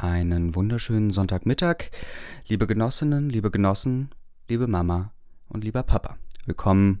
Einen 0.00 0.54
wunderschönen 0.54 1.10
Sonntagmittag, 1.10 1.90
liebe 2.46 2.68
Genossinnen, 2.68 3.28
liebe 3.30 3.50
Genossen, 3.50 4.10
liebe 4.48 4.68
Mama 4.68 5.10
und 5.48 5.64
lieber 5.64 5.82
Papa. 5.82 6.18
Willkommen 6.46 7.00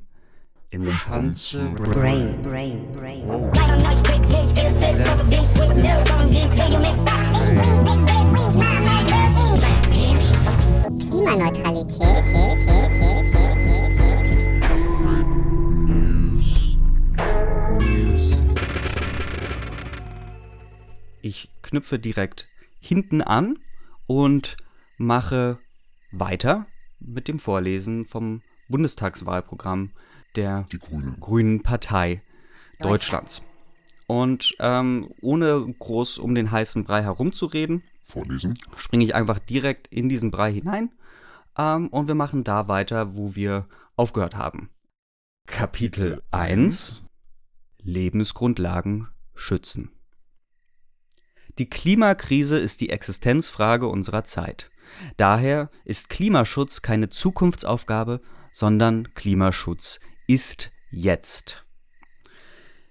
im 0.70 0.90
Schanze 0.90 1.60
Brain, 1.76 2.42
brain, 2.42 2.90
brain. 2.90 3.52
Klimaneutralität. 10.98 12.24
Ich 21.22 21.48
knüpfe 21.62 22.00
direkt 22.00 22.48
hinten 22.88 23.22
an 23.22 23.58
und 24.06 24.56
mache 24.96 25.58
weiter 26.10 26.66
mit 26.98 27.28
dem 27.28 27.38
Vorlesen 27.38 28.06
vom 28.06 28.42
Bundestagswahlprogramm 28.68 29.92
der 30.36 30.66
Grünen 31.20 31.62
Partei 31.62 32.22
Deutschlands. 32.80 33.42
Und 34.06 34.54
ähm, 34.58 35.10
ohne 35.20 35.74
groß 35.78 36.18
um 36.18 36.34
den 36.34 36.50
heißen 36.50 36.84
Brei 36.84 37.02
herumzureden, 37.02 37.82
Vorlesen. 38.04 38.54
springe 38.76 39.04
ich 39.04 39.14
einfach 39.14 39.38
direkt 39.38 39.88
in 39.88 40.08
diesen 40.08 40.30
Brei 40.30 40.52
hinein 40.52 40.90
ähm, 41.58 41.88
und 41.88 42.08
wir 42.08 42.14
machen 42.14 42.42
da 42.44 42.68
weiter, 42.68 43.14
wo 43.16 43.34
wir 43.34 43.68
aufgehört 43.96 44.34
haben. 44.34 44.70
Kapitel 45.46 46.22
1 46.30 47.04
Lebensgrundlagen 47.82 49.08
schützen. 49.34 49.90
Die 51.58 51.68
Klimakrise 51.68 52.56
ist 52.56 52.80
die 52.80 52.90
Existenzfrage 52.90 53.88
unserer 53.88 54.24
Zeit. 54.24 54.70
Daher 55.16 55.70
ist 55.84 56.08
Klimaschutz 56.08 56.82
keine 56.82 57.08
Zukunftsaufgabe, 57.08 58.20
sondern 58.52 59.12
Klimaschutz 59.14 60.00
ist 60.26 60.70
jetzt. 60.90 61.64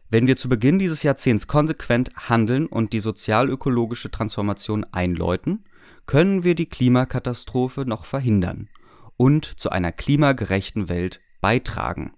Wenn 0.09 0.27
wir 0.27 0.37
zu 0.37 0.47
Beginn 0.47 0.79
dieses 0.79 1.03
Jahrzehnts 1.03 1.47
konsequent 1.47 2.11
handeln 2.15 2.65
und 2.67 2.93
die 2.93 2.99
sozialökologische 2.99 4.11
Transformation 4.11 4.85
einläuten, 4.85 5.65
können 6.05 6.43
wir 6.43 6.55
die 6.55 6.67
Klimakatastrophe 6.67 7.81
noch 7.81 8.05
verhindern 8.05 8.69
und 9.17 9.45
zu 9.45 9.69
einer 9.69 9.91
klimagerechten 9.91 10.87
Welt 10.87 11.21
beitragen. 11.41 12.13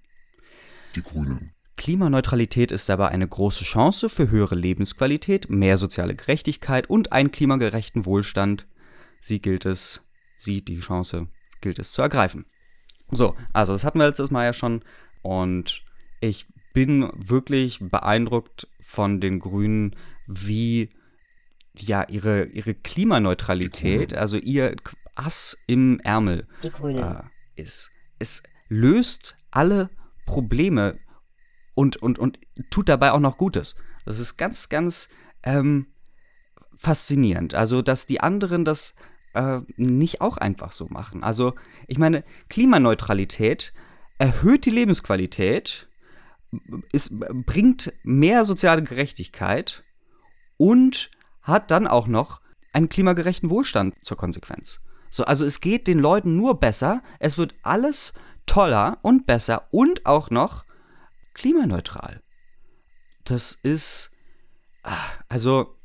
Die 0.96 1.02
Grünen. 1.02 1.54
Klimaneutralität 1.80 2.74
ist 2.74 2.90
dabei 2.90 3.08
eine 3.08 3.26
große 3.26 3.64
Chance 3.64 4.10
für 4.10 4.30
höhere 4.30 4.56
Lebensqualität, 4.56 5.50
mehr 5.50 5.78
soziale 5.78 6.14
Gerechtigkeit 6.14 6.90
und 6.90 7.14
einen 7.14 7.32
klimagerechten 7.32 8.06
Wohlstand. 8.06 8.68
Sie 9.22 9.40
gilt 9.40 9.66
es, 9.66 10.06
sie, 10.38 10.62
die 10.62 10.82
Chance, 10.82 11.30
gilt 11.62 11.80
es 11.80 11.94
zu 11.94 12.02
ergreifen. 12.02 12.46
So, 13.12 13.34
also 13.54 13.72
das 13.72 13.86
hatten 13.86 13.98
wir 13.98 14.08
letztes 14.08 14.30
Mal 14.30 14.44
ja 14.44 14.52
schon 14.52 14.84
und 15.22 15.86
ich 16.20 16.48
bin 16.74 17.10
wirklich 17.16 17.80
beeindruckt 17.80 18.68
von 18.82 19.22
den 19.22 19.40
Grünen, 19.40 19.96
wie 20.28 20.90
ja 21.78 22.04
ihre, 22.10 22.44
ihre 22.48 22.74
Klimaneutralität, 22.74 24.14
also 24.14 24.36
ihr 24.36 24.76
Ass 25.16 25.58
im 25.66 26.02
Ärmel 26.02 26.46
äh, 26.62 27.22
ist. 27.56 27.90
Es 28.20 28.44
löst 28.68 29.38
alle 29.50 29.90
Probleme 30.26 31.00
und, 31.80 31.96
und, 31.96 32.20
und 32.20 32.40
tut 32.70 32.90
dabei 32.90 33.14
auch 33.14 33.22
noch 33.22 33.38
Gutes. 33.38 33.78
Das 34.04 34.20
ist 34.20 34.36
ganz, 34.36 34.68
ganz 34.68 35.08
ähm, 35.44 35.88
faszinierend. 36.76 37.54
Also, 37.54 37.82
dass 37.82 38.06
die 38.06 38.20
anderen 38.20 38.66
das 38.66 38.96
äh, 39.34 39.62
nicht 39.78 40.20
auch 40.20 40.36
einfach 40.36 40.74
so 40.74 40.88
machen. 40.90 41.24
Also, 41.24 41.54
ich 41.88 41.98
meine, 41.98 42.26
Klimaneutralität 42.50 43.74
erhöht 44.18 44.66
die 44.66 44.72
Lebensqualität, 44.72 45.88
es 46.92 47.18
bringt 47.18 47.94
mehr 48.04 48.44
soziale 48.44 48.84
Gerechtigkeit 48.84 49.86
und 50.58 51.12
hat 51.44 51.72
dann 51.72 51.88
auch 51.88 52.08
noch 52.08 52.42
einen 52.74 52.90
klimagerechten 52.90 53.50
Wohlstand 53.50 54.04
zur 54.04 54.18
Konsequenz. 54.18 54.82
So, 55.12 55.24
also 55.24 55.46
es 55.46 55.62
geht 55.62 55.88
den 55.88 56.00
Leuten 56.00 56.36
nur 56.36 56.60
besser, 56.60 57.02
es 57.20 57.38
wird 57.38 57.56
alles 57.64 58.14
toller 58.46 58.98
und 59.02 59.26
besser 59.26 59.68
und 59.72 60.06
auch 60.06 60.30
noch 60.30 60.66
klimaneutral. 61.34 62.22
Das 63.24 63.54
ist, 63.54 64.12
ah, 64.84 64.98
also, 65.28 65.76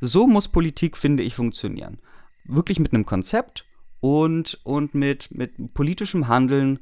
so 0.00 0.26
muss 0.26 0.48
Politik, 0.48 0.96
finde 0.96 1.22
ich, 1.22 1.34
funktionieren. 1.34 2.00
Wirklich 2.44 2.78
mit 2.78 2.92
einem 2.92 3.06
Konzept 3.06 3.66
und, 4.00 4.60
und 4.64 4.94
mit, 4.94 5.30
mit 5.30 5.74
politischem 5.74 6.28
Handeln 6.28 6.80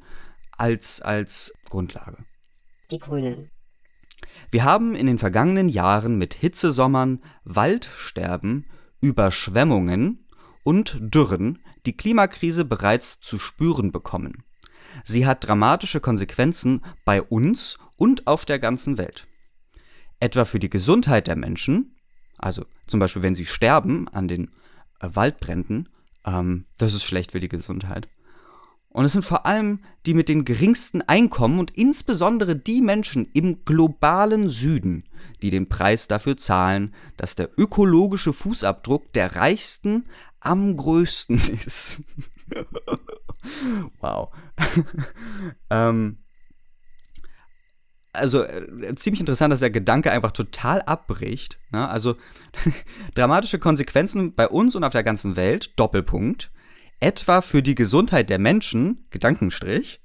als, 0.52 1.00
als 1.00 1.54
Grundlage. 1.68 2.24
Die 2.90 2.98
Grünen. 2.98 3.50
Wir 4.50 4.64
haben 4.64 4.94
in 4.94 5.06
den 5.06 5.18
vergangenen 5.18 5.68
Jahren 5.68 6.18
mit 6.18 6.34
Hitzesommern, 6.34 7.22
Waldsterben, 7.44 8.66
Überschwemmungen 9.00 10.26
und 10.62 10.98
Dürren 11.00 11.60
die 11.86 11.96
Klimakrise 11.96 12.64
bereits 12.64 13.20
zu 13.20 13.38
spüren 13.38 13.92
bekommen. 13.92 14.44
Sie 15.04 15.26
hat 15.26 15.46
dramatische 15.46 16.00
Konsequenzen 16.00 16.82
bei 17.04 17.22
uns 17.22 17.78
und 17.96 18.26
auf 18.26 18.44
der 18.44 18.58
ganzen 18.58 18.98
Welt. 18.98 19.26
Etwa 20.20 20.44
für 20.44 20.58
die 20.58 20.70
Gesundheit 20.70 21.26
der 21.26 21.36
Menschen, 21.36 21.96
also 22.38 22.64
zum 22.86 23.00
Beispiel 23.00 23.22
wenn 23.22 23.34
sie 23.34 23.46
sterben 23.46 24.08
an 24.08 24.28
den 24.28 24.50
äh, 25.00 25.08
Waldbränden, 25.12 25.88
ähm, 26.24 26.66
das 26.76 26.94
ist 26.94 27.04
schlecht 27.04 27.32
für 27.32 27.40
die 27.40 27.48
Gesundheit. 27.48 28.08
Und 28.92 29.04
es 29.04 29.12
sind 29.12 29.24
vor 29.24 29.46
allem 29.46 29.80
die 30.04 30.14
mit 30.14 30.28
den 30.28 30.44
geringsten 30.44 31.00
Einkommen 31.02 31.60
und 31.60 31.70
insbesondere 31.76 32.56
die 32.56 32.82
Menschen 32.82 33.30
im 33.32 33.64
globalen 33.64 34.48
Süden, 34.48 35.04
die 35.42 35.50
den 35.50 35.68
Preis 35.68 36.08
dafür 36.08 36.36
zahlen, 36.36 36.92
dass 37.16 37.36
der 37.36 37.50
ökologische 37.56 38.32
Fußabdruck 38.32 39.12
der 39.12 39.36
Reichsten 39.36 40.06
am 40.40 40.76
größten 40.76 41.36
ist. 41.66 42.02
wow. 44.00 44.30
ähm, 45.70 46.18
also 48.12 48.42
äh, 48.42 48.94
ziemlich 48.96 49.20
interessant, 49.20 49.52
dass 49.52 49.60
der 49.60 49.70
Gedanke 49.70 50.10
einfach 50.10 50.32
total 50.32 50.82
abbricht. 50.82 51.58
Ne? 51.70 51.88
Also 51.88 52.16
dramatische 53.14 53.58
Konsequenzen 53.58 54.34
bei 54.34 54.48
uns 54.48 54.74
und 54.74 54.84
auf 54.84 54.92
der 54.92 55.04
ganzen 55.04 55.36
Welt, 55.36 55.78
Doppelpunkt. 55.78 56.50
Etwa 56.98 57.40
für 57.40 57.62
die 57.62 57.74
Gesundheit 57.74 58.28
der 58.28 58.38
Menschen, 58.38 59.06
Gedankenstrich. 59.10 60.00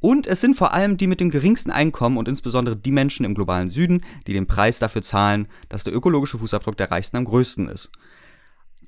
Und 0.00 0.26
es 0.26 0.40
sind 0.40 0.54
vor 0.54 0.72
allem 0.72 0.96
die 0.96 1.08
mit 1.08 1.20
dem 1.20 1.30
geringsten 1.30 1.70
Einkommen 1.70 2.18
und 2.18 2.28
insbesondere 2.28 2.76
die 2.76 2.92
Menschen 2.92 3.26
im 3.26 3.34
globalen 3.34 3.68
Süden, 3.68 4.04
die 4.26 4.32
den 4.32 4.46
Preis 4.46 4.78
dafür 4.78 5.02
zahlen, 5.02 5.48
dass 5.68 5.84
der 5.84 5.94
ökologische 5.94 6.38
Fußabdruck 6.38 6.76
der 6.76 6.90
Reichsten 6.90 7.16
am 7.16 7.24
größten 7.24 7.68
ist. 7.68 7.90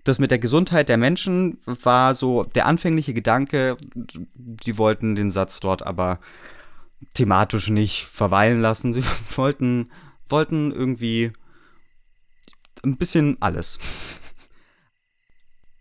Das 0.05 0.19
mit 0.19 0.31
der 0.31 0.39
Gesundheit 0.39 0.89
der 0.89 0.97
Menschen 0.97 1.59
war 1.65 2.15
so 2.15 2.45
der 2.45 2.67
anfängliche 2.67 3.15
Gedanke. 3.15 3.77
Die 3.81 4.79
wollten 4.79 5.15
den 5.15 5.31
Satz 5.31 5.61
dort 5.61 5.87
aber 5.87 6.21
thematisch 7.15 7.69
nicht 7.69 8.05
verweilen 8.05 8.61
lassen. 8.61 8.93
Sie 8.93 9.03
wollten, 9.37 9.91
wollten 10.29 10.73
irgendwie 10.73 11.33
ein 12.83 12.97
bisschen 12.97 13.37
alles. 13.41 13.79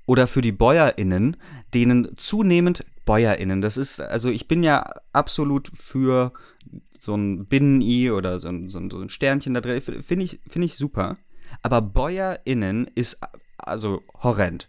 Oder 0.06 0.28
für 0.28 0.42
die 0.42 0.52
BäuerInnen, 0.52 1.38
denen 1.74 2.18
zunehmend 2.18 2.84
BäuerInnen, 3.06 3.62
das 3.62 3.78
ist, 3.78 4.02
also 4.02 4.30
ich 4.30 4.48
bin 4.48 4.64
ja 4.64 4.92
absolut 5.14 5.72
für 5.76 6.34
so 7.00 7.16
ein 7.16 7.46
Binnen-I 7.46 8.12
oder 8.12 8.40
so 8.40 8.48
ein, 8.48 8.70
so 8.70 8.80
ein, 8.80 9.10
Sternchen 9.10 9.54
da 9.54 9.62
drin, 9.62 9.82
finde 9.82 10.26
ich, 10.26 10.40
find 10.48 10.66
ich 10.66 10.76
super. 10.76 11.18
Aber 11.62 11.82
BäuerInnen 11.82 12.90
ist 12.96 13.20
also 13.68 14.02
horrend. 14.22 14.68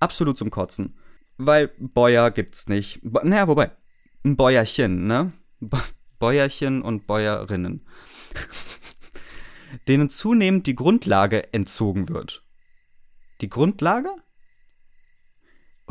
Absolut 0.00 0.36
zum 0.38 0.50
Kotzen. 0.50 0.94
Weil 1.36 1.68
Bäuer 1.78 2.30
gibt's 2.30 2.68
nicht. 2.68 3.00
Bo- 3.02 3.20
Naja, 3.24 3.48
wobei, 3.48 3.70
ein 4.24 4.36
Bäuerchen, 4.36 5.06
ne? 5.06 5.32
Bo- 5.60 5.78
Bäuerchen 6.18 6.82
und 6.82 7.06
Bäuerinnen. 7.06 7.84
denen 9.88 10.10
zunehmend 10.10 10.66
die 10.66 10.74
Grundlage 10.76 11.52
entzogen 11.52 12.08
wird. 12.08 12.42
Die 13.40 13.48
Grundlage? 13.48 14.10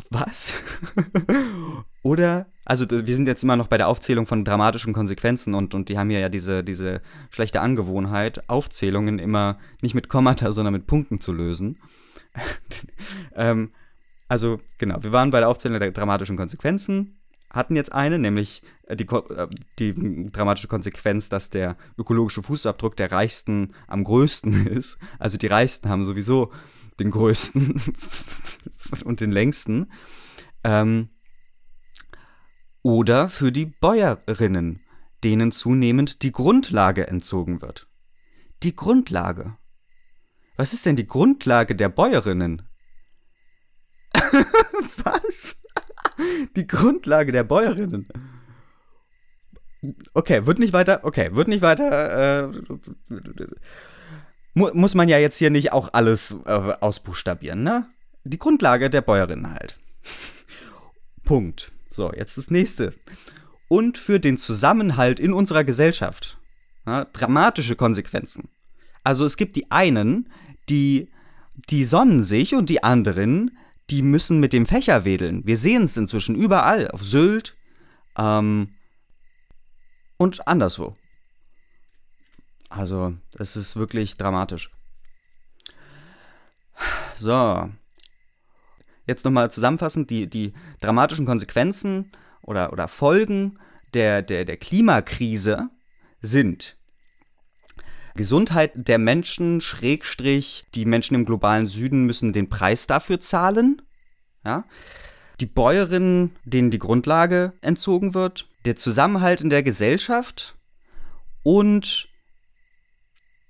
Was? 0.10 0.54
Oder, 2.04 2.48
also 2.66 2.90
wir 2.90 3.16
sind 3.16 3.28
jetzt 3.28 3.44
immer 3.44 3.56
noch 3.56 3.68
bei 3.68 3.78
der 3.78 3.88
Aufzählung 3.88 4.26
von 4.26 4.44
dramatischen 4.44 4.94
Konsequenzen 4.94 5.54
und, 5.54 5.76
und 5.76 5.90
die 5.90 5.98
haben 5.98 6.10
ja 6.10 6.30
diese, 6.30 6.64
diese 6.64 7.02
schlechte 7.30 7.62
Angewohnheit, 7.62 8.50
Aufzählungen 8.50 9.20
immer 9.20 9.60
nicht 9.82 9.94
mit 9.94 10.10
Kommata, 10.10 10.52
sondern 10.52 10.74
mit 10.74 10.88
Punkten 10.88 11.22
zu 11.22 11.32
lösen. 11.32 11.80
ähm, 13.36 13.72
also, 14.28 14.60
genau, 14.78 15.04
wir 15.04 15.12
waren 15.12 15.32
bei 15.32 15.40
der 15.40 15.50
Aufzählung 15.50 15.80
der 15.80 15.92
dramatischen 15.92 16.38
Konsequenzen, 16.38 17.20
hatten 17.54 17.76
jetzt 17.76 17.92
eine, 17.92 18.18
nämlich 18.18 18.64
äh, 18.88 18.96
die, 18.96 19.06
äh, 19.06 19.48
die 19.80 20.32
dramatische 20.32 20.68
Konsequenz, 20.68 21.30
dass 21.30 21.50
der 21.50 21.78
ökologische 21.98 22.44
Fußabdruck 22.44 22.96
der 22.98 23.12
Reichsten 23.12 23.74
am 23.88 24.04
größten 24.04 24.68
ist. 24.68 24.98
Also 25.20 25.38
die 25.38 25.48
Reichsten 25.48 25.90
haben 25.90 26.04
sowieso 26.04 26.52
den 27.00 27.12
größten 27.12 27.82
und 29.06 29.20
den 29.20 29.32
längsten. 29.32 29.92
Ähm, 30.64 31.10
oder 32.82 33.30
für 33.30 33.52
die 33.52 33.66
Bäuerinnen, 33.66 34.82
denen 35.24 35.52
zunehmend 35.52 36.22
die 36.22 36.32
Grundlage 36.32 37.08
entzogen 37.08 37.62
wird. 37.62 37.88
Die 38.64 38.76
Grundlage. 38.76 39.58
Was 40.56 40.74
ist 40.74 40.86
denn 40.86 40.96
die 40.96 41.08
Grundlage 41.08 41.76
der 41.76 41.90
Bäuerinnen? 41.90 42.62
Was? 45.04 45.62
Die 46.56 46.68
Grundlage 46.68 47.32
der 47.32 47.44
Bäuerinnen. 47.44 48.08
Okay, 50.14 50.46
wird 50.46 50.60
nicht 50.60 50.74
weiter. 50.74 51.02
Okay, 51.04 51.36
wird 51.36 51.48
nicht 51.48 51.62
weiter. 51.62 52.46
Äh, 52.46 52.62
mu 54.54 54.70
muss 54.74 54.96
man 54.96 55.10
ja 55.10 55.18
jetzt 55.18 55.38
hier 55.38 55.50
nicht 55.50 55.74
auch 55.74 55.90
alles 55.94 56.36
äh, 56.46 56.50
ausbuchstabieren, 56.52 57.64
ne? 57.64 57.88
Die 58.24 58.40
Grundlage 58.40 58.90
der 58.90 59.02
Bäuerinnen 59.02 59.52
halt. 59.52 59.78
Punkt. 61.24 61.72
So, 61.90 62.12
jetzt 62.14 62.38
das 62.38 62.50
nächste. 62.50 62.94
Und 63.68 63.98
für 63.98 64.20
den 64.20 64.38
Zusammenhalt 64.38 65.20
in 65.20 65.34
unserer 65.34 65.64
Gesellschaft. 65.64 66.38
Ja, 66.86 67.06
dramatische 67.06 67.76
Konsequenzen. 67.76 68.50
Also 69.04 69.26
es 69.26 69.36
gibt 69.36 69.56
die 69.56 69.72
einen, 69.72 70.30
die, 70.70 71.10
die 71.70 71.84
sonnen 71.84 72.24
sich 72.24 72.56
und 72.56 72.70
die 72.70 72.84
anderen, 72.84 73.58
die 73.90 74.02
müssen 74.02 74.40
mit 74.40 74.54
dem 74.54 74.66
Fächer 74.66 75.06
wedeln. 75.06 75.46
Wir 75.46 75.58
sehen 75.58 75.84
es 75.84 75.98
inzwischen 75.98 76.36
überall, 76.36 76.90
auf 76.92 77.04
Sylt 77.04 77.56
ähm, 78.18 78.76
und 80.18 80.48
anderswo. 80.48 80.96
Also, 82.70 83.14
es 83.38 83.56
ist 83.56 83.76
wirklich 83.76 84.18
dramatisch. 84.18 84.72
So. 87.18 87.70
Jetzt 89.06 89.26
nochmal 89.26 89.52
zusammenfassend, 89.52 90.10
die, 90.10 90.28
die 90.30 90.54
dramatischen 90.80 91.26
Konsequenzen 91.26 92.12
oder, 92.42 92.72
oder 92.72 92.88
Folgen 92.88 93.60
der, 93.94 94.22
der, 94.22 94.46
der 94.46 94.58
Klimakrise 94.58 95.70
sind 96.22 96.78
Gesundheit 98.16 98.72
der 98.76 99.00
Menschen, 99.00 99.62
Schrägstrich, 99.62 100.66
die 100.76 100.86
Menschen 100.86 101.16
im 101.16 101.26
globalen 101.26 101.68
Süden 101.68 102.06
müssen 102.06 102.34
den 102.34 102.50
Preis 102.50 102.88
dafür 102.88 103.20
zahlen. 103.20 103.82
Ja? 104.46 104.66
Die 105.40 105.46
Bäuerinnen, 105.46 106.36
denen 106.46 106.72
die 106.72 106.80
Grundlage 106.80 107.54
entzogen 107.62 108.14
wird, 108.14 108.48
der 108.66 108.76
Zusammenhalt 108.76 109.42
in 109.42 109.50
der 109.50 109.64
Gesellschaft 109.64 110.56
und 111.44 112.08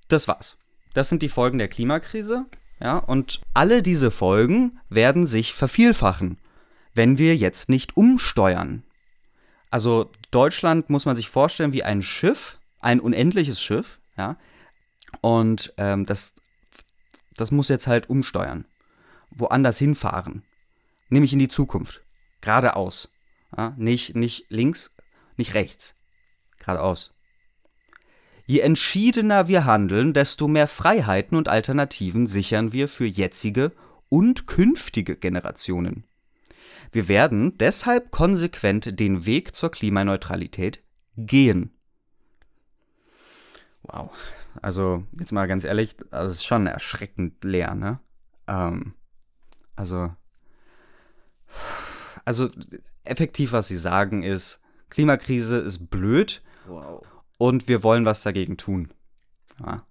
das 0.07 0.27
war's. 0.27 0.57
Das 0.94 1.09
sind 1.09 1.21
die 1.21 1.30
Folgen 1.30 1.57
der 1.57 1.68
Klimakrise. 1.68 2.45
Ja, 2.80 2.98
und 2.98 3.42
alle 3.54 3.81
diese 3.81 4.12
Folgen 4.12 4.80
werden 4.89 5.25
sich 5.25 5.54
vervielfachen, 5.54 6.38
wenn 6.94 7.18
wir 7.18 7.36
jetzt 7.36 7.69
nicht 7.69 7.95
umsteuern. 7.95 8.83
Also 9.69 10.12
Deutschland 10.31 10.89
muss 10.89 11.06
man 11.06 11.16
sich 11.16 11.30
vorstellen 11.30 11.74
wie 11.74 11.83
ein 11.83 12.01
Schiff, 12.01 12.59
ein 12.81 13.00
unendliches 13.00 13.62
Schiff, 13.62 14.00
ja. 14.18 14.38
Und 15.21 15.74
ähm, 15.77 16.06
das, 16.06 16.36
das 17.36 17.51
muss 17.51 17.69
jetzt 17.69 17.88
halt 17.88 18.10
umsteuern. 18.10 18.65
Woanders 19.30 19.77
hinfahren. 19.77 20.44
Nämlich 21.10 21.33
in 21.33 21.39
die 21.39 21.48
Zukunft. 21.48 22.01
Geradeaus. 22.42 23.12
Ja, 23.56 23.74
nicht, 23.77 24.15
nicht 24.15 24.45
links, 24.50 24.95
nicht 25.38 25.54
rechts. 25.54 25.95
Geradeaus. 26.57 27.13
Je 28.45 28.60
entschiedener 28.60 29.48
wir 29.48 29.65
handeln, 29.65 30.13
desto 30.13 30.48
mehr 30.48 30.68
Freiheiten 30.68 31.38
und 31.38 31.48
Alternativen 31.48 32.27
sichern 32.27 32.74
wir 32.74 32.89
für 32.89 33.06
jetzige 33.06 33.71
und 34.09 34.48
künftige 34.48 35.16
Generationen. 35.16 36.04
Wir 36.92 37.07
werden 37.07 37.57
deshalb 37.57 38.12
konsequent 38.12 39.00
den 39.00 39.25
Weg 39.25 39.56
zur 39.56 39.71
Klimaneutralität 39.71 40.83
gehen. 41.18 41.71
Wow. 43.83 44.12
Also, 44.63 45.04
jetzt 45.19 45.31
mal 45.31 45.48
ganz 45.48 45.63
ehrlich, 45.63 45.95
das 46.10 46.33
ist 46.33 46.45
schon 46.45 46.65
erschreckend 46.65 47.44
leer, 47.44 47.75
ne? 47.75 48.00
Ähm, 48.48 48.94
also, 49.75 50.12
also 52.25 52.50
effektiv, 53.04 53.51
was 53.51 53.68
sie 53.68 53.77
sagen, 53.77 54.24
ist, 54.24 54.63
Klimakrise 54.89 55.57
ist 55.57 55.89
blöd. 55.89 56.42
Wow 56.68 57.04
und 57.38 57.68
wir 57.68 57.83
wollen 57.83 58.06
was 58.06 58.21
dagegen 58.21 58.56
tun. 58.56 58.94
Ja. 59.60 59.86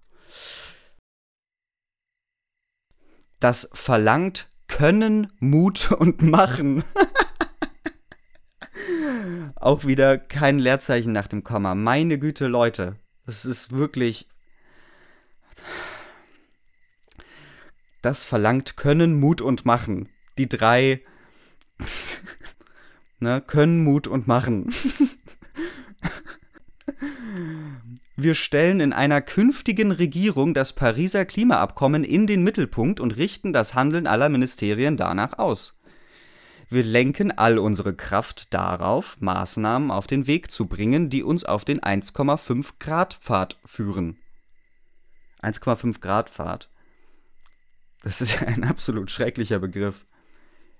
Das 3.39 3.69
verlangt 3.73 4.49
Können, 4.67 5.31
Mut 5.39 5.91
und 5.99 6.23
Machen. 6.23 6.83
Auch 9.55 9.85
wieder 9.85 10.17
kein 10.17 10.57
Leerzeichen 10.57 11.11
nach 11.11 11.27
dem 11.27 11.43
Komma. 11.43 11.75
Meine 11.75 12.17
Güte, 12.17 12.47
Leute. 12.47 12.95
Das 13.25 13.45
ist 13.45 13.71
wirklich. 13.71 14.27
Das 18.01 18.23
verlangt 18.23 18.75
Können, 18.75 19.19
Mut 19.19 19.41
und 19.41 19.65
Machen. 19.65 20.09
Die 20.37 20.49
drei. 20.49 21.01
ne, 23.19 23.41
Können, 23.41 23.83
Mut 23.83 24.07
und 24.07 24.27
Machen. 24.27 24.73
Wir 28.15 28.35
stellen 28.35 28.79
in 28.79 28.93
einer 28.93 29.21
künftigen 29.21 29.91
Regierung 29.91 30.53
das 30.53 30.73
Pariser 30.73 31.25
Klimaabkommen 31.25 32.03
in 32.03 32.27
den 32.27 32.43
Mittelpunkt 32.43 32.99
und 32.99 33.17
richten 33.17 33.53
das 33.53 33.73
Handeln 33.73 34.05
aller 34.05 34.29
Ministerien 34.29 34.97
danach 34.97 35.39
aus. 35.39 35.73
Wir 36.69 36.83
lenken 36.83 37.31
all 37.31 37.57
unsere 37.57 37.95
Kraft 37.95 38.53
darauf, 38.53 39.17
Maßnahmen 39.19 39.91
auf 39.91 40.07
den 40.07 40.27
Weg 40.27 40.51
zu 40.51 40.67
bringen, 40.67 41.09
die 41.09 41.23
uns 41.23 41.43
auf 41.43 41.65
den 41.65 41.79
1,5 41.79 42.73
Grad 42.79 43.15
Pfad 43.15 43.59
führen. 43.65 44.17
1,5 45.43 45.99
Grad 45.99 46.29
Pfad. 46.29 46.69
Das 48.03 48.21
ist 48.21 48.39
ja 48.39 48.47
ein 48.47 48.63
absolut 48.63 49.11
schrecklicher 49.11 49.59
Begriff. 49.59 50.05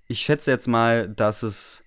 Ich 0.08 0.22
schätze 0.22 0.52
jetzt 0.52 0.68
mal, 0.68 1.08
dass 1.08 1.44
es 1.44 1.86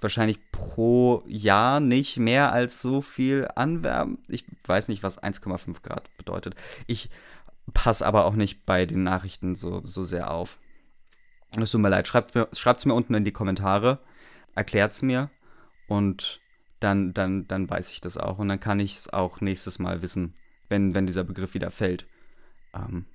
wahrscheinlich 0.00 0.38
pro 0.52 1.22
Jahr 1.26 1.80
nicht 1.80 2.18
mehr 2.18 2.52
als 2.52 2.80
so 2.80 3.00
viel 3.00 3.48
anwerben. 3.56 4.18
Ich 4.28 4.44
weiß 4.66 4.88
nicht, 4.88 5.02
was 5.02 5.22
1,5 5.22 5.82
Grad 5.82 6.14
bedeutet. 6.16 6.54
Ich 6.86 7.10
passe 7.72 8.06
aber 8.06 8.26
auch 8.26 8.34
nicht 8.34 8.66
bei 8.66 8.86
den 8.86 9.02
Nachrichten 9.02 9.56
so, 9.56 9.80
so 9.84 10.04
sehr 10.04 10.30
auf. 10.30 10.60
Es 11.56 11.70
tut 11.70 11.80
mir 11.80 11.88
leid. 11.88 12.06
Schreibt 12.06 12.34
es 12.34 12.84
mir 12.84 12.94
unten 12.94 13.14
in 13.14 13.24
die 13.24 13.32
Kommentare. 13.32 14.00
Erklärt 14.54 14.92
es 14.92 15.02
mir. 15.02 15.30
Und 15.88 16.40
dann, 16.80 17.14
dann, 17.14 17.48
dann 17.48 17.68
weiß 17.68 17.90
ich 17.90 18.00
das 18.00 18.18
auch. 18.18 18.38
Und 18.38 18.48
dann 18.48 18.60
kann 18.60 18.80
ich 18.80 18.96
es 18.96 19.12
auch 19.12 19.40
nächstes 19.40 19.78
Mal 19.78 20.02
wissen, 20.02 20.34
wenn, 20.68 20.94
wenn 20.94 21.06
dieser 21.06 21.24
Begriff 21.24 21.54
wieder 21.54 21.70
fällt. 21.70 22.06
Ähm, 22.72 23.06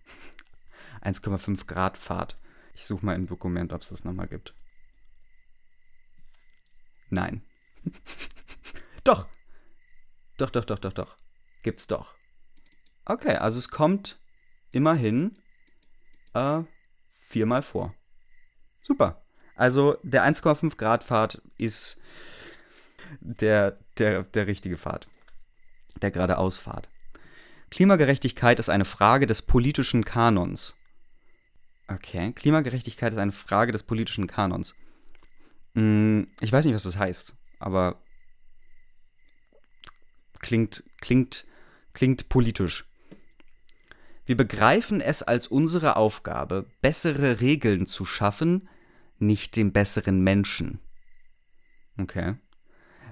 1,5 1.01 1.65
Grad 1.65 1.97
Fahrt. 1.97 2.37
Ich 2.73 2.85
suche 2.85 3.05
mal 3.05 3.15
im 3.15 3.27
Dokument, 3.27 3.73
ob 3.73 3.81
es 3.81 3.89
das 3.89 4.03
nochmal 4.03 4.27
gibt. 4.27 4.53
Nein. 7.09 7.41
doch. 9.03 9.27
Doch, 10.37 10.49
doch, 10.49 10.65
doch, 10.65 10.79
doch, 10.79 10.93
doch. 10.93 11.17
Gibt's 11.63 11.87
doch. 11.87 12.15
Okay, 13.05 13.35
also 13.35 13.57
es 13.57 13.69
kommt 13.69 14.19
immerhin 14.71 15.33
äh, 16.33 16.61
viermal 17.19 17.63
vor. 17.63 17.95
Super. 18.83 19.21
Also 19.55 19.97
der 20.03 20.23
1,5 20.23 20.77
Grad 20.77 21.03
Fahrt 21.03 21.41
ist 21.57 21.99
der, 23.19 23.79
der, 23.97 24.23
der 24.23 24.47
richtige 24.47 24.77
Pfad. 24.77 25.07
Der 26.01 26.11
geradeausfahrt. 26.11 26.89
Klimagerechtigkeit 27.69 28.59
ist 28.59 28.69
eine 28.69 28.85
Frage 28.85 29.25
des 29.25 29.41
politischen 29.41 30.03
Kanons. 30.03 30.75
Okay, 31.87 32.33
Klimagerechtigkeit 32.33 33.13
ist 33.13 33.19
eine 33.19 33.31
Frage 33.31 33.71
des 33.71 33.83
politischen 33.83 34.27
Kanons. 34.27 34.75
Mm, 35.73 36.23
ich 36.39 36.51
weiß 36.51 36.65
nicht, 36.65 36.75
was 36.75 36.83
das 36.83 36.97
heißt, 36.97 37.35
aber 37.59 38.01
klingt, 40.39 40.83
klingt, 41.01 41.45
klingt 41.93 42.29
politisch. 42.29 42.85
Wir 44.25 44.37
begreifen 44.37 45.01
es 45.01 45.23
als 45.23 45.47
unsere 45.47 45.95
Aufgabe, 45.95 46.69
bessere 46.81 47.39
Regeln 47.39 47.87
zu 47.87 48.05
schaffen, 48.05 48.69
nicht 49.17 49.55
den 49.55 49.73
besseren 49.73 50.21
Menschen. 50.21 50.79
Okay. 51.97 52.35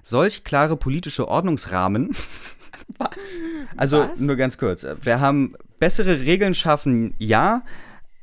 Solch 0.08 0.46
klare 0.46 0.78
politische 0.78 1.28
Ordnungsrahmen. 1.28 2.16
Was? 2.98 3.42
Also 3.76 4.00
Was? 4.00 4.22
nur 4.22 4.38
ganz 4.38 4.58
kurz. 4.58 4.88
Wir 5.02 5.20
haben 5.20 5.56
bessere 5.80 6.22
Regeln 6.22 6.56
schaffen, 6.56 7.14
ja. 7.18 7.66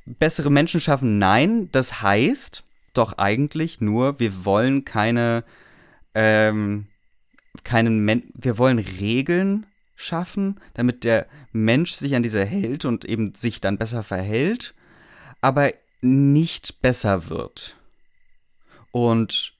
Bessere 0.06 0.50
Menschen 0.50 0.80
schaffen, 0.80 1.18
nein. 1.18 1.68
Das 1.72 2.00
heißt, 2.00 2.64
doch 2.94 3.18
eigentlich 3.18 3.82
nur, 3.82 4.18
wir 4.18 4.46
wollen 4.46 4.86
keine, 4.86 5.44
ähm, 6.14 6.86
keinen 7.64 8.02
Men 8.02 8.22
wir 8.32 8.56
wollen 8.56 8.78
Regeln 8.78 9.66
schaffen, 9.94 10.60
damit 10.72 11.04
der 11.04 11.26
Mensch 11.52 11.92
sich 11.92 12.16
an 12.16 12.22
diese 12.22 12.46
hält 12.46 12.86
und 12.86 13.04
eben 13.04 13.34
sich 13.34 13.60
dann 13.60 13.76
besser 13.76 14.02
verhält. 14.02 14.74
aber 15.42 15.72
nicht 16.00 16.80
besser 16.80 17.28
wird. 17.28 17.76
Und 18.90 19.53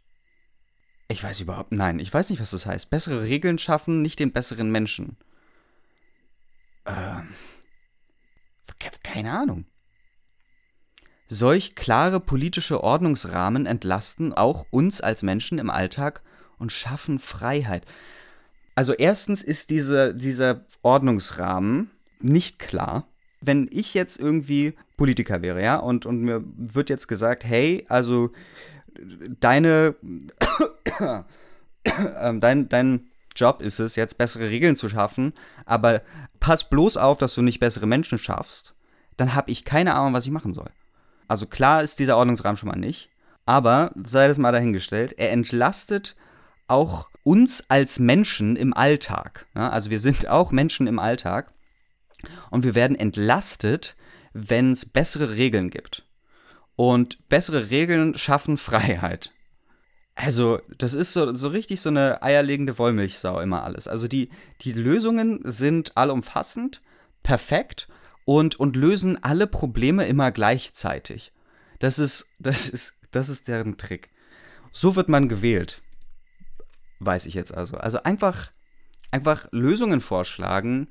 ich 1.15 1.23
weiß 1.23 1.41
überhaupt, 1.41 1.73
nein, 1.73 2.01
ich 2.01 2.13
weiß 2.13 2.29
nicht, 2.31 2.41
was 2.41 2.51
das 2.51 2.67
heißt. 2.67 2.91
Bessere 2.91 3.23
Regeln 3.23 3.59
schaffen, 3.59 4.03
nicht 4.03 4.19
den 4.19 4.33
besseren 4.33 4.71
Menschen. 4.71 5.17
Ähm, 6.87 7.29
ke- 8.81 8.91
keine 9.05 9.33
Ahnung. 9.33 9.65
Solch 11.29 11.77
klare 11.77 12.19
politische 12.19 12.83
Ordnungsrahmen 12.83 13.65
entlasten 13.65 14.33
auch 14.33 14.67
uns 14.71 15.01
als 15.01 15.23
Menschen 15.23 15.59
im 15.59 15.71
Alltag 15.71 16.23
und 16.59 16.73
schaffen 16.73 17.19
Freiheit. 17.21 17.87
Also 18.75 18.93
erstens 18.93 19.41
ist 19.41 19.71
diese, 19.71 20.15
dieser 20.15 20.67
Ordnungsrahmen 20.83 21.91
nicht 22.21 22.59
klar. 22.59 23.07
Wenn 23.41 23.69
ich 23.71 23.95
jetzt 23.95 24.19
irgendwie 24.19 24.75
Politiker 24.97 25.43
wäre, 25.43 25.63
ja, 25.63 25.77
und, 25.77 26.07
und 26.07 26.23
mir 26.23 26.43
wird 26.45 26.91
jetzt 26.91 27.07
gesagt, 27.07 27.45
hey, 27.45 27.87
also 27.89 28.33
deine, 29.41 29.95
ähm, 32.21 32.41
dein, 32.41 32.69
dein 32.69 33.07
Job 33.37 33.61
ist 33.61 33.79
es, 33.79 33.97
jetzt 33.97 34.19
bessere 34.19 34.49
Regeln 34.49 34.77
zu 34.77 34.89
schaffen, 34.89 35.33
aber 35.67 36.03
pass 36.41 36.69
bloß 36.69 36.97
auf, 36.97 37.19
dass 37.19 37.35
du 37.35 37.43
nicht 37.43 37.61
bessere 37.61 37.87
Menschen 37.87 38.19
schaffst, 38.19 38.75
dann 39.17 39.35
habe 39.35 39.51
ich 39.51 39.65
keine 39.65 39.95
Ahnung, 39.95 40.13
was 40.13 40.27
ich 40.27 40.33
machen 40.33 40.55
soll. 40.55 40.71
Also 41.29 41.47
klar 41.47 41.83
ist 41.83 41.99
dieser 41.99 42.17
Ordnungsrahmen 42.17 42.57
schon 42.57 42.69
mal 42.69 42.79
nicht, 42.79 43.11
aber 43.47 43.93
sei 44.03 44.29
das 44.29 44.39
mal 44.39 44.53
dahingestellt, 44.53 45.15
er 45.19 45.33
entlastet 45.33 46.17
auch 46.69 47.09
uns 47.23 47.69
als 47.69 47.99
Menschen 47.99 48.57
im 48.57 48.75
Alltag. 48.75 49.47
Ja, 49.55 49.71
also 49.71 49.91
wir 49.91 50.01
sind 50.01 50.29
auch 50.29 50.53
Menschen 50.53 50.87
im 50.87 50.99
Alltag 50.99 51.53
und 52.51 52.65
wir 52.65 52.75
werden 52.75 52.97
entlastet, 52.97 53.97
wenn 54.33 54.73
es 54.73 54.87
bessere 54.87 55.31
Regeln 55.31 55.71
gibt. 55.71 56.07
Und 56.77 57.29
bessere 57.29 57.71
Regeln 57.71 58.19
schaffen 58.19 58.57
Freiheit. 58.57 59.33
Also, 60.17 60.61
das 60.79 60.95
ist 60.95 61.13
so, 61.13 61.35
so 61.35 61.49
richtig 61.49 61.81
so 61.81 61.89
eine 61.89 62.23
eierlegende 62.23 62.79
Wollmilchsau 62.79 63.41
immer 63.41 63.65
alles. 63.65 63.89
Also 63.89 64.07
die, 64.07 64.31
die 64.61 64.73
Lösungen 64.73 65.41
sind 65.45 65.97
allumfassend, 65.97 66.81
perfekt 67.23 67.89
und, 68.25 68.59
und 68.61 68.77
lösen 68.77 69.23
alle 69.23 69.47
Probleme 69.47 70.07
immer 70.07 70.31
gleichzeitig. 70.31 71.33
Das 71.81 71.99
ist, 71.99 72.29
das 72.39 72.69
ist, 72.69 72.99
das 73.11 73.29
ist 73.29 73.49
deren 73.49 73.77
Trick. 73.77 74.11
So 74.73 74.97
wird 74.97 75.09
man 75.09 75.29
gewählt. 75.29 75.83
Weiß 77.01 77.27
ich 77.27 77.35
jetzt 77.35 77.53
also. 77.53 77.77
Also 77.77 78.03
einfach, 78.03 78.53
einfach 79.11 79.49
Lösungen 79.51 80.01
vorschlagen, 80.01 80.89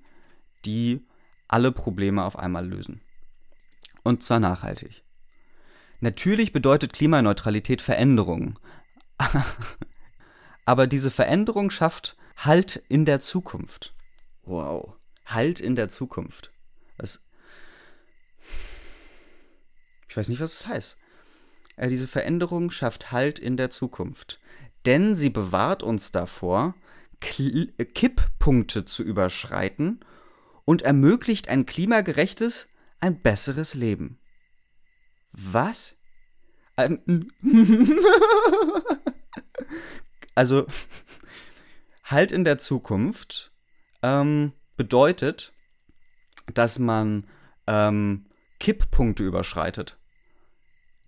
die 0.66 1.06
alle 1.48 1.72
Probleme 1.72 2.24
auf 2.24 2.38
einmal 2.38 2.68
lösen. 2.68 3.02
Und 4.04 4.24
zwar 4.24 4.40
nachhaltig. 4.40 5.03
Natürlich 6.04 6.52
bedeutet 6.52 6.92
Klimaneutralität 6.92 7.82
Veränderung. 7.82 8.60
Aber 10.66 10.86
diese 10.86 11.10
Veränderung 11.10 11.70
schafft 11.70 12.18
Halt 12.36 12.84
in 12.90 13.06
der 13.06 13.22
Zukunft. 13.22 13.96
Wow. 14.42 14.98
Halt 15.26 15.62
in 15.62 15.78
der 15.78 15.88
Zukunft. 15.88 16.52
Was? 16.98 17.24
Ich 20.10 20.18
weiß 20.18 20.28
nicht, 20.28 20.42
was 20.42 20.58
das 20.58 20.68
heißt. 20.68 20.98
Äh, 21.78 21.88
diese 21.88 22.10
Veränderung 22.10 22.70
schafft 22.70 23.14
Halt 23.14 23.40
in 23.40 23.56
der 23.56 23.70
Zukunft. 23.70 24.42
Denn 24.86 25.16
sie 25.16 25.30
bewahrt 25.30 25.84
uns 25.84 26.12
davor, 26.12 26.76
Kl 27.22 27.68
Kipppunkte 27.78 28.84
zu 28.84 29.04
überschreiten 29.04 30.02
und 30.66 30.82
ermöglicht 30.82 31.48
ein 31.48 31.66
klimagerechtes, 31.66 32.68
ein 33.00 33.22
besseres 33.22 33.74
Leben. 33.74 34.20
Was? 35.34 35.98
Ähm, 36.78 37.28
also, 40.36 40.66
halt 42.04 42.32
in 42.32 42.44
der 42.44 42.58
Zukunft 42.58 43.52
ähm, 44.02 44.54
bedeutet, 44.78 45.54
dass 46.54 46.80
man 46.80 47.28
ähm, 47.68 48.26
Kipppunkte 48.60 49.24
überschreitet. 49.24 49.98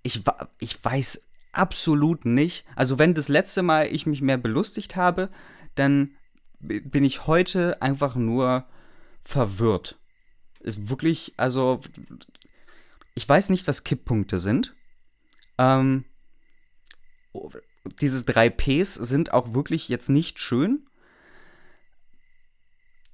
Ich, 0.04 0.24
ich 0.60 0.84
weiß 0.84 1.22
absolut 1.52 2.26
nicht. 2.26 2.66
Also, 2.76 3.00
wenn 3.00 3.14
das 3.14 3.30
letzte 3.30 3.64
Mal 3.64 3.88
ich 3.88 4.06
mich 4.06 4.22
mehr 4.22 4.38
belustigt 4.38 4.96
habe, 4.96 5.30
dann 5.76 6.16
bin 6.60 7.04
ich 7.04 7.28
heute 7.28 7.82
einfach 7.82 8.16
nur 8.16 8.66
verwirrt. 9.24 10.00
Ist 10.60 10.90
wirklich, 10.90 11.34
also, 11.38 11.80
ich 13.16 13.28
weiß 13.28 13.50
nicht, 13.50 13.68
was 13.68 13.84
Kipppunkte 13.84 14.40
sind. 14.40 14.76
Ähm, 15.58 16.04
oh, 17.32 17.50
diese 18.02 18.24
drei 18.24 18.50
Ps 18.50 18.96
sind 18.96 19.34
auch 19.34 19.54
wirklich 19.54 19.90
jetzt 19.90 20.10
nicht 20.10 20.40
schön. 20.40 20.86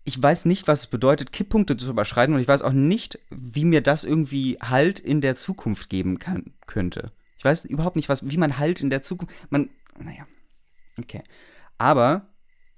Ich 0.04 0.22
weiß 0.22 0.46
nicht, 0.46 0.68
was 0.68 0.82
es 0.82 0.88
bedeutet, 0.88 1.32
Kipppunkte 1.32 1.78
zu 1.78 1.90
überschreiten 1.90 2.34
und 2.34 2.42
ich 2.42 2.48
weiß 2.48 2.64
auch 2.64 2.72
nicht, 2.72 3.20
wie 3.30 3.66
mir 3.66 3.82
das 3.82 4.04
irgendwie 4.04 4.58
Halt 4.60 5.00
in 5.00 5.22
der 5.22 5.36
Zukunft 5.36 5.90
geben 5.90 6.18
kann, 6.18 6.56
könnte. 6.66 7.12
Ich 7.38 7.46
weiß 7.46 7.66
überhaupt 7.66 7.96
nicht, 7.96 8.10
was, 8.10 8.28
wie 8.28 8.38
man 8.38 8.58
Halt 8.58 8.82
in 8.82 8.90
der 8.90 9.04
Zukunft. 9.04 9.34
Man. 9.52 9.70
Naja. 10.00 10.26
Okay. 11.00 11.22
Aber 11.78 12.28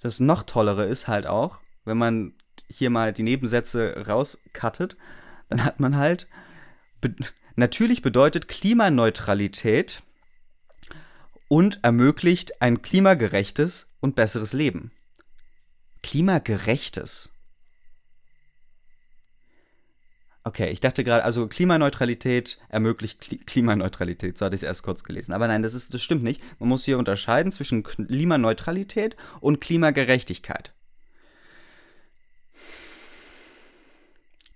das 0.01 0.19
noch 0.19 0.43
tollere 0.43 0.85
ist 0.85 1.07
halt 1.07 1.25
auch, 1.25 1.61
wenn 1.85 1.97
man 1.97 2.33
hier 2.67 2.89
mal 2.89 3.13
die 3.13 3.23
Nebensätze 3.23 4.05
rauscuttet, 4.07 4.97
dann 5.47 5.63
hat 5.63 5.79
man 5.79 5.95
halt. 5.95 6.27
Be 7.03 7.13
natürlich 7.57 8.01
bedeutet 8.01 8.47
Klimaneutralität 8.47 10.01
und 11.49 11.79
ermöglicht 11.83 12.61
ein 12.61 12.81
klimagerechtes 12.81 13.91
und 13.99 14.15
besseres 14.15 14.53
Leben. 14.53 14.91
Klimagerechtes. 16.01 17.29
Okay, 20.45 20.71
ich 20.71 20.79
dachte 20.79 21.03
gerade, 21.03 21.23
also 21.23 21.47
Klimaneutralität 21.47 22.59
ermöglicht 22.69 23.19
Kli 23.19 23.37
Klimaneutralität, 23.37 24.37
so 24.37 24.45
hatte 24.45 24.55
ich 24.55 24.61
es 24.63 24.67
erst 24.67 24.83
kurz 24.83 25.03
gelesen. 25.03 25.33
Aber 25.33 25.47
nein, 25.47 25.61
das, 25.61 25.73
ist, 25.73 25.93
das 25.93 26.01
stimmt 26.01 26.23
nicht. 26.23 26.41
Man 26.59 26.69
muss 26.69 26.85
hier 26.85 26.97
unterscheiden 26.97 27.51
zwischen 27.51 27.83
Klimaneutralität 27.83 29.17
und 29.41 29.59
Klimagerechtigkeit. 29.59 30.73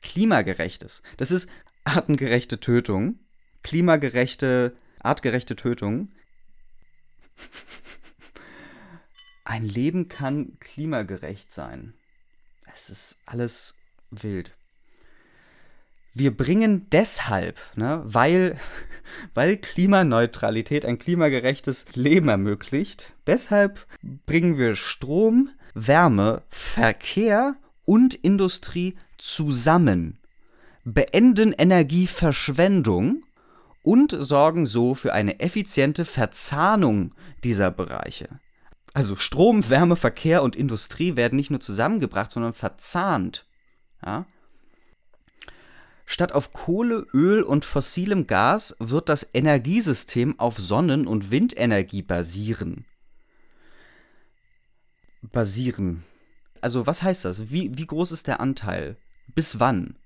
Klimagerechtes. 0.02 1.02
Das 1.18 1.32
ist 1.32 1.50
artengerechte 1.88 2.60
Tötung, 2.60 3.20
klimagerechte, 3.64 4.76
artgerechte 5.00 5.56
Tötung. 5.56 6.10
Ein 9.46 9.64
Leben 9.64 10.10
kann 10.10 10.60
klimagerecht 10.60 11.52
sein. 11.52 11.94
Es 12.76 12.90
ist 12.90 13.20
alles 13.26 13.76
wild. 14.12 14.52
Wir 16.14 16.36
bringen 16.36 16.90
deshalb, 16.92 17.58
ne, 17.76 18.02
weil, 18.04 18.60
weil 19.34 19.56
Klimaneutralität 19.56 20.84
ein 20.84 21.00
klimagerechtes 21.00 21.86
Leben 21.94 22.28
ermöglicht, 22.28 23.14
deshalb 23.28 23.86
bringen 24.26 24.58
wir 24.58 24.76
Strom, 24.76 25.50
Wärme, 25.74 26.44
Verkehr 26.50 27.56
und 27.86 28.14
Industrie 28.16 28.98
zusammen, 29.18 30.20
beenden 30.94 31.52
Energieverschwendung 31.52 33.26
und 33.84 34.16
sorgen 34.18 34.66
so 34.66 34.96
für 34.96 35.14
eine 35.14 35.42
effiziente 35.42 36.06
Verzahnung 36.06 37.14
dieser 37.44 37.72
Bereiche. 37.72 38.40
Also 38.94 39.18
Strom, 39.18 39.70
Wärme, 39.70 39.98
Verkehr 39.98 40.44
und 40.44 40.56
Industrie 40.56 41.18
werden 41.18 41.36
nicht 41.36 41.52
nur 41.52 41.60
zusammengebracht, 41.60 42.32
sondern 42.32 42.54
verzahnt. 42.54 43.46
Ja? 44.04 44.26
Statt 46.06 46.32
auf 46.32 46.54
Kohle, 46.54 47.06
Öl 47.14 47.44
und 47.44 47.66
fossilem 47.66 48.26
Gas 48.26 48.76
wird 48.80 49.10
das 49.10 49.30
Energiesystem 49.34 50.40
auf 50.40 50.58
Sonnen- 50.58 51.06
und 51.06 51.32
Windenergie 51.32 52.02
basieren. 52.02 52.86
Basieren. 55.22 56.06
Also 56.62 56.88
was 56.88 57.04
heißt 57.04 57.26
das? 57.26 57.52
Wie, 57.52 57.78
wie 57.78 57.86
groß 57.86 58.14
ist 58.14 58.28
der 58.28 58.40
Anteil? 58.40 58.96
Bis 59.36 59.60
wann? 59.60 59.98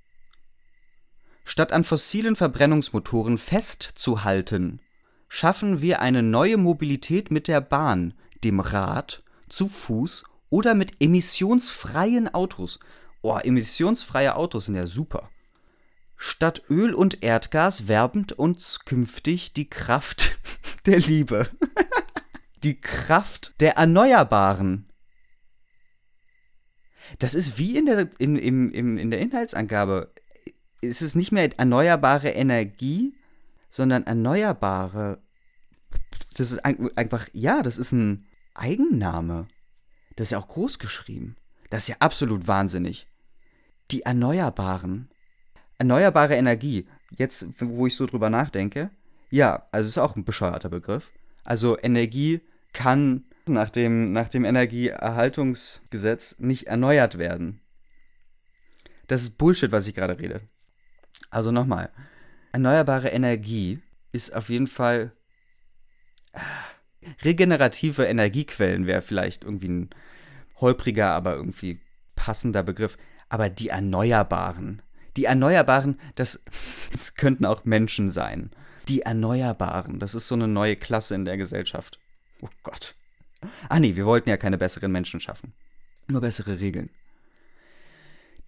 Statt 1.43 1.71
an 1.71 1.83
fossilen 1.83 2.35
Verbrennungsmotoren 2.35 3.37
festzuhalten, 3.37 4.79
schaffen 5.27 5.81
wir 5.81 6.01
eine 6.01 6.23
neue 6.23 6.57
Mobilität 6.57 7.31
mit 7.31 7.47
der 7.47 7.61
Bahn, 7.61 8.13
dem 8.43 8.59
Rad, 8.59 9.23
zu 9.49 9.67
Fuß 9.67 10.23
oder 10.49 10.75
mit 10.75 10.93
emissionsfreien 10.99 12.33
Autos. 12.33 12.79
Oh, 13.21 13.37
emissionsfreie 13.37 14.35
Autos 14.35 14.65
sind 14.65 14.75
ja 14.75 14.87
super. 14.87 15.29
Statt 16.17 16.63
Öl 16.69 16.93
und 16.93 17.23
Erdgas 17.23 17.87
werbend 17.87 18.33
uns 18.33 18.81
künftig 18.85 19.53
die 19.53 19.69
Kraft 19.69 20.39
der 20.85 20.99
Liebe. 20.99 21.49
die 22.63 22.79
Kraft 22.79 23.59
der 23.59 23.77
Erneuerbaren. 23.77 24.87
Das 27.19 27.33
ist 27.33 27.57
wie 27.57 27.77
in 27.77 27.85
der, 27.85 28.09
in, 28.19 28.35
im, 28.35 28.97
in 28.97 29.11
der 29.11 29.19
Inhaltsangabe. 29.19 30.13
Es 30.81 31.01
ist 31.01 31.15
nicht 31.15 31.31
mehr 31.31 31.49
erneuerbare 31.57 32.29
Energie, 32.29 33.13
sondern 33.69 34.05
erneuerbare. 34.05 35.19
Das 36.35 36.51
ist 36.51 36.65
ein- 36.65 36.95
einfach, 36.97 37.27
ja, 37.33 37.61
das 37.61 37.77
ist 37.77 37.91
ein 37.91 38.25
Eigenname. 38.53 39.47
Das 40.15 40.27
ist 40.27 40.31
ja 40.31 40.39
auch 40.39 40.47
groß 40.47 40.79
geschrieben. 40.79 41.35
Das 41.69 41.83
ist 41.83 41.89
ja 41.89 41.95
absolut 41.99 42.47
wahnsinnig. 42.47 43.07
Die 43.91 44.01
Erneuerbaren. 44.03 45.09
Erneuerbare 45.77 46.35
Energie. 46.35 46.87
Jetzt, 47.17 47.47
wo 47.59 47.87
ich 47.87 47.95
so 47.95 48.05
drüber 48.05 48.29
nachdenke, 48.29 48.89
ja, 49.29 49.67
also 49.71 49.87
ist 49.87 49.97
auch 49.97 50.15
ein 50.15 50.25
bescheuerter 50.25 50.69
Begriff. 50.69 51.11
Also 51.43 51.77
Energie 51.81 52.41
kann 52.73 53.23
nach 53.47 53.69
dem, 53.69 54.11
nach 54.11 54.29
dem 54.29 54.45
Energieerhaltungsgesetz 54.45 56.39
nicht 56.39 56.67
erneuert 56.67 57.17
werden. 57.17 57.61
Das 59.07 59.23
ist 59.23 59.37
Bullshit, 59.37 59.71
was 59.71 59.87
ich 59.87 59.95
gerade 59.95 60.19
rede. 60.19 60.41
Also 61.31 61.51
nochmal. 61.51 61.89
Erneuerbare 62.51 63.09
Energie 63.09 63.79
ist 64.11 64.35
auf 64.35 64.49
jeden 64.49 64.67
Fall. 64.67 65.13
Regenerative 67.23 68.05
Energiequellen 68.05 68.85
wäre 68.85 69.01
vielleicht 69.01 69.43
irgendwie 69.43 69.69
ein 69.69 69.89
holpriger, 70.57 71.09
aber 71.09 71.33
irgendwie 71.35 71.79
passender 72.15 72.61
Begriff. 72.61 72.97
Aber 73.29 73.49
die 73.49 73.69
Erneuerbaren. 73.69 74.81
Die 75.17 75.25
Erneuerbaren, 75.25 75.99
das, 76.15 76.43
das 76.91 77.15
könnten 77.15 77.45
auch 77.45 77.65
Menschen 77.65 78.09
sein. 78.09 78.51
Die 78.87 79.01
Erneuerbaren, 79.01 79.99
das 79.99 80.15
ist 80.15 80.27
so 80.27 80.35
eine 80.35 80.47
neue 80.47 80.75
Klasse 80.75 81.15
in 81.15 81.25
der 81.25 81.37
Gesellschaft. 81.37 81.99
Oh 82.41 82.49
Gott. 82.63 82.95
Ah 83.69 83.79
nee, 83.79 83.95
wir 83.95 84.05
wollten 84.05 84.29
ja 84.29 84.37
keine 84.37 84.57
besseren 84.57 84.91
Menschen 84.91 85.19
schaffen. 85.19 85.53
Nur 86.07 86.21
bessere 86.21 86.59
Regeln. 86.59 86.89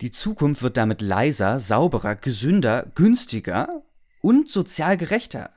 Die 0.02 0.12
Zukunft 0.12 0.62
wird 0.62 0.78
damit 0.78 1.02
leiser, 1.02 1.60
sauberer, 1.60 2.16
gesünder, 2.16 2.92
günstiger 2.96 3.84
und 4.22 4.50
sozial 4.50 4.98
gerechter. 4.98 5.52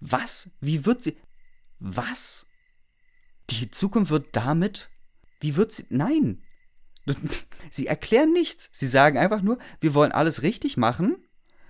Was? 0.00 0.50
Wie 0.60 0.84
wird 0.84 1.02
sie. 1.04 1.16
Was? 1.78 2.46
Die 3.50 3.70
Zukunft 3.70 4.10
wird 4.10 4.28
damit. 4.32 4.88
Wie 5.40 5.56
wird 5.56 5.72
sie. 5.72 5.86
Nein! 5.90 6.42
Sie 7.70 7.86
erklären 7.86 8.32
nichts. 8.32 8.68
Sie 8.72 8.86
sagen 8.86 9.18
einfach 9.18 9.42
nur, 9.42 9.58
wir 9.80 9.94
wollen 9.94 10.12
alles 10.12 10.42
richtig 10.42 10.76
machen 10.76 11.16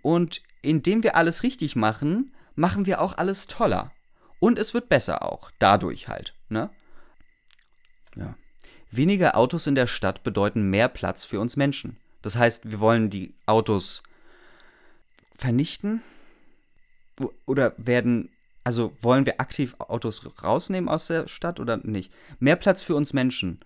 und 0.03 0.43
indem 0.61 1.03
wir 1.03 1.17
alles 1.17 1.43
richtig 1.43 1.77
machen, 1.77 2.35
machen 2.55 2.87
wir 2.87 3.01
auch 3.01 3.17
alles 3.17 3.47
toller. 3.47 3.93
Und 4.41 4.59
es 4.59 4.75
wird 4.75 4.89
besser 4.89 5.23
auch. 5.23 5.51
Dadurch 5.59 6.09
halt, 6.09 6.35
ne? 6.49 6.71
Ja. 8.17 8.37
Weniger 8.91 9.37
Autos 9.37 9.67
in 9.67 9.75
der 9.75 9.87
Stadt 9.87 10.23
bedeuten 10.23 10.69
mehr 10.69 10.89
Platz 10.89 11.25
für 11.25 11.41
uns 11.41 11.57
Menschen. 11.57 11.97
Das 12.23 12.37
heißt, 12.37 12.71
wir 12.71 12.81
wollen 12.81 13.11
die 13.11 13.35
Autos 13.47 14.03
vernichten? 15.35 16.03
Oder 17.47 17.75
werden, 17.77 18.31
also 18.65 18.97
wollen 19.01 19.27
wir 19.27 19.41
aktiv 19.41 19.75
Autos 19.79 20.25
rausnehmen 20.43 20.89
aus 20.89 21.09
der 21.09 21.27
Stadt 21.29 21.61
oder 21.61 21.77
nicht? 21.77 22.13
Mehr 22.41 22.57
Platz 22.57 22.81
für 22.81 22.95
uns 22.95 23.13
Menschen. 23.13 23.61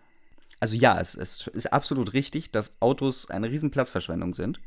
Also 0.58 0.74
ja, 0.74 0.98
es, 0.98 1.14
es 1.14 1.46
ist 1.46 1.72
absolut 1.72 2.12
richtig, 2.12 2.50
dass 2.50 2.80
Autos 2.80 3.30
eine 3.30 3.50
riesen 3.50 3.70
Platzverschwendung 3.70 4.32
sind. 4.32 4.58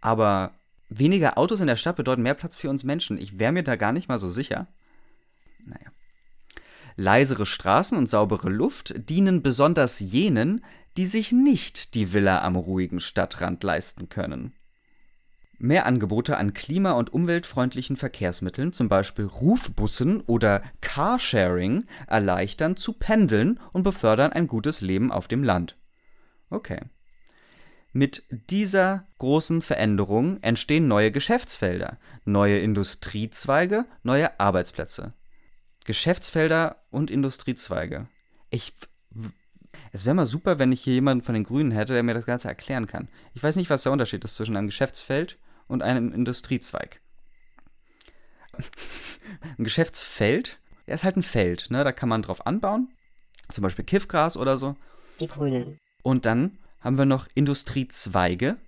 Aber 0.00 0.52
weniger 0.88 1.38
Autos 1.38 1.60
in 1.60 1.66
der 1.66 1.76
Stadt 1.76 1.96
bedeuten 1.96 2.22
mehr 2.22 2.34
Platz 2.34 2.56
für 2.56 2.70
uns 2.70 2.82
Menschen. 2.82 3.18
Ich 3.18 3.38
wäre 3.38 3.52
mir 3.52 3.62
da 3.62 3.76
gar 3.76 3.92
nicht 3.92 4.08
mal 4.08 4.18
so 4.18 4.30
sicher. 4.30 4.66
Naja. 5.64 5.90
Leisere 7.00 7.46
Straßen 7.46 7.96
und 7.96 8.08
saubere 8.08 8.48
Luft 8.48 8.92
dienen 9.08 9.40
besonders 9.40 10.00
jenen, 10.00 10.64
die 10.96 11.06
sich 11.06 11.30
nicht 11.30 11.94
die 11.94 12.12
Villa 12.12 12.42
am 12.42 12.56
ruhigen 12.56 12.98
Stadtrand 12.98 13.62
leisten 13.62 14.08
können. 14.08 14.52
Mehr 15.58 15.86
Angebote 15.86 16.36
an 16.36 16.54
klima- 16.54 16.94
und 16.94 17.12
umweltfreundlichen 17.12 17.94
Verkehrsmitteln, 17.94 18.72
zum 18.72 18.88
Beispiel 18.88 19.26
Rufbussen 19.26 20.22
oder 20.22 20.60
Carsharing, 20.80 21.84
erleichtern 22.08 22.76
zu 22.76 22.94
pendeln 22.94 23.60
und 23.72 23.84
befördern 23.84 24.32
ein 24.32 24.48
gutes 24.48 24.80
Leben 24.80 25.12
auf 25.12 25.28
dem 25.28 25.44
Land. 25.44 25.76
Okay. 26.50 26.80
Mit 27.92 28.24
dieser 28.50 29.06
großen 29.18 29.62
Veränderung 29.62 30.42
entstehen 30.42 30.88
neue 30.88 31.12
Geschäftsfelder, 31.12 31.98
neue 32.24 32.58
Industriezweige, 32.58 33.86
neue 34.02 34.40
Arbeitsplätze. 34.40 35.14
Geschäftsfelder 35.88 36.76
und 36.90 37.10
Industriezweige. 37.10 38.08
Ich. 38.50 38.74
Es 39.90 40.04
wäre 40.04 40.14
mal 40.14 40.26
super, 40.26 40.58
wenn 40.58 40.70
ich 40.70 40.82
hier 40.82 40.92
jemanden 40.92 41.24
von 41.24 41.32
den 41.32 41.44
Grünen 41.44 41.70
hätte, 41.70 41.94
der 41.94 42.02
mir 42.02 42.12
das 42.12 42.26
Ganze 42.26 42.46
erklären 42.46 42.86
kann. 42.86 43.08
Ich 43.32 43.42
weiß 43.42 43.56
nicht, 43.56 43.70
was 43.70 43.84
der 43.84 43.92
Unterschied 43.92 44.22
ist 44.22 44.34
zwischen 44.34 44.58
einem 44.58 44.66
Geschäftsfeld 44.66 45.38
und 45.66 45.82
einem 45.82 46.12
Industriezweig. 46.12 47.00
Ein 49.56 49.64
Geschäftsfeld, 49.64 50.58
ja, 50.86 50.92
ist 50.92 51.04
halt 51.04 51.16
ein 51.16 51.22
Feld, 51.22 51.70
ne? 51.70 51.84
Da 51.84 51.92
kann 51.92 52.10
man 52.10 52.20
drauf 52.20 52.46
anbauen. 52.46 52.92
Zum 53.50 53.62
Beispiel 53.62 53.86
Kiffgras 53.86 54.36
oder 54.36 54.58
so. 54.58 54.76
Die 55.20 55.26
Grünen. 55.26 55.78
Und 56.02 56.26
dann 56.26 56.58
haben 56.82 56.98
wir 56.98 57.06
noch 57.06 57.28
Industriezweige 57.34 58.58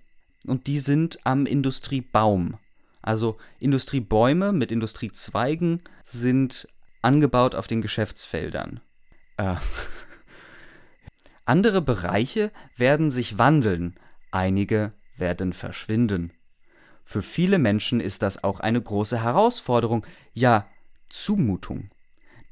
und 0.47 0.65
die 0.65 0.79
sind 0.79 1.19
am 1.23 1.45
Industriebaum. 1.45 2.57
Also 3.03 3.37
Industriebäume 3.59 4.53
mit 4.53 4.71
Industriezweigen 4.71 5.83
sind 6.03 6.67
angebaut 7.01 7.55
auf 7.55 7.67
den 7.67 7.81
Geschäftsfeldern. 7.81 8.81
Äh. 9.37 9.55
Andere 11.45 11.81
Bereiche 11.81 12.51
werden 12.77 13.11
sich 13.11 13.37
wandeln, 13.37 13.99
einige 14.31 14.91
werden 15.17 15.53
verschwinden. 15.53 16.31
Für 17.03 17.21
viele 17.21 17.59
Menschen 17.59 17.99
ist 17.99 18.21
das 18.21 18.43
auch 18.43 18.59
eine 18.59 18.81
große 18.81 19.21
Herausforderung, 19.21 20.05
ja 20.33 20.67
Zumutung. 21.09 21.89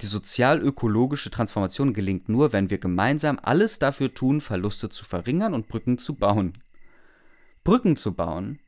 Die 0.01 0.05
sozial-ökologische 0.05 1.29
Transformation 1.29 1.93
gelingt 1.93 2.29
nur, 2.29 2.53
wenn 2.53 2.69
wir 2.69 2.77
gemeinsam 2.77 3.39
alles 3.41 3.79
dafür 3.79 4.13
tun, 4.13 4.41
Verluste 4.41 4.89
zu 4.89 5.05
verringern 5.05 5.53
und 5.53 5.67
Brücken 5.67 5.97
zu 5.97 6.15
bauen. 6.15 6.53
Brücken 7.63 7.95
zu 7.95 8.13
bauen? 8.13 8.59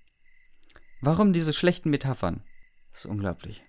Warum 0.99 1.33
diese 1.33 1.53
schlechten 1.53 1.89
Metaphern? 1.89 2.43
Das 2.91 3.05
ist 3.05 3.11
unglaublich. 3.11 3.63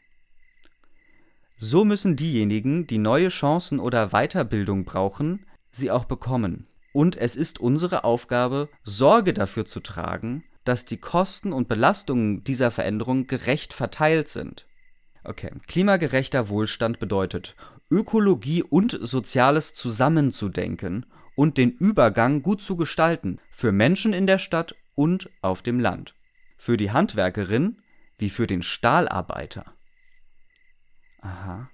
So 1.64 1.85
müssen 1.85 2.16
diejenigen, 2.16 2.88
die 2.88 2.98
neue 2.98 3.29
Chancen 3.29 3.79
oder 3.79 4.09
Weiterbildung 4.09 4.85
brauchen, 4.85 5.46
sie 5.70 5.92
auch 5.92 6.07
bekommen. 6.07 6.66
Und 6.92 7.14
es 7.14 7.37
ist 7.37 7.61
unsere 7.61 8.03
Aufgabe, 8.03 8.68
Sorge 8.83 9.33
dafür 9.33 9.64
zu 9.64 9.79
tragen, 9.79 10.42
dass 10.64 10.87
die 10.87 10.96
Kosten 10.96 11.53
und 11.53 11.68
Belastungen 11.68 12.42
dieser 12.42 12.72
Veränderung 12.72 13.29
gerecht 13.29 13.75
verteilt 13.75 14.27
sind. 14.27 14.66
Okay, 15.22 15.53
klimagerechter 15.68 16.48
Wohlstand 16.48 16.98
bedeutet, 16.98 17.55
Ökologie 17.92 18.64
und 18.64 18.98
Soziales 19.01 19.72
zusammenzudenken 19.72 21.07
und 21.37 21.59
den 21.59 21.70
Übergang 21.70 22.42
gut 22.42 22.61
zu 22.61 22.75
gestalten 22.75 23.38
für 23.53 23.70
Menschen 23.70 24.12
in 24.12 24.27
der 24.27 24.38
Stadt 24.38 24.75
und 24.96 25.31
auf 25.42 25.62
dem 25.62 25.79
Land. 25.79 26.16
Für 26.59 26.77
die 26.77 26.90
Handwerkerin 26.90 27.81
wie 28.18 28.31
für 28.31 28.48
den 28.48 28.64
Stahlarbeiter. 28.64 29.77
Aha. 31.22 31.70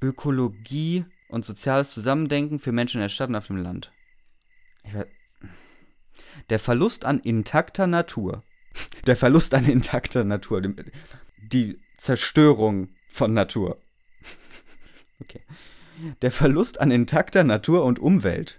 Ökologie 0.00 1.06
und 1.28 1.44
soziales 1.44 1.92
Zusammendenken 1.92 2.58
für 2.58 2.72
Menschen 2.72 2.98
in 2.98 3.02
der 3.02 3.08
Stadt 3.08 3.30
und 3.30 3.36
auf 3.36 3.46
dem 3.46 3.56
Land. 3.56 3.92
Weiß, 4.84 5.06
der 6.50 6.58
Verlust 6.58 7.04
an 7.04 7.20
intakter 7.20 7.86
Natur. 7.86 8.42
Der 9.06 9.16
Verlust 9.16 9.54
an 9.54 9.66
intakter 9.66 10.24
Natur. 10.24 10.62
Die 11.36 11.80
Zerstörung 11.96 12.90
von 13.08 13.32
Natur. 13.32 13.80
Okay. 15.20 15.42
Der 16.20 16.32
Verlust 16.32 16.80
an 16.80 16.90
intakter 16.90 17.44
Natur 17.44 17.84
und 17.84 18.00
Umwelt. 18.00 18.58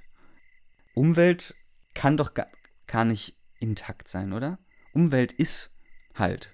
Umwelt 0.93 1.55
kann 1.93 2.15
doch 2.15 2.33
gar, 2.33 2.47
gar 2.87 3.03
nicht 3.03 3.37
intakt 3.59 4.07
sein, 4.07 4.31
oder? 4.31 4.59
Umwelt 4.93 5.33
ist 5.33 5.75
halt. 6.15 6.53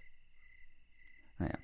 Naja. 1.38 1.60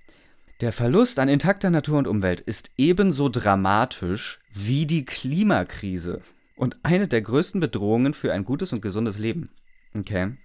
Der 0.62 0.72
Verlust 0.72 1.20
an 1.20 1.28
intakter 1.28 1.70
Natur 1.70 1.98
und 1.98 2.08
Umwelt 2.08 2.40
ist 2.40 2.72
ebenso 2.78 3.28
dramatisch 3.28 4.40
wie 4.54 4.86
die 4.86 5.04
Klimakrise 5.04 6.22
und 6.56 6.78
eine 6.82 7.10
der 7.10 7.22
größten 7.22 7.60
Bedrohungen 7.60 8.14
für 8.14 8.32
ein 8.32 8.46
gutes 8.46 8.72
und 8.72 8.82
gesundes 8.82 9.18
Leben. 9.18 9.50
Okay. 9.98 10.38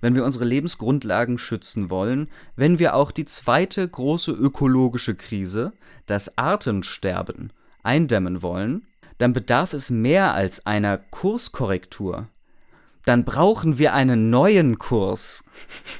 Wenn 0.00 0.14
wir 0.14 0.24
unsere 0.24 0.46
Lebensgrundlagen 0.46 1.36
schützen 1.36 1.90
wollen, 1.90 2.30
wenn 2.56 2.78
wir 2.78 2.94
auch 2.94 3.12
die 3.12 3.26
zweite 3.26 3.86
große 3.86 4.32
ökologische 4.32 5.14
Krise, 5.14 5.74
das 6.06 6.38
Artensterben, 6.38 7.52
eindämmen 7.82 8.40
wollen, 8.40 8.86
dann 9.18 9.34
bedarf 9.34 9.74
es 9.74 9.90
mehr 9.90 10.32
als 10.32 10.64
einer 10.64 10.96
Kurskorrektur. 10.96 12.28
Dann 13.04 13.26
brauchen 13.26 13.76
wir 13.76 13.92
einen 13.92 14.30
neuen 14.30 14.78
Kurs. 14.78 15.44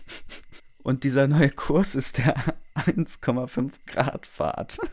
Und 0.83 1.05
dieser 1.05 1.29
neue 1.29 1.51
Kurs 1.51 1.95
ist 1.95 2.17
der 2.17 2.35
1,5 2.77 3.73
Grad 3.87 4.27
Fahrt. 4.27 4.79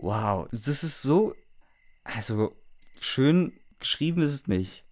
Wow, 0.00 0.46
das 0.52 0.84
ist 0.84 1.02
so. 1.02 1.34
Also, 2.04 2.56
schön 3.00 3.58
geschrieben 3.80 4.22
ist 4.22 4.32
es 4.32 4.46
nicht. 4.46 4.84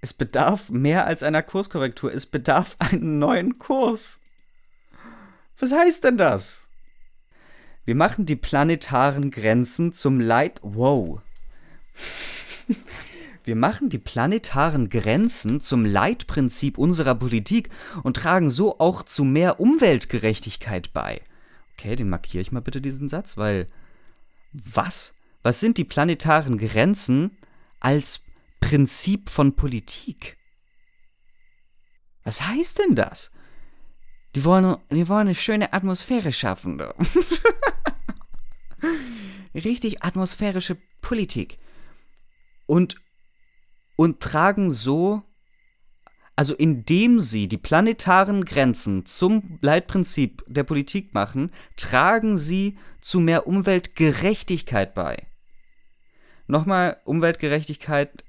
Es 0.00 0.14
bedarf 0.14 0.70
mehr 0.70 1.06
als 1.06 1.22
einer 1.22 1.42
Kurskorrektur. 1.42 2.10
Es 2.10 2.24
bedarf 2.24 2.76
einen 2.78 3.18
neuen 3.18 3.58
Kurs. 3.58 4.20
Was 5.58 5.72
heißt 5.72 6.04
denn 6.04 6.16
das? 6.16 6.68
Wir 7.84 7.94
machen 7.94 8.24
die 8.24 8.36
planetaren 8.36 9.30
Grenzen 9.30 9.92
zum 9.92 10.20
Leit. 10.20 10.58
Wow. 10.62 11.20
Wir 13.44 13.56
machen 13.56 13.90
die 13.90 13.98
planetaren 13.98 14.88
Grenzen 14.88 15.60
zum 15.60 15.84
Leitprinzip 15.84 16.78
unserer 16.78 17.14
Politik 17.14 17.68
und 18.02 18.16
tragen 18.16 18.48
so 18.48 18.80
auch 18.80 19.02
zu 19.02 19.24
mehr 19.24 19.60
Umweltgerechtigkeit 19.60 20.94
bei. 20.94 21.20
Okay, 21.74 21.94
den 21.94 22.08
markiere 22.08 22.40
ich 22.40 22.52
mal 22.52 22.60
bitte 22.60 22.80
diesen 22.80 23.10
Satz, 23.10 23.36
weil 23.36 23.68
was? 24.52 25.14
Was 25.42 25.60
sind 25.60 25.76
die 25.76 25.84
planetaren 25.84 26.56
Grenzen 26.56 27.36
als 27.80 28.22
Prinzip 28.60 29.28
von 29.28 29.56
Politik? 29.56 30.38
Was 32.22 32.46
heißt 32.46 32.78
denn 32.78 32.94
das? 32.94 33.30
Die 34.34 34.44
wollen, 34.44 34.78
die 34.90 35.08
wollen 35.08 35.28
eine 35.28 35.34
schöne 35.34 35.74
Atmosphäre 35.74 36.32
schaffen. 36.32 36.80
Richtig 39.54 40.02
atmosphärische 40.02 40.78
Politik. 41.02 41.58
Und, 42.66 42.96
und 43.96 44.20
tragen 44.20 44.70
so, 44.70 45.22
also 46.36 46.54
indem 46.54 47.18
sie 47.20 47.48
die 47.48 47.58
planetaren 47.58 48.44
Grenzen 48.44 49.06
zum 49.06 49.58
Leitprinzip 49.60 50.44
der 50.46 50.64
Politik 50.64 51.14
machen, 51.14 51.52
tragen 51.76 52.36
sie 52.36 52.76
zu 53.00 53.20
mehr 53.20 53.46
Umweltgerechtigkeit 53.46 54.94
bei. 54.94 55.28
Nochmal 56.46 57.00
Umweltgerechtigkeit 57.04 58.22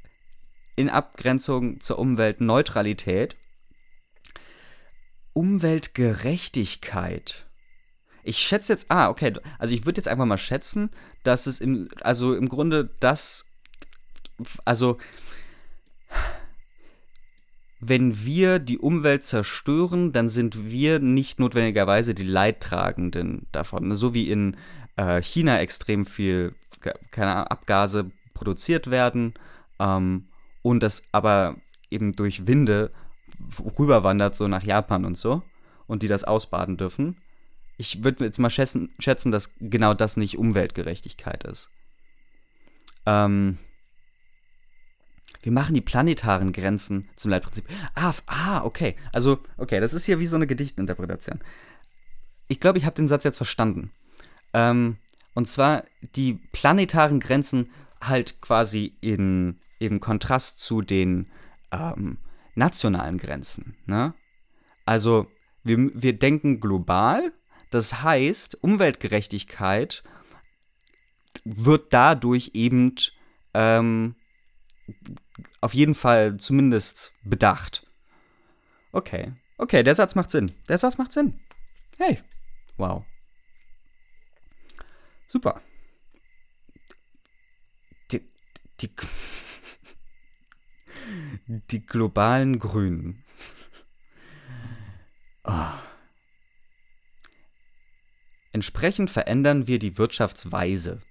in 0.75 0.89
Abgrenzung 0.89 1.79
zur 1.81 1.99
Umweltneutralität. 1.99 3.35
Umweltgerechtigkeit. 5.33 7.45
Ich 8.23 8.39
schätze 8.39 8.73
jetzt, 8.73 8.89
ah, 8.89 9.09
okay, 9.09 9.33
also 9.59 9.75
ich 9.75 9.85
würde 9.85 9.99
jetzt 9.99 10.07
einfach 10.07 10.25
mal 10.25 10.37
schätzen, 10.37 10.89
dass 11.23 11.45
es 11.47 11.59
im, 11.59 11.89
also 12.01 12.35
im 12.35 12.47
Grunde 12.49 12.89
das, 12.99 13.47
also 14.63 14.97
wenn 17.79 18.25
wir 18.25 18.59
die 18.59 18.79
Umwelt 18.79 19.25
zerstören, 19.25 20.11
dann 20.11 20.29
sind 20.29 20.69
wir 20.69 20.99
nicht 20.99 21.39
notwendigerweise 21.39 22.15
die 22.15 22.23
Leidtragenden 22.23 23.47
davon. 23.51 23.95
So 23.95 24.13
wie 24.13 24.29
in 24.29 24.57
äh, 24.95 25.21
China 25.21 25.59
extrem 25.59 26.05
viel, 26.05 26.55
keine 27.11 27.31
Ahnung, 27.31 27.47
Abgase 27.47 28.11
produziert 28.33 28.89
werden 28.89 29.33
ähm, 29.79 30.27
und 30.61 30.81
das 30.81 31.03
aber 31.11 31.57
eben 31.91 32.13
durch 32.13 32.47
Winde 32.47 32.91
rüberwandert, 33.77 34.35
so 34.35 34.47
nach 34.47 34.63
Japan 34.63 35.05
und 35.05 35.17
so, 35.17 35.43
und 35.87 36.01
die 36.01 36.07
das 36.07 36.23
ausbaden 36.23 36.77
dürfen. 36.77 37.17
Ich 37.77 38.03
würde 38.03 38.23
jetzt 38.23 38.39
mal 38.39 38.49
schätzen, 38.49 38.93
schätzen, 38.99 39.31
dass 39.31 39.53
genau 39.59 39.93
das 39.93 40.17
nicht 40.17 40.37
Umweltgerechtigkeit 40.37 41.43
ist. 41.43 41.69
Ähm, 43.05 43.57
wir 45.45 45.51
machen 45.51 45.75
die 45.75 45.81
planetaren 45.81 46.53
Grenzen 46.53 47.07
zum 47.15 47.29
Leitprinzip. 47.29 47.65
Ah, 47.93 48.15
ah, 48.25 48.63
okay. 48.63 48.95
Also, 49.13 49.37
okay, 49.57 49.79
das 49.79 49.93
ist 49.93 50.05
hier 50.05 50.19
wie 50.19 50.25
so 50.25 50.35
eine 50.35 50.47
Gedichtinterpretation. 50.47 51.39
Ich 52.47 52.59
glaube, 52.59 52.79
ich 52.79 52.85
habe 52.85 52.95
den 52.95 53.07
Satz 53.07 53.25
jetzt 53.25 53.37
verstanden. 53.37 53.91
Ähm, 54.53 54.97
und 55.35 55.47
zwar 55.47 55.83
die 56.15 56.39
planetaren 56.51 57.19
Grenzen 57.19 57.69
halt 58.01 58.41
quasi 58.41 58.97
in 59.01 59.59
eben 59.79 59.99
Kontrast 59.99 60.57
zu 60.57 60.81
den 60.81 61.29
ähm, 61.71 62.17
nationalen 62.55 63.19
Grenzen. 63.19 63.77
Ne? 63.85 64.15
Also 64.83 65.27
wir, 65.63 65.91
wir 65.93 66.17
denken 66.17 66.59
global, 66.59 67.31
das 67.69 68.01
heißt, 68.01 68.63
Umweltgerechtigkeit 68.63 70.03
wird 71.43 71.93
dadurch 71.93 72.51
eben 72.55 72.95
ähm, 73.53 74.15
auf 75.61 75.73
jeden 75.73 75.95
Fall 75.95 76.37
zumindest 76.37 77.13
bedacht. 77.23 77.87
Okay, 78.91 79.33
okay, 79.57 79.83
der 79.83 79.95
Satz 79.95 80.15
macht 80.15 80.31
Sinn. 80.31 80.51
Der 80.69 80.77
Satz 80.77 80.97
macht 80.97 81.11
Sinn. 81.11 81.39
Hey, 81.97 82.21
wow. 82.77 83.03
Super. 85.27 85.61
Die, 88.11 88.21
die, 88.79 88.89
die 91.71 91.85
globalen 91.85 92.59
Grünen. 92.59 93.23
Oh. 95.43 95.73
Entsprechend 98.51 99.11
verändern 99.11 99.67
wir 99.67 99.79
die 99.79 99.97
Wirtschaftsweise. 99.97 101.01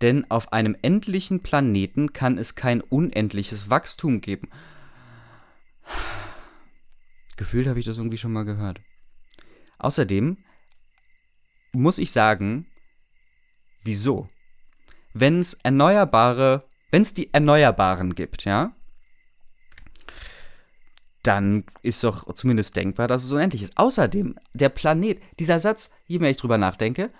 Denn 0.00 0.30
auf 0.30 0.52
einem 0.52 0.76
endlichen 0.80 1.42
Planeten 1.42 2.12
kann 2.12 2.38
es 2.38 2.54
kein 2.54 2.80
unendliches 2.80 3.68
Wachstum 3.68 4.20
geben. 4.20 4.48
Gefühlt 7.36 7.66
habe 7.66 7.78
ich 7.78 7.86
das 7.86 7.98
irgendwie 7.98 8.18
schon 8.18 8.32
mal 8.32 8.44
gehört. 8.44 8.80
Außerdem 9.78 10.38
muss 11.72 11.98
ich 11.98 12.12
sagen, 12.12 12.66
wieso? 13.82 14.28
Wenn 15.12 15.40
es 15.40 15.54
erneuerbare, 15.54 16.64
wenn 16.90 17.02
es 17.02 17.14
die 17.14 17.32
Erneuerbaren 17.32 18.14
gibt, 18.14 18.44
ja, 18.44 18.74
dann 21.22 21.64
ist 21.82 22.02
doch 22.02 22.32
zumindest 22.34 22.76
denkbar, 22.76 23.08
dass 23.08 23.24
es 23.24 23.32
unendlich 23.32 23.62
ist. 23.62 23.76
Außerdem, 23.76 24.36
der 24.54 24.68
Planet, 24.70 25.20
dieser 25.38 25.60
Satz, 25.60 25.90
je 26.06 26.18
mehr 26.18 26.30
ich 26.30 26.38
drüber 26.38 26.58
nachdenke, 26.58 27.10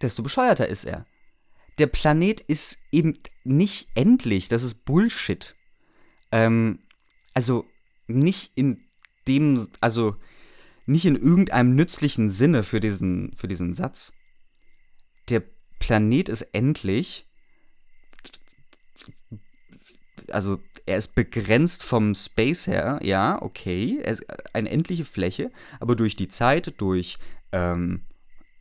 desto 0.00 0.22
bescheuerter 0.22 0.68
ist 0.68 0.84
er. 0.84 1.06
Der 1.78 1.86
Planet 1.86 2.40
ist 2.40 2.78
eben 2.92 3.14
nicht 3.42 3.88
endlich, 3.94 4.48
das 4.48 4.62
ist 4.62 4.84
Bullshit. 4.84 5.54
Ähm, 6.30 6.80
also 7.32 7.66
nicht 8.06 8.52
in 8.54 8.84
dem, 9.26 9.68
also 9.80 10.16
nicht 10.86 11.04
in 11.04 11.16
irgendeinem 11.16 11.74
nützlichen 11.74 12.30
Sinne 12.30 12.62
für 12.62 12.80
diesen, 12.80 13.34
für 13.34 13.48
diesen 13.48 13.74
Satz. 13.74 14.12
Der 15.28 15.42
Planet 15.78 16.28
ist 16.28 16.42
endlich, 16.52 17.26
also 20.30 20.60
er 20.86 20.98
ist 20.98 21.14
begrenzt 21.14 21.82
vom 21.82 22.14
Space 22.14 22.66
her, 22.66 23.00
ja, 23.02 23.40
okay, 23.40 24.00
er 24.02 24.12
ist 24.12 24.24
eine 24.54 24.70
endliche 24.70 25.04
Fläche, 25.04 25.50
aber 25.80 25.96
durch 25.96 26.16
die 26.16 26.28
Zeit, 26.28 26.74
durch 26.78 27.18
ähm, 27.52 28.02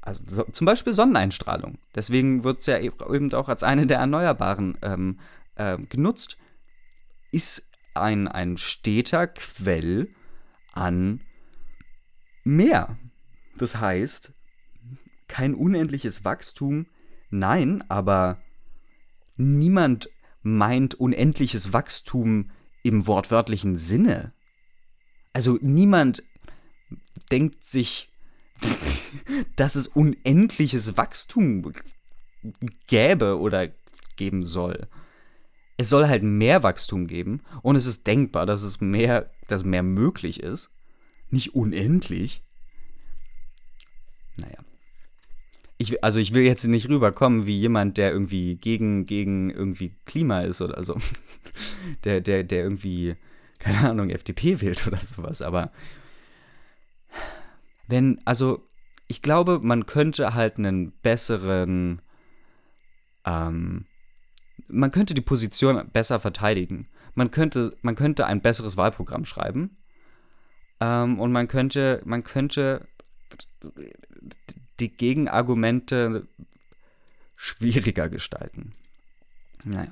also 0.03 0.21
so, 0.27 0.43
zum 0.43 0.65
Beispiel 0.65 0.93
Sonneneinstrahlung. 0.93 1.77
Deswegen 1.95 2.43
wird 2.43 2.59
es 2.59 2.65
ja 2.65 2.79
eben 2.79 3.33
auch 3.33 3.49
als 3.49 3.63
eine 3.63 3.87
der 3.87 3.99
Erneuerbaren 3.99 4.77
ähm, 4.81 5.19
äh, 5.55 5.77
genutzt. 5.77 6.37
Ist 7.31 7.71
ein, 7.93 8.27
ein 8.27 8.57
steter 8.57 9.27
Quell 9.27 10.09
an 10.73 11.21
Meer. 12.43 12.97
Das 13.57 13.79
heißt, 13.79 14.33
kein 15.29 15.55
unendliches 15.55 16.25
Wachstum, 16.25 16.87
nein, 17.29 17.83
aber 17.89 18.41
niemand 19.37 20.09
meint 20.41 20.95
unendliches 20.95 21.71
Wachstum 21.71 22.51
im 22.83 23.07
wortwörtlichen 23.07 23.77
Sinne. 23.77 24.33
Also 25.31 25.57
niemand 25.61 26.23
denkt 27.31 27.63
sich, 27.63 28.12
dass 29.55 29.75
es 29.75 29.87
unendliches 29.87 30.97
Wachstum 30.97 31.73
gäbe 32.87 33.39
oder 33.39 33.69
geben 34.15 34.45
soll. 34.45 34.87
Es 35.77 35.89
soll 35.89 36.07
halt 36.07 36.23
mehr 36.23 36.63
Wachstum 36.63 37.07
geben 37.07 37.41
und 37.61 37.75
es 37.75 37.85
ist 37.85 38.05
denkbar, 38.05 38.45
dass 38.45 38.63
es 38.63 38.79
mehr, 38.79 39.31
dass 39.47 39.63
mehr 39.63 39.83
möglich 39.83 40.41
ist. 40.41 40.69
Nicht 41.29 41.55
unendlich. 41.55 42.43
Naja 44.37 44.63
ich, 45.83 46.03
also 46.03 46.19
ich 46.19 46.33
will 46.33 46.43
jetzt 46.43 46.65
nicht 46.65 46.89
rüberkommen 46.89 47.45
wie 47.45 47.59
jemand, 47.59 47.97
der 47.97 48.11
irgendwie 48.11 48.55
gegen, 48.55 49.05
gegen 49.05 49.49
irgendwie 49.49 49.95
Klima 50.05 50.41
ist 50.41 50.61
oder 50.61 50.83
so. 50.83 50.97
Der, 52.03 52.21
der, 52.21 52.43
der 52.43 52.63
irgendwie, 52.63 53.15
keine 53.59 53.89
Ahnung, 53.89 54.09
FDP 54.09 54.61
wählt 54.61 54.87
oder 54.87 54.97
sowas. 54.97 55.41
Aber 55.43 55.71
wenn, 57.87 58.21
also 58.25 58.67
ich 59.07 59.21
glaube, 59.21 59.59
man 59.61 59.85
könnte 59.85 60.33
halt 60.33 60.57
einen 60.57 60.91
besseren, 61.01 62.01
ähm, 63.25 63.85
man 64.67 64.91
könnte 64.91 65.13
die 65.13 65.21
Position 65.21 65.89
besser 65.91 66.19
verteidigen. 66.19 66.87
Man 67.15 67.31
könnte, 67.31 67.77
man 67.81 67.95
könnte 67.95 68.25
ein 68.25 68.41
besseres 68.41 68.77
Wahlprogramm 68.77 69.25
schreiben. 69.25 69.77
Ähm, 70.79 71.19
und 71.19 71.31
man 71.31 71.47
könnte, 71.47 72.01
man 72.05 72.23
könnte 72.23 72.87
die 74.79 74.89
Gegenargumente 74.89 76.27
schwieriger 77.35 78.09
gestalten. 78.09 78.71
Naja. 79.63 79.91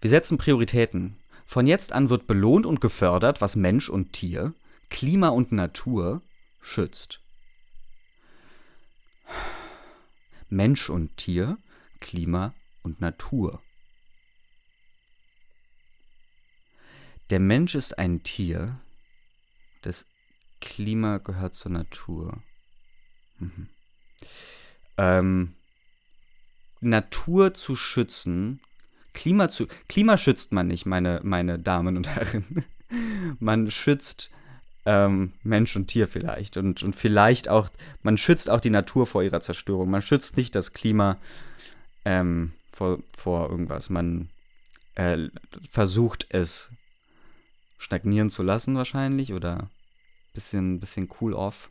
Wir 0.00 0.10
setzen 0.10 0.38
Prioritäten. 0.38 1.16
Von 1.46 1.66
jetzt 1.66 1.92
an 1.92 2.10
wird 2.10 2.26
belohnt 2.26 2.66
und 2.66 2.80
gefördert, 2.80 3.40
was 3.40 3.56
Mensch 3.56 3.88
und 3.88 4.12
Tier, 4.12 4.52
Klima 4.90 5.28
und 5.28 5.52
Natur 5.52 6.22
schützt. 6.66 7.20
Mensch 10.48 10.90
und 10.90 11.16
Tier, 11.16 11.58
Klima 12.00 12.54
und 12.82 13.00
Natur. 13.00 13.62
Der 17.30 17.40
Mensch 17.40 17.74
ist 17.74 17.98
ein 17.98 18.22
Tier, 18.22 18.80
das 19.82 20.08
Klima 20.60 21.18
gehört 21.18 21.54
zur 21.54 21.72
Natur. 21.72 22.42
Mhm. 23.38 23.68
Ähm, 24.98 25.54
Natur 26.80 27.54
zu 27.54 27.74
schützen, 27.76 28.60
Klima 29.12 29.48
zu. 29.48 29.66
Klima 29.88 30.18
schützt 30.18 30.52
man 30.52 30.66
nicht, 30.66 30.84
meine, 30.86 31.20
meine 31.24 31.58
Damen 31.58 31.96
und 31.96 32.08
Herren. 32.08 32.64
man 33.40 33.70
schützt 33.70 34.30
ähm, 34.86 35.32
Mensch 35.42 35.76
und 35.76 35.88
Tier 35.88 36.06
vielleicht. 36.06 36.56
Und, 36.56 36.82
und 36.82 36.96
vielleicht 36.96 37.48
auch, 37.48 37.68
man 38.02 38.16
schützt 38.16 38.48
auch 38.48 38.60
die 38.60 38.70
Natur 38.70 39.06
vor 39.06 39.22
ihrer 39.22 39.40
Zerstörung. 39.40 39.90
Man 39.90 40.00
schützt 40.00 40.36
nicht 40.36 40.54
das 40.54 40.72
Klima 40.72 41.18
ähm, 42.04 42.52
vor, 42.72 43.00
vor 43.14 43.50
irgendwas. 43.50 43.90
Man 43.90 44.30
äh, 44.94 45.28
versucht 45.70 46.26
es 46.30 46.70
stagnieren 47.78 48.30
zu 48.30 48.42
lassen 48.42 48.76
wahrscheinlich 48.76 49.34
oder 49.34 49.68
bisschen, 50.32 50.80
bisschen 50.80 51.08
cool 51.20 51.34
off. 51.34 51.68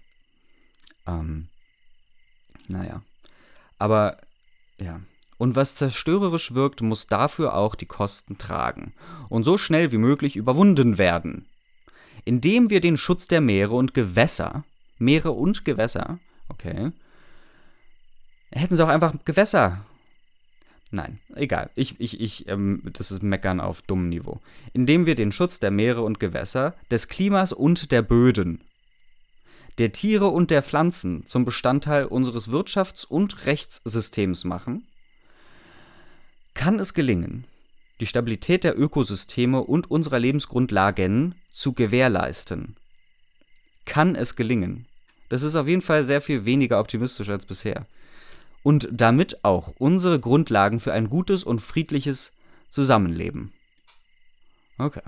Ähm, 1.08 1.48
naja. 2.68 3.02
Aber 3.80 4.20
ja. 4.78 5.00
Und 5.38 5.56
was 5.56 5.76
zerstörerisch 5.76 6.54
wirkt, 6.54 6.82
muss 6.82 7.08
dafür 7.08 7.56
auch 7.56 7.76
die 7.76 7.88
Kosten 7.88 8.38
tragen 8.38 8.94
und 9.30 9.44
so 9.44 9.58
schnell 9.58 9.92
wie 9.92 9.98
möglich 9.98 10.36
überwunden 10.36 10.98
werden. 10.98 11.46
Indem 12.26 12.70
wir 12.70 12.82
den 12.82 12.98
Schutz 12.98 13.28
der 13.28 13.42
Meere 13.42 13.76
und 13.76 13.94
Gewässer, 13.94 14.66
Meere 14.98 15.32
und 15.32 15.64
Gewässer, 15.64 16.20
okay, 16.50 16.92
hätten 18.52 18.76
sie 18.76 18.84
auch 18.84 18.90
einfach 18.90 19.14
Gewässer 19.26 19.86
Nein, 20.92 21.20
egal. 21.36 21.72
Ich, 21.76 22.00
ich, 22.00 22.22
ich, 22.22 22.48
ähm, 22.48 22.82
das 22.94 23.12
ist 23.12 23.24
Meckern 23.24 23.60
auf 23.60 23.82
dummem 23.82 24.10
Niveau. 24.10 24.40
Indem 24.72 25.06
wir 25.06 25.16
den 25.16 25.32
Schutz 25.32 25.60
der 25.60 25.72
Meere 25.72 26.02
und 26.04 26.20
Gewässer, 26.20 26.76
des 26.90 27.08
Klimas 27.10 27.52
und 27.52 27.92
der 27.92 28.02
Böden, 28.02 28.64
der 29.78 29.92
Tiere 29.92 30.28
und 30.28 30.52
der 30.52 30.64
Pflanzen 30.64 31.26
zum 31.26 31.44
Bestandteil 31.44 32.06
unseres 32.06 32.50
Wirtschafts- 32.50 33.06
und 33.06 33.46
Rechtssystems 33.46 34.46
machen, 34.46 34.88
kann 36.54 36.80
es 36.80 36.94
gelingen, 36.94 37.46
die 38.00 38.08
Stabilität 38.08 38.64
der 38.64 38.78
Ökosysteme 38.78 39.62
und 39.62 39.90
unserer 39.90 40.20
Lebensgrundlagen 40.20 41.36
zu 41.52 41.74
gewährleisten. 41.74 42.76
Kann 43.86 44.16
es 44.16 44.36
gelingen. 44.36 44.88
Das 45.30 45.44
ist 45.44 45.56
auf 45.56 45.68
jeden 45.68 45.82
Fall 45.82 46.04
sehr 46.04 46.22
viel 46.22 46.46
weniger 46.46 46.80
optimistisch 46.80 47.30
als 47.30 47.46
bisher 47.46 47.88
und 48.66 48.90
damit 48.92 49.46
auch 49.46 49.74
unsere 49.78 50.20
Grundlagen 50.20 50.80
für 50.80 50.92
ein 50.92 51.08
gutes 51.08 51.44
und 51.44 51.60
friedliches 51.60 52.34
Zusammenleben. 52.72 53.54
Okay. 54.80 55.04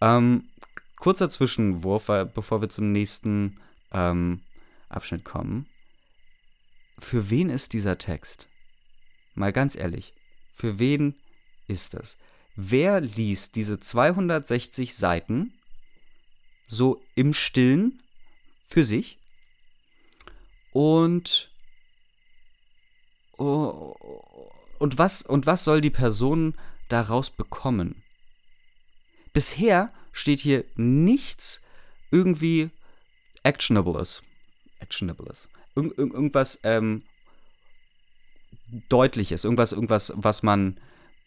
Ähm, 0.00 0.44
kurzer 0.96 1.28
Zwischenwurf, 1.30 2.06
bevor 2.32 2.60
wir 2.60 2.68
zum 2.68 2.92
nächsten 2.92 3.58
ähm, 3.90 4.42
Abschnitt 4.88 5.24
kommen. 5.24 5.66
Für 6.98 7.28
wen 7.28 7.50
ist 7.50 7.72
dieser 7.72 7.98
Text? 7.98 8.48
Mal 9.34 9.52
ganz 9.52 9.74
ehrlich, 9.74 10.14
für 10.52 10.78
wen 10.78 11.16
ist 11.68 11.94
das? 11.94 12.18
Wer 12.56 13.00
liest 13.00 13.54
diese 13.54 13.78
260 13.78 14.94
Seiten 14.94 15.52
so 16.66 17.00
im 17.14 17.32
Stillen 17.32 18.02
für 18.66 18.84
sich 18.84 19.18
und 20.72 21.52
Oh, 23.38 23.94
und 24.80 24.98
was, 24.98 25.22
und 25.22 25.46
was 25.46 25.64
soll 25.64 25.80
die 25.80 25.90
Person 25.90 26.54
daraus 26.88 27.30
bekommen? 27.30 28.02
Bisher 29.32 29.92
steht 30.12 30.40
hier 30.40 30.64
nichts 30.74 31.62
irgendwie 32.10 32.70
Actionables. 33.44 34.22
Actionables. 34.80 35.48
Ir 35.76 35.96
irgendwas 35.96 36.60
ähm, 36.64 37.04
Deutliches, 38.88 39.44
irgendwas, 39.44 39.72
irgendwas, 39.72 40.12
was 40.16 40.42
man 40.42 40.80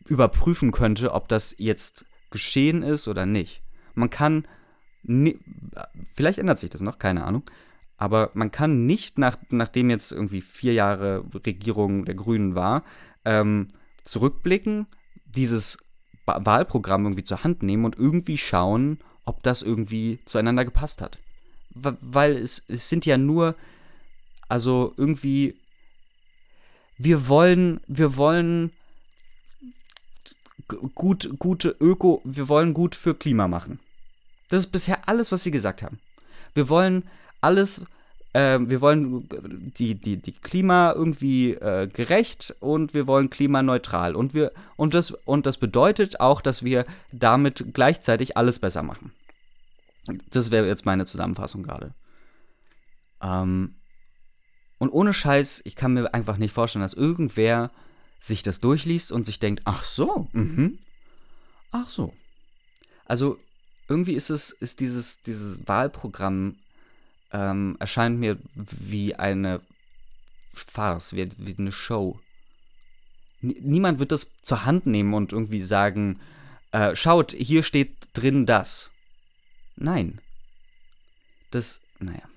überprüfen 0.07 0.71
könnte, 0.71 1.13
ob 1.13 1.27
das 1.27 1.55
jetzt 1.57 2.05
geschehen 2.29 2.83
ist 2.83 3.07
oder 3.07 3.25
nicht. 3.25 3.61
Man 3.93 4.09
kann, 4.09 4.47
vielleicht 6.13 6.39
ändert 6.39 6.59
sich 6.59 6.69
das 6.69 6.81
noch, 6.81 6.97
keine 6.97 7.23
Ahnung. 7.23 7.43
Aber 7.97 8.31
man 8.33 8.51
kann 8.51 8.87
nicht, 8.87 9.19
nach, 9.19 9.37
nachdem 9.49 9.91
jetzt 9.91 10.11
irgendwie 10.11 10.41
vier 10.41 10.73
Jahre 10.73 11.23
Regierung 11.45 12.05
der 12.05 12.15
Grünen 12.15 12.55
war, 12.55 12.83
ähm, 13.25 13.67
zurückblicken, 14.05 14.87
dieses 15.25 15.77
Wahlprogramm 16.25 17.05
irgendwie 17.05 17.23
zur 17.23 17.43
Hand 17.43 17.61
nehmen 17.61 17.85
und 17.85 17.97
irgendwie 17.97 18.37
schauen, 18.37 18.99
ob 19.25 19.43
das 19.43 19.61
irgendwie 19.61 20.19
zueinander 20.25 20.65
gepasst 20.65 21.01
hat. 21.01 21.19
Weil 21.73 22.37
es, 22.37 22.63
es 22.67 22.89
sind 22.89 23.05
ja 23.05 23.17
nur, 23.17 23.55
also 24.49 24.93
irgendwie, 24.97 25.59
wir 26.97 27.27
wollen, 27.27 27.81
wir 27.87 28.17
wollen 28.17 28.71
gut, 30.67 31.29
gute 31.39 31.75
Öko, 31.79 32.21
wir 32.23 32.49
wollen 32.49 32.73
gut 32.73 32.95
für 32.95 33.15
Klima 33.15 33.47
machen. 33.47 33.79
Das 34.49 34.65
ist 34.65 34.71
bisher 34.71 35.07
alles, 35.07 35.31
was 35.31 35.43
sie 35.43 35.51
gesagt 35.51 35.81
haben. 35.81 35.99
Wir 36.53 36.67
wollen 36.69 37.03
alles, 37.39 37.85
äh, 38.33 38.59
wir 38.61 38.81
wollen 38.81 39.29
die, 39.77 39.95
die, 39.95 40.17
die 40.17 40.33
Klima 40.33 40.91
irgendwie 40.93 41.53
äh, 41.53 41.87
gerecht 41.87 42.55
und 42.59 42.93
wir 42.93 43.07
wollen 43.07 43.29
klimaneutral. 43.29 44.15
Und, 44.15 44.33
wir, 44.33 44.51
und, 44.75 44.93
das, 44.93 45.11
und 45.11 45.45
das 45.45 45.57
bedeutet 45.57 46.19
auch, 46.19 46.41
dass 46.41 46.63
wir 46.63 46.85
damit 47.11 47.73
gleichzeitig 47.73 48.35
alles 48.37 48.59
besser 48.59 48.83
machen. 48.83 49.11
Das 50.29 50.51
wäre 50.51 50.67
jetzt 50.67 50.85
meine 50.85 51.05
Zusammenfassung 51.05 51.63
gerade. 51.63 51.93
Ähm, 53.21 53.75
und 54.79 54.89
ohne 54.89 55.13
Scheiß, 55.13 55.61
ich 55.63 55.75
kann 55.75 55.93
mir 55.93 56.13
einfach 56.13 56.37
nicht 56.37 56.53
vorstellen, 56.53 56.81
dass 56.81 56.95
irgendwer 56.95 57.71
sich 58.21 58.43
das 58.43 58.59
durchliest 58.59 59.11
und 59.11 59.25
sich 59.25 59.39
denkt, 59.39 59.63
ach 59.65 59.83
so, 59.83 60.29
mhm. 60.31 60.79
Ach 61.71 61.89
so. 61.89 62.13
Also 63.05 63.39
irgendwie 63.87 64.13
ist 64.13 64.29
es, 64.29 64.51
ist 64.51 64.79
dieses, 64.79 65.23
dieses 65.23 65.67
Wahlprogramm 65.67 66.57
ähm, 67.31 67.77
erscheint 67.79 68.19
mir 68.19 68.37
wie 68.53 69.15
eine 69.15 69.61
Farce, 70.53 71.15
wie, 71.15 71.29
wie 71.37 71.55
eine 71.57 71.71
Show. 71.71 72.19
Niemand 73.41 73.99
wird 73.99 74.11
das 74.11 74.41
zur 74.43 74.65
Hand 74.65 74.85
nehmen 74.85 75.13
und 75.13 75.33
irgendwie 75.33 75.63
sagen, 75.63 76.19
äh, 76.71 76.95
schaut, 76.95 77.31
hier 77.31 77.63
steht 77.63 77.95
drin 78.13 78.45
das. 78.45 78.91
Nein. 79.75 80.19
Das, 81.49 81.81
naja. 81.99 82.30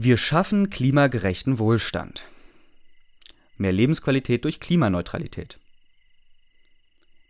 Wir 0.00 0.16
schaffen 0.16 0.70
klimagerechten 0.70 1.58
Wohlstand. 1.58 2.24
Mehr 3.56 3.72
Lebensqualität 3.72 4.44
durch 4.44 4.60
Klimaneutralität. 4.60 5.58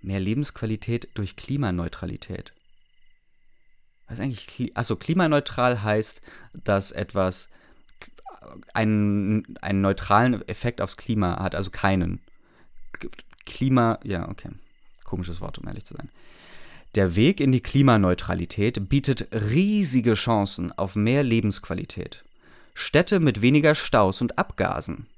Mehr 0.02 0.20
Lebensqualität 0.20 1.08
durch 1.14 1.36
Klimaneutralität 1.36 2.52
was 4.08 4.20
eigentlich, 4.20 4.76
achso, 4.76 4.96
klimaneutral 4.96 5.82
heißt, 5.82 6.22
dass 6.52 6.92
etwas 6.92 7.50
einen, 8.72 9.56
einen 9.60 9.80
neutralen 9.80 10.46
Effekt 10.48 10.80
aufs 10.80 10.96
Klima 10.96 11.42
hat, 11.42 11.54
also 11.54 11.70
keinen. 11.70 12.20
Klima, 13.44 13.98
ja, 14.04 14.28
okay. 14.28 14.50
Komisches 15.04 15.40
Wort, 15.40 15.58
um 15.58 15.66
ehrlich 15.68 15.84
zu 15.84 15.94
sein. 15.94 16.10
Der 16.94 17.16
Weg 17.16 17.40
in 17.40 17.52
die 17.52 17.60
Klimaneutralität 17.60 18.88
bietet 18.88 19.28
riesige 19.32 20.14
Chancen 20.14 20.72
auf 20.72 20.96
mehr 20.96 21.22
Lebensqualität. 21.22 22.24
Städte 22.78 23.18
mit 23.18 23.42
weniger 23.42 23.74
Staus 23.74 24.20
und 24.20 24.38
Abgasen. 24.38 25.08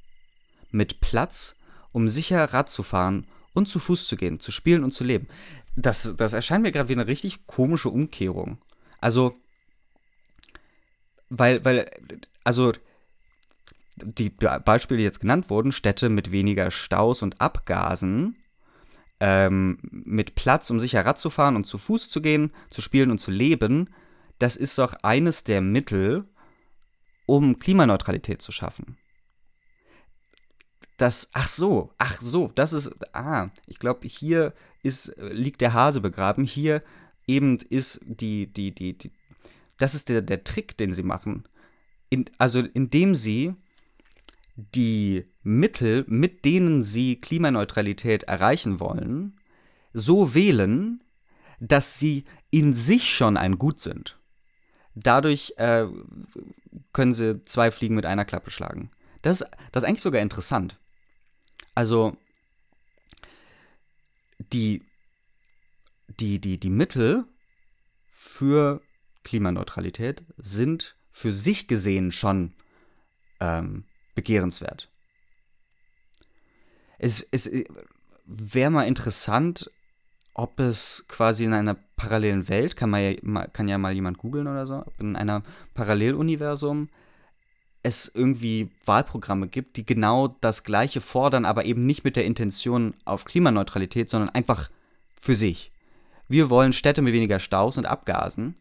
Mit 0.70 1.00
Platz, 1.00 1.56
um 1.92 2.08
sicher 2.08 2.42
Rad 2.54 2.70
zu 2.70 2.82
fahren 2.82 3.26
und 3.52 3.68
zu 3.68 3.78
Fuß 3.78 4.08
zu 4.08 4.16
gehen, 4.16 4.40
zu 4.40 4.50
spielen 4.50 4.82
und 4.82 4.92
zu 4.92 5.04
leben. 5.04 5.28
Das, 5.76 6.16
das 6.16 6.32
erscheint 6.32 6.62
mir 6.62 6.72
gerade 6.72 6.88
wie 6.88 6.94
eine 6.94 7.06
richtig 7.06 7.46
komische 7.46 7.90
Umkehrung. 7.90 8.56
Also, 8.98 9.36
weil, 11.28 11.62
weil, 11.62 11.90
also 12.44 12.72
die 13.96 14.30
Beispiele, 14.30 14.98
die 14.98 15.04
jetzt 15.04 15.20
genannt 15.20 15.50
wurden, 15.50 15.70
Städte 15.70 16.08
mit 16.08 16.32
weniger 16.32 16.70
Staus 16.70 17.20
und 17.20 17.42
Abgasen, 17.42 18.36
ähm, 19.20 19.78
mit 19.82 20.34
Platz, 20.34 20.70
um 20.70 20.80
sicher 20.80 21.04
Rad 21.04 21.18
zu 21.18 21.28
fahren 21.28 21.56
und 21.56 21.66
zu 21.66 21.76
Fuß 21.76 22.08
zu 22.08 22.22
gehen, 22.22 22.52
zu 22.70 22.80
spielen 22.80 23.10
und 23.10 23.18
zu 23.18 23.30
leben, 23.30 23.90
das 24.38 24.56
ist 24.56 24.78
doch 24.78 24.94
eines 25.02 25.44
der 25.44 25.60
Mittel, 25.60 26.24
um 27.30 27.60
Klimaneutralität 27.60 28.42
zu 28.42 28.50
schaffen. 28.50 28.96
Das, 30.96 31.30
ach 31.32 31.46
so, 31.46 31.92
ach 31.96 32.20
so, 32.20 32.50
das 32.56 32.72
ist, 32.72 32.90
ah, 33.14 33.50
ich 33.66 33.78
glaube, 33.78 34.08
hier 34.08 34.52
ist, 34.82 35.14
liegt 35.16 35.60
der 35.60 35.72
Hase 35.72 36.00
begraben. 36.00 36.44
Hier 36.44 36.82
eben 37.28 37.58
ist 37.70 38.00
die, 38.04 38.52
die, 38.52 38.74
die, 38.74 38.98
die 38.98 39.12
das 39.78 39.94
ist 39.94 40.08
der, 40.08 40.22
der 40.22 40.42
Trick, 40.42 40.76
den 40.76 40.92
sie 40.92 41.04
machen. 41.04 41.44
in, 42.10 42.24
also 42.38 42.58
indem 42.58 43.14
sie 43.14 43.54
die 44.56 45.24
Mittel, 45.44 46.04
mit 46.08 46.44
denen 46.44 46.82
sie 46.82 47.16
Klimaneutralität 47.16 48.24
erreichen 48.24 48.80
wollen, 48.80 49.40
so 49.92 50.34
wählen, 50.34 51.04
dass 51.60 52.00
sie 52.00 52.24
in 52.50 52.74
sich 52.74 53.14
schon 53.14 53.36
ein 53.36 53.56
Gut 53.56 53.78
sind. 53.78 54.18
Dadurch 54.96 55.54
äh, 55.56 55.86
können 56.92 57.14
sie 57.14 57.44
zwei 57.44 57.70
Fliegen 57.70 57.94
mit 57.94 58.06
einer 58.06 58.24
Klappe 58.24 58.50
schlagen. 58.50 58.90
Das, 59.22 59.44
das 59.72 59.82
ist 59.82 59.88
eigentlich 59.88 60.02
sogar 60.02 60.22
interessant. 60.22 60.78
Also 61.74 62.16
die, 64.38 64.82
die, 66.18 66.40
die, 66.40 66.58
die 66.58 66.70
Mittel 66.70 67.24
für 68.08 68.80
Klimaneutralität 69.24 70.22
sind 70.36 70.96
für 71.10 71.32
sich 71.32 71.68
gesehen 71.68 72.12
schon 72.12 72.54
ähm, 73.40 73.84
begehrenswert. 74.14 74.90
Es, 76.98 77.26
es 77.30 77.50
wäre 78.26 78.70
mal 78.70 78.86
interessant, 78.86 79.70
ob 80.34 80.60
es 80.60 81.04
quasi 81.08 81.44
in 81.44 81.52
einer 81.52 81.76
parallelen 81.96 82.48
Welt, 82.48 82.76
kann, 82.76 82.90
man 82.90 83.02
ja, 83.02 83.46
kann 83.48 83.68
ja 83.68 83.78
mal 83.78 83.92
jemand 83.92 84.18
googeln 84.18 84.46
oder 84.46 84.66
so, 84.66 84.76
ob 84.76 85.00
in 85.00 85.16
einer 85.16 85.42
Paralleluniversum 85.74 86.88
es 87.82 88.10
irgendwie 88.14 88.70
Wahlprogramme 88.84 89.48
gibt, 89.48 89.76
die 89.76 89.86
genau 89.86 90.36
das 90.40 90.64
Gleiche 90.64 91.00
fordern, 91.00 91.44
aber 91.44 91.64
eben 91.64 91.86
nicht 91.86 92.04
mit 92.04 92.16
der 92.16 92.26
Intention 92.26 92.94
auf 93.04 93.24
Klimaneutralität, 93.24 94.10
sondern 94.10 94.30
einfach 94.30 94.70
für 95.18 95.34
sich. 95.34 95.72
Wir 96.28 96.50
wollen 96.50 96.72
Städte 96.72 97.02
mit 97.02 97.14
weniger 97.14 97.38
Staus 97.38 97.78
und 97.78 97.86
Abgasen. 97.86 98.56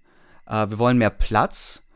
Äh, 0.45 0.69
wir 0.69 0.79
wollen 0.79 0.97
mehr 0.97 1.09
Platz, 1.09 1.87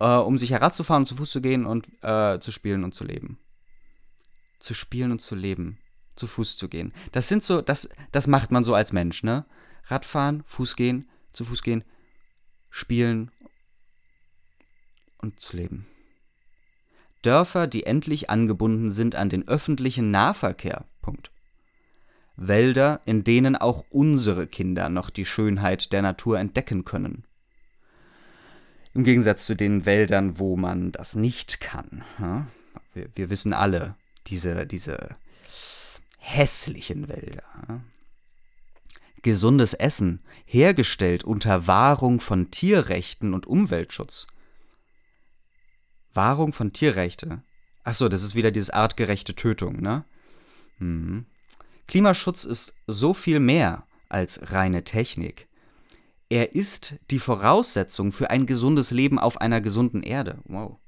äh, 0.00 0.06
um 0.06 0.38
sich 0.38 0.50
herabzufahren 0.50 1.02
und 1.02 1.06
zu 1.06 1.16
Fuß 1.16 1.30
zu 1.30 1.40
gehen 1.40 1.66
und 1.66 1.88
äh, 2.02 2.38
zu 2.38 2.52
spielen 2.52 2.84
und 2.84 2.94
zu 2.94 3.04
leben. 3.04 3.38
Zu 4.58 4.74
spielen 4.74 5.12
und 5.12 5.20
zu 5.20 5.34
leben. 5.34 5.78
Zu 6.16 6.26
Fuß 6.26 6.56
zu 6.56 6.68
gehen. 6.68 6.92
Das 7.12 7.28
sind 7.28 7.42
so, 7.42 7.60
das, 7.60 7.88
das 8.10 8.26
macht 8.26 8.50
man 8.50 8.64
so 8.64 8.74
als 8.74 8.92
Mensch, 8.92 9.22
ne? 9.22 9.44
Radfahren, 9.84 10.42
Fuß 10.46 10.76
gehen, 10.76 11.08
zu 11.30 11.44
Fuß 11.44 11.62
gehen, 11.62 11.84
spielen 12.70 13.30
und 15.18 15.40
zu 15.40 15.56
leben. 15.56 15.86
Dörfer, 17.22 17.66
die 17.66 17.84
endlich 17.84 18.30
angebunden 18.30 18.92
sind 18.92 19.14
an 19.14 19.28
den 19.28 19.46
öffentlichen 19.48 20.10
Nahverkehr. 20.10 20.84
Punkt. 21.02 21.30
Wälder, 22.36 23.00
in 23.04 23.24
denen 23.24 23.56
auch 23.56 23.84
unsere 23.90 24.46
Kinder 24.46 24.88
noch 24.88 25.10
die 25.10 25.24
Schönheit 25.24 25.92
der 25.92 26.02
Natur 26.02 26.38
entdecken 26.38 26.84
können. 26.84 27.24
Im 28.94 29.04
Gegensatz 29.04 29.46
zu 29.46 29.56
den 29.56 29.86
Wäldern, 29.86 30.38
wo 30.38 30.56
man 30.56 30.92
das 30.92 31.14
nicht 31.14 31.60
kann. 31.60 32.04
Ja? 32.18 32.46
Wir, 32.92 33.08
wir, 33.14 33.30
wissen 33.30 33.52
alle, 33.52 33.94
diese, 34.26 34.66
diese 34.66 35.16
hässlichen 36.26 37.08
Wälder. 37.08 37.82
Gesundes 39.22 39.74
Essen, 39.74 40.22
hergestellt 40.44 41.24
unter 41.24 41.66
Wahrung 41.66 42.20
von 42.20 42.50
Tierrechten 42.50 43.32
und 43.32 43.46
Umweltschutz. 43.46 44.26
Wahrung 46.12 46.52
von 46.52 46.72
Tierrechte. 46.72 47.42
Achso, 47.84 48.08
das 48.08 48.22
ist 48.22 48.34
wieder 48.34 48.50
dieses 48.50 48.70
artgerechte 48.70 49.34
Tötung, 49.34 49.80
ne? 49.80 50.04
Mhm. 50.78 51.26
Klimaschutz 51.86 52.44
ist 52.44 52.74
so 52.86 53.14
viel 53.14 53.38
mehr 53.38 53.86
als 54.08 54.50
reine 54.50 54.82
Technik. 54.82 55.46
Er 56.28 56.56
ist 56.56 56.96
die 57.12 57.20
Voraussetzung 57.20 58.10
für 58.10 58.30
ein 58.30 58.46
gesundes 58.46 58.90
Leben 58.90 59.20
auf 59.20 59.40
einer 59.40 59.60
gesunden 59.60 60.02
Erde. 60.02 60.40
Wow. 60.44 60.78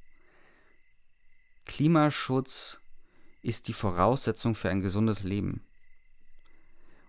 Klimaschutz 1.64 2.80
ist 3.42 3.68
die 3.68 3.72
Voraussetzung 3.72 4.54
für 4.54 4.70
ein 4.70 4.80
gesundes 4.80 5.22
Leben. 5.22 5.62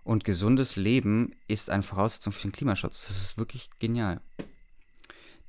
Und 0.04 0.24
gesundes 0.24 0.76
Leben 0.76 1.36
ist 1.46 1.70
eine 1.70 1.82
Voraussetzung 1.82 2.32
für 2.32 2.42
den 2.42 2.52
Klimaschutz. 2.52 3.06
Das 3.06 3.20
ist 3.20 3.38
wirklich 3.38 3.70
genial. 3.78 4.20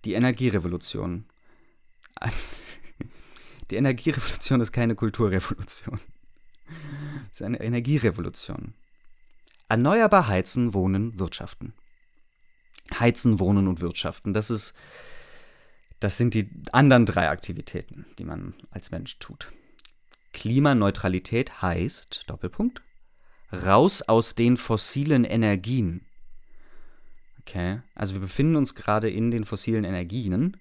Die 0.05 0.13
Energierevolution. 0.13 1.25
Die 3.71 3.77
Energierevolution 3.77 4.59
ist 4.59 4.73
keine 4.73 4.95
Kulturrevolution. 4.95 5.99
Es 7.31 7.39
ist 7.39 7.41
eine 7.41 7.61
Energierevolution. 7.61 8.73
Erneuerbar 9.69 10.27
heizen, 10.27 10.73
wohnen, 10.73 11.17
wirtschaften. 11.17 11.73
Heizen, 12.99 13.39
wohnen 13.39 13.69
und 13.69 13.79
wirtschaften. 13.79 14.33
Das 14.33 14.49
ist, 14.49 14.75
das 16.01 16.17
sind 16.17 16.33
die 16.33 16.49
anderen 16.73 17.05
drei 17.05 17.29
Aktivitäten, 17.29 18.05
die 18.19 18.25
man 18.25 18.53
als 18.71 18.91
Mensch 18.91 19.17
tut. 19.19 19.53
Klimaneutralität 20.33 21.61
heißt, 21.61 22.23
Doppelpunkt, 22.27 22.81
raus 23.51 24.01
aus 24.01 24.35
den 24.35 24.57
fossilen 24.57 25.25
Energien. 25.25 26.05
Okay, 27.41 27.81
also 27.95 28.13
wir 28.13 28.21
befinden 28.21 28.55
uns 28.55 28.75
gerade 28.75 29.09
in 29.09 29.31
den 29.31 29.45
fossilen 29.45 29.83
Energien 29.83 30.57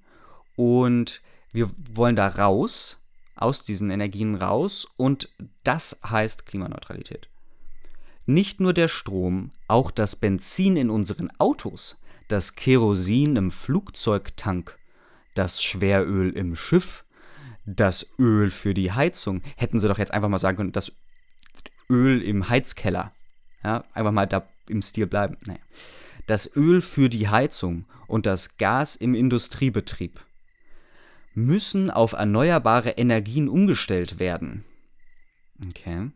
und 0.57 1.23
wir 1.53 1.71
wollen 1.93 2.17
da 2.17 2.29
raus, 2.29 2.99
aus 3.37 3.65
diesen 3.65 3.91
Energien 3.91 4.35
raus 4.35 4.87
und 4.97 5.29
das 5.65 5.99
heißt 6.05 6.47
Klimaneutralität. 6.47 7.29
Nicht 8.27 8.61
nur 8.61 8.73
der 8.73 8.89
Strom, 8.89 9.51
auch 9.67 9.91
das 9.91 10.15
Benzin 10.17 10.77
in 10.77 10.91
unseren 10.91 11.31
Autos, 11.39 11.97
das 12.29 12.55
Kerosin 12.55 13.37
im 13.37 13.51
Flugzeugtank, 13.51 14.79
das 15.35 15.63
Schweröl 15.63 16.31
im 16.31 16.55
Schiff, 16.55 17.05
das 17.67 18.07
Öl 18.19 18.51
für 18.51 18.75
die 18.75 18.93
Heizung. 18.93 19.43
Hätten 19.57 19.81
sie 19.81 19.89
doch 19.89 19.99
jetzt 19.99 20.13
einfach 20.13 20.29
mal 20.29 20.39
sagen 20.39 20.57
können, 20.57 20.73
das 20.73 20.93
Öl 21.89 22.23
im 22.23 22.49
Heizkeller. 22.49 23.13
Ja, 23.63 23.85
einfach 23.93 24.13
mal 24.13 24.27
da 24.27 24.49
im 24.69 24.83
Stil 24.83 25.07
bleiben. 25.07 25.37
Naja. 25.47 25.61
Das 26.27 26.55
Öl 26.57 26.81
für 26.81 27.09
die 27.09 27.29
Heizung 27.29 27.87
und 28.07 28.27
das 28.27 28.57
Gas 28.57 28.97
im 28.97 29.15
Industriebetrieb 29.15 30.25
müssen 31.35 31.91
auf 31.91 32.13
erneuerbare 32.13 32.91
Energien 32.91 33.49
umgestellt 33.49 34.19
werden. 34.19 34.65
Okay. 35.69 36.11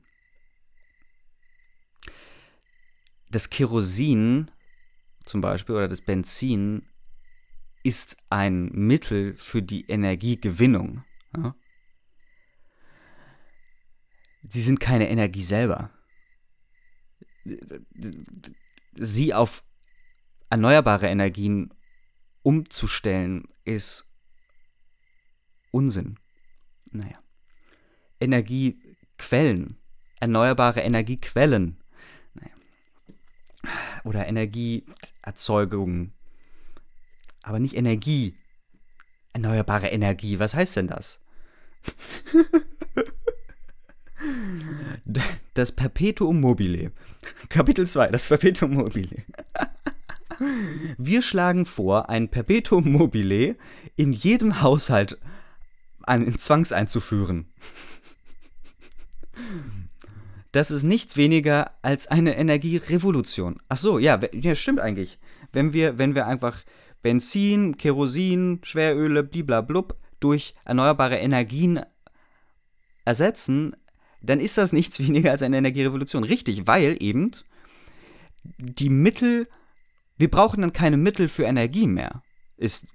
Das 3.30 3.50
Kerosin 3.50 4.50
zum 5.24 5.40
Beispiel 5.40 5.74
oder 5.74 5.88
das 5.88 6.00
Benzin 6.00 6.86
ist 7.82 8.16
ein 8.30 8.70
Mittel 8.72 9.34
für 9.36 9.62
die 9.62 9.86
Energiegewinnung. 9.86 11.04
Ja? 11.36 11.54
Sie 14.42 14.60
sind 14.60 14.78
keine 14.78 15.08
Energie 15.08 15.42
selber. 15.42 15.90
Sie 18.94 19.34
auf 19.34 19.64
erneuerbare 20.50 21.08
Energien 21.08 21.72
umzustellen, 22.42 23.48
ist 23.64 24.12
Unsinn. 25.70 26.18
Naja. 26.92 27.18
Energiequellen, 28.20 29.78
erneuerbare 30.20 30.80
Energiequellen. 30.82 31.82
Naja. 32.34 32.54
Oder 34.04 34.26
Energieerzeugung. 34.28 36.12
Aber 37.42 37.58
nicht 37.58 37.74
Energie. 37.76 38.38
Erneuerbare 39.32 39.88
Energie, 39.88 40.38
was 40.38 40.54
heißt 40.54 40.76
denn 40.76 40.86
das? 40.86 41.18
Das 45.54 45.72
Perpetuum 45.72 46.40
mobile. 46.40 46.92
Kapitel 47.48 47.86
2, 47.86 48.08
das 48.08 48.28
Perpetuum 48.28 48.74
mobile. 48.74 49.22
Wir 50.98 51.22
schlagen 51.22 51.66
vor, 51.66 52.08
ein 52.08 52.28
Perpetuum 52.28 52.90
mobile 52.90 53.56
in 53.96 54.12
jedem 54.12 54.62
Haushalt 54.62 55.18
in 56.08 56.38
Zwangs 56.38 56.72
einzuführen. 56.72 57.46
Das 60.52 60.70
ist 60.70 60.82
nichts 60.82 61.16
weniger 61.16 61.72
als 61.82 62.06
eine 62.06 62.36
Energierevolution. 62.36 63.60
Ach 63.68 63.76
so, 63.76 63.98
ja, 63.98 64.20
ja, 64.32 64.54
stimmt 64.54 64.80
eigentlich. 64.80 65.18
Wenn 65.52 65.72
wir, 65.72 65.98
wenn 65.98 66.14
wir 66.14 66.26
einfach 66.26 66.62
Benzin, 67.02 67.76
Kerosin, 67.76 68.60
Schweröle, 68.62 69.24
bliblablub 69.24 69.96
durch 70.20 70.54
erneuerbare 70.64 71.16
Energien 71.16 71.80
ersetzen, 73.04 73.76
dann 74.20 74.40
ist 74.40 74.58
das 74.58 74.72
nichts 74.72 74.98
weniger 75.00 75.30
als 75.30 75.42
eine 75.42 75.58
Energierevolution. 75.58 76.24
Richtig, 76.24 76.66
weil 76.66 76.96
eben 77.02 77.30
die 78.58 78.90
Mittel, 78.90 79.48
wir 80.16 80.30
brauchen 80.30 80.60
dann 80.60 80.72
keine 80.72 80.96
Mittel 80.96 81.28
für 81.28 81.44
Energie 81.44 81.86
mehr. 81.86 82.22
Ist, 82.56 82.88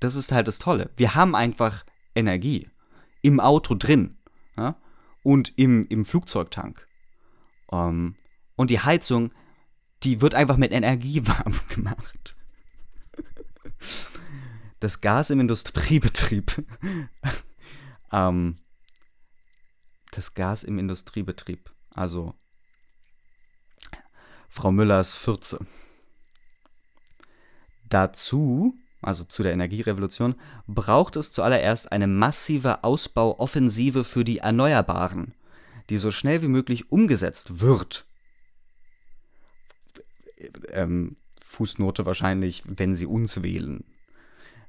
das 0.00 0.16
ist 0.16 0.32
halt 0.32 0.48
das 0.48 0.58
Tolle. 0.58 0.90
Wir 0.96 1.14
haben 1.14 1.34
einfach 1.34 1.84
Energie 2.14 2.68
im 3.22 3.40
Auto 3.40 3.74
drin 3.74 4.16
ja? 4.56 4.76
und 5.22 5.52
im, 5.56 5.86
im 5.88 6.04
Flugzeugtank. 6.04 6.86
Um, 7.68 7.78
ähm, 7.78 8.16
und 8.56 8.70
die 8.70 8.80
Heizung, 8.80 9.32
die 10.02 10.20
wird 10.20 10.34
einfach 10.34 10.56
mit 10.56 10.72
Energie 10.72 11.22
warm 11.26 11.58
gemacht. 11.68 12.36
Das 14.80 15.00
Gas 15.00 15.30
im 15.30 15.40
Industriebetrieb. 15.40 16.64
ähm, 18.12 18.56
das 20.10 20.34
Gas 20.34 20.64
im 20.64 20.78
Industriebetrieb. 20.78 21.70
Also 21.90 22.34
Frau 24.48 24.72
Müllers 24.72 25.14
Fürze. 25.14 25.58
Dazu, 27.88 28.74
also 29.02 29.24
zu 29.24 29.42
der 29.42 29.52
Energierevolution, 29.52 30.34
braucht 30.66 31.16
es 31.16 31.32
zuallererst 31.32 31.92
eine 31.92 32.06
massive 32.06 32.82
Ausbauoffensive 32.82 34.04
für 34.04 34.24
die 34.24 34.38
Erneuerbaren, 34.38 35.34
die 35.90 35.98
so 35.98 36.10
schnell 36.10 36.42
wie 36.42 36.48
möglich 36.48 36.90
umgesetzt 36.90 37.60
wird. 37.60 38.06
Ähm, 40.68 41.16
Fußnote 41.44 42.04
wahrscheinlich, 42.06 42.62
wenn 42.66 42.96
sie 42.96 43.06
uns 43.06 43.42
wählen. 43.42 43.84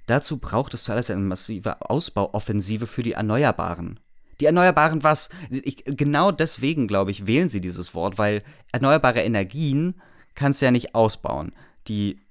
Dazu 0.08 0.38
braucht 0.38 0.74
es 0.74 0.86
zuallererst 0.86 1.12
eine 1.12 1.22
massive 1.22 1.82
Ausbauoffensive 1.82 2.88
für 2.88 3.04
die 3.04 3.12
Erneuerbaren. 3.12 4.00
Die 4.40 4.46
Erneuerbaren 4.46 5.04
was? 5.04 5.30
Ich, 5.50 5.84
genau 5.86 6.32
deswegen, 6.32 6.88
glaube 6.88 7.12
ich, 7.12 7.28
wählen 7.28 7.50
sie 7.50 7.60
dieses 7.60 7.94
Wort, 7.94 8.18
weil 8.18 8.42
erneuerbare 8.72 9.22
Energien 9.22 10.00
kannst 10.34 10.62
du 10.62 10.66
ja 10.66 10.72
nicht 10.72 10.96
ausbauen. 10.96 11.52
Die 11.88 12.22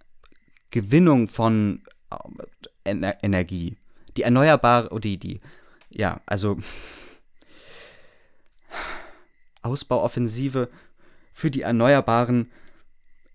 Gewinnung 0.70 1.28
von 1.28 1.82
äh, 2.10 2.16
Ener 2.84 3.22
Energie, 3.22 3.76
die 4.16 4.22
erneuerbare, 4.22 4.98
die, 5.00 5.18
die, 5.18 5.40
ja, 5.90 6.22
also 6.24 6.56
Ausbauoffensive 9.62 10.70
für 11.32 11.50
die 11.50 11.62
erneuerbaren 11.62 12.50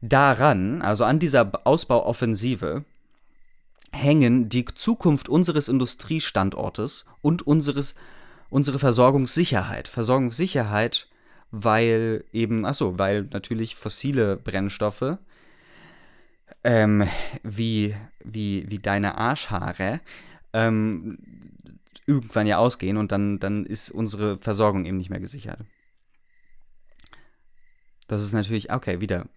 Daran, 0.01 0.81
also 0.81 1.05
an 1.05 1.19
dieser 1.19 1.65
Ausbauoffensive, 1.65 2.83
hängen 3.91 4.49
die 4.49 4.65
Zukunft 4.65 5.29
unseres 5.29 5.69
Industriestandortes 5.69 7.05
und 7.21 7.45
unseres, 7.47 7.95
unsere 8.49 8.79
Versorgungssicherheit. 8.79 9.87
Versorgungssicherheit, 9.87 11.07
weil 11.51 12.25
eben, 12.33 12.65
achso, 12.65 12.97
weil 12.97 13.29
natürlich 13.31 13.75
fossile 13.75 14.35
Brennstoffe 14.35 15.17
ähm, 16.63 17.07
wie, 17.43 17.95
wie, 18.23 18.65
wie 18.69 18.79
deine 18.79 19.17
Arschhaare 19.17 20.01
ähm, 20.53 21.17
irgendwann 22.05 22.47
ja 22.47 22.57
ausgehen 22.57 22.97
und 22.97 23.11
dann, 23.11 23.39
dann 23.39 23.65
ist 23.65 23.89
unsere 23.89 24.37
Versorgung 24.37 24.85
eben 24.85 24.97
nicht 24.97 25.09
mehr 25.09 25.19
gesichert. 25.19 25.59
Das 28.13 28.21
ist 28.21 28.33
natürlich, 28.33 28.71
okay, 28.71 29.01
wieder, 29.01 29.27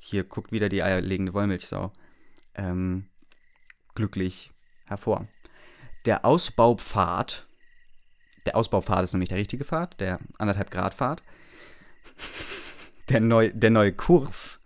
hier 0.00 0.22
guckt 0.22 0.52
wieder 0.52 0.68
die 0.68 0.84
eierlegende 0.84 1.34
Wollmilchsau 1.34 1.92
ähm, 2.54 3.08
glücklich 3.96 4.52
hervor. 4.84 5.26
Der 6.04 6.24
Ausbaupfad, 6.24 7.48
der 8.46 8.54
Ausbaupfad 8.54 9.02
ist 9.02 9.14
nämlich 9.14 9.30
der 9.30 9.38
richtige 9.38 9.64
Pfad, 9.64 9.98
der 9.98 10.20
anderthalb 10.38 10.70
Grad 10.70 10.94
Pfad, 10.94 11.24
der, 13.08 13.18
neu, 13.18 13.50
der 13.52 13.70
neue 13.70 13.92
Kurs. 13.92 14.62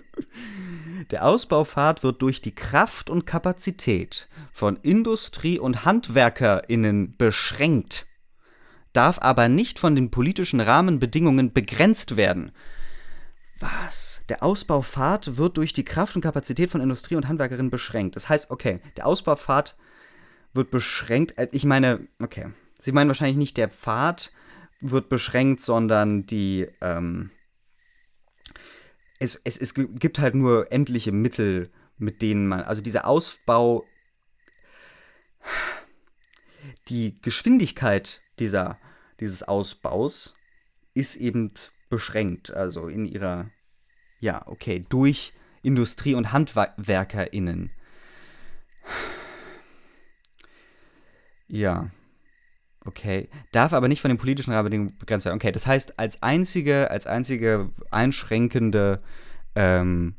Der 1.11 1.27
Ausbaupfad 1.27 2.03
wird 2.03 2.23
durch 2.23 2.41
die 2.41 2.55
Kraft 2.55 3.11
und 3.11 3.27
Kapazität 3.27 4.29
von 4.53 4.77
Industrie- 4.77 5.59
und 5.59 5.85
HandwerkerInnen 5.85 7.17
beschränkt 7.17 8.07
darf 8.93 9.19
aber 9.21 9.49
nicht 9.49 9.79
von 9.79 9.95
den 9.95 10.11
politischen 10.11 10.61
Rahmenbedingungen 10.61 11.53
begrenzt 11.53 12.17
werden. 12.17 12.53
Was? 13.59 14.21
Der 14.29 14.43
Ausbaupfad 14.43 15.37
wird 15.37 15.57
durch 15.57 15.73
die 15.73 15.85
Kraft 15.85 16.17
und 16.17 16.23
Kapazität 16.23 16.71
von 16.71 16.81
Industrie 16.81 17.15
und 17.15 17.29
Handwerkerinnen 17.29 17.71
beschränkt. 17.71 18.17
Das 18.17 18.29
heißt, 18.29 18.51
okay, 18.51 18.81
der 18.97 19.07
Ausbaupfad 19.07 19.77
wird 20.53 20.71
beschränkt. 20.71 21.39
Äh, 21.39 21.49
ich 21.53 21.65
meine, 21.65 22.07
okay, 22.21 22.49
Sie 22.83 22.93
meinen 22.93 23.09
wahrscheinlich 23.09 23.37
nicht, 23.37 23.57
der 23.57 23.69
Pfad 23.69 24.33
wird 24.81 25.09
beschränkt, 25.09 25.61
sondern 25.61 26.27
die, 26.27 26.67
ähm, 26.81 27.31
es, 29.21 29.41
es, 29.45 29.57
es 29.57 29.75
gibt 29.75 30.19
halt 30.19 30.35
nur 30.35 30.73
endliche 30.73 31.13
Mittel, 31.13 31.71
mit 31.97 32.21
denen 32.21 32.49
man, 32.49 32.63
also 32.63 32.83
dieser 32.83 33.07
Ausbau, 33.07 33.87
die 36.89 37.15
Geschwindigkeit 37.23 38.21
dieser, 38.43 38.79
dieses 39.21 39.45
Ausbaus 39.45 40.35
ist 40.95 41.15
eben 41.17 41.53
beschränkt, 41.89 42.53
also 42.53 42.89
in 42.89 43.07
ihrer, 43.07 43.51
ja, 44.19 44.43
okay, 44.47 44.83
durch 44.89 45.33
Industrie- 45.63 46.17
und 46.17 46.33
HandwerkerInnen. 46.33 47.71
Ja, 51.47 51.91
okay. 52.85 53.29
Darf 53.53 53.73
aber 53.73 53.87
nicht 53.87 54.01
von 54.01 54.09
den 54.09 54.19
politischen 54.19 54.53
Rahmenbedingungen 54.53 54.99
begrenzt 54.99 55.25
werden. 55.25 55.37
Okay, 55.37 55.53
das 55.53 55.67
heißt, 55.67 56.01
als 56.01 56.21
einzige, 56.23 56.91
als 56.91 57.07
einzige 57.07 57.71
einschränkende 57.91 59.03
ähm, 59.55 60.17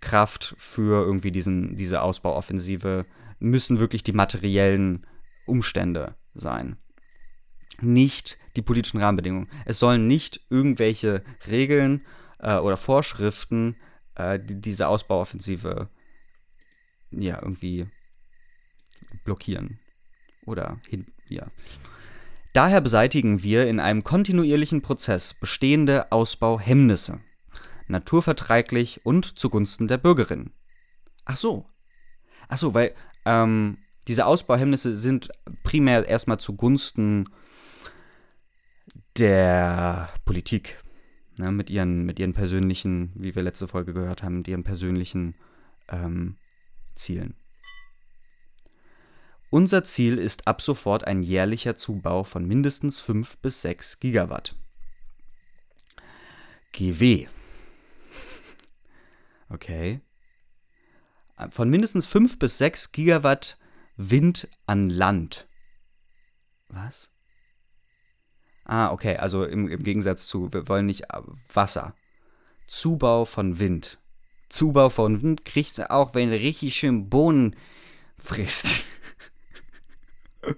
Kraft 0.00 0.54
für 0.56 1.04
irgendwie 1.04 1.32
diesen, 1.32 1.76
diese 1.76 2.00
Ausbauoffensive 2.00 3.06
müssen 3.40 3.80
wirklich 3.80 4.04
die 4.04 4.12
materiellen 4.12 5.04
Umstände 5.46 6.14
sein 6.34 6.76
nicht 7.80 8.38
die 8.56 8.62
politischen 8.62 9.00
Rahmenbedingungen. 9.00 9.48
Es 9.64 9.78
sollen 9.78 10.06
nicht 10.06 10.40
irgendwelche 10.50 11.22
Regeln 11.46 12.04
äh, 12.38 12.56
oder 12.56 12.76
Vorschriften 12.76 13.76
äh, 14.14 14.38
die, 14.38 14.60
diese 14.60 14.88
Ausbauoffensive 14.88 15.88
ja 17.10 17.38
irgendwie 17.40 17.86
blockieren 19.24 19.78
oder 20.46 20.80
hin, 20.88 21.06
ja. 21.28 21.46
Daher 22.52 22.80
beseitigen 22.80 23.42
wir 23.42 23.66
in 23.66 23.80
einem 23.80 24.04
kontinuierlichen 24.04 24.80
Prozess 24.80 25.34
bestehende 25.34 26.12
Ausbauhemmnisse, 26.12 27.20
naturverträglich 27.88 29.04
und 29.04 29.38
zugunsten 29.38 29.88
der 29.88 29.98
Bürgerinnen. 29.98 30.52
Ach 31.24 31.36
so. 31.36 31.66
Ach 32.46 32.58
so, 32.58 32.74
weil 32.74 32.94
ähm, 33.24 33.78
diese 34.06 34.26
Ausbauhemmnisse 34.26 34.94
sind 34.94 35.30
primär 35.64 36.06
erstmal 36.06 36.38
zugunsten 36.38 37.28
der 39.16 40.10
Politik. 40.24 40.78
Ne, 41.36 41.50
mit, 41.50 41.68
ihren, 41.68 42.04
mit 42.04 42.20
ihren 42.20 42.32
persönlichen, 42.32 43.10
wie 43.16 43.34
wir 43.34 43.42
letzte 43.42 43.66
Folge 43.66 43.92
gehört 43.92 44.22
haben, 44.22 44.38
mit 44.38 44.48
ihren 44.48 44.62
persönlichen 44.62 45.34
ähm, 45.88 46.36
Zielen. 46.94 47.34
Unser 49.50 49.84
Ziel 49.84 50.18
ist 50.18 50.46
ab 50.46 50.62
sofort 50.62 51.04
ein 51.04 51.22
jährlicher 51.22 51.76
Zubau 51.76 52.24
von 52.24 52.46
mindestens 52.46 53.00
5 53.00 53.38
bis 53.38 53.62
6 53.62 54.00
Gigawatt. 54.00 54.56
GW. 56.72 57.28
Okay. 59.48 60.00
Von 61.50 61.68
mindestens 61.68 62.06
5 62.06 62.38
bis 62.38 62.58
6 62.58 62.92
Gigawatt 62.92 63.58
Wind 63.96 64.48
an 64.66 64.90
Land. 64.90 65.46
Was? 66.68 67.13
Ah, 68.64 68.90
okay, 68.92 69.16
also 69.16 69.44
im, 69.44 69.68
im 69.68 69.82
Gegensatz 69.82 70.26
zu, 70.26 70.52
wir 70.52 70.68
wollen 70.68 70.86
nicht 70.86 71.02
äh, 71.12 71.20
Wasser. 71.52 71.94
Zubau 72.66 73.24
von 73.24 73.58
Wind. 73.58 73.98
Zubau 74.48 74.88
von 74.88 75.22
Wind 75.22 75.44
kriegst 75.44 75.78
du 75.78 75.90
auch, 75.90 76.14
wenn 76.14 76.30
du 76.30 76.36
richtig 76.36 76.74
schön 76.74 77.10
Bohnen 77.10 77.56
frisst. 78.16 78.84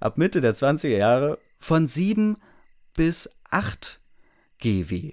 Ab 0.00 0.16
Mitte 0.18 0.40
der 0.40 0.54
20er 0.54 0.96
Jahre 0.96 1.38
von 1.58 1.86
7 1.86 2.36
bis 2.94 3.30
8 3.50 4.00
GW. 4.58 5.12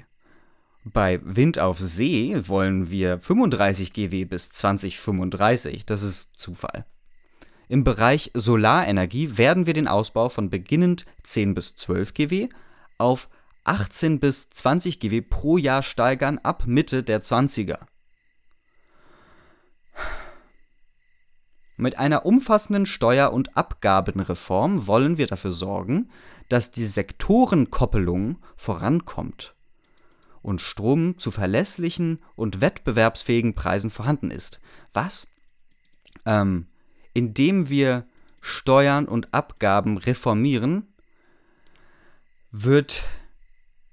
Bei 0.83 1.19
Wind 1.23 1.59
auf 1.59 1.79
See 1.79 2.47
wollen 2.47 2.89
wir 2.89 3.19
35 3.19 3.93
GW 3.93 4.25
bis 4.25 4.49
2035. 4.49 5.85
Das 5.85 6.01
ist 6.01 6.39
Zufall. 6.39 6.85
Im 7.71 7.85
Bereich 7.85 8.31
Solarenergie 8.33 9.37
werden 9.37 9.65
wir 9.65 9.73
den 9.73 9.87
Ausbau 9.87 10.27
von 10.27 10.49
beginnend 10.49 11.05
10 11.23 11.53
bis 11.53 11.77
12 11.77 12.13
GW 12.13 12.49
auf 12.97 13.29
18 13.63 14.19
bis 14.19 14.49
20 14.49 14.99
GW 14.99 15.21
pro 15.21 15.57
Jahr 15.57 15.81
steigern 15.81 16.37
ab 16.37 16.63
Mitte 16.65 17.01
der 17.01 17.21
20er. 17.21 17.79
Mit 21.77 21.97
einer 21.97 22.25
umfassenden 22.25 22.85
Steuer- 22.85 23.31
und 23.31 23.55
Abgabenreform 23.55 24.85
wollen 24.85 25.17
wir 25.17 25.27
dafür 25.27 25.53
sorgen, 25.53 26.09
dass 26.49 26.71
die 26.71 26.83
Sektorenkoppelung 26.83 28.39
vorankommt 28.57 29.55
und 30.41 30.59
Strom 30.59 31.17
zu 31.17 31.31
verlässlichen 31.31 32.19
und 32.35 32.59
wettbewerbsfähigen 32.59 33.55
Preisen 33.55 33.91
vorhanden 33.91 34.29
ist. 34.29 34.59
Was? 34.91 35.25
Ähm, 36.25 36.67
indem 37.13 37.69
wir 37.69 38.07
Steuern 38.41 39.07
und 39.07 39.33
Abgaben 39.33 39.97
reformieren, 39.97 40.93
wird 42.51 43.03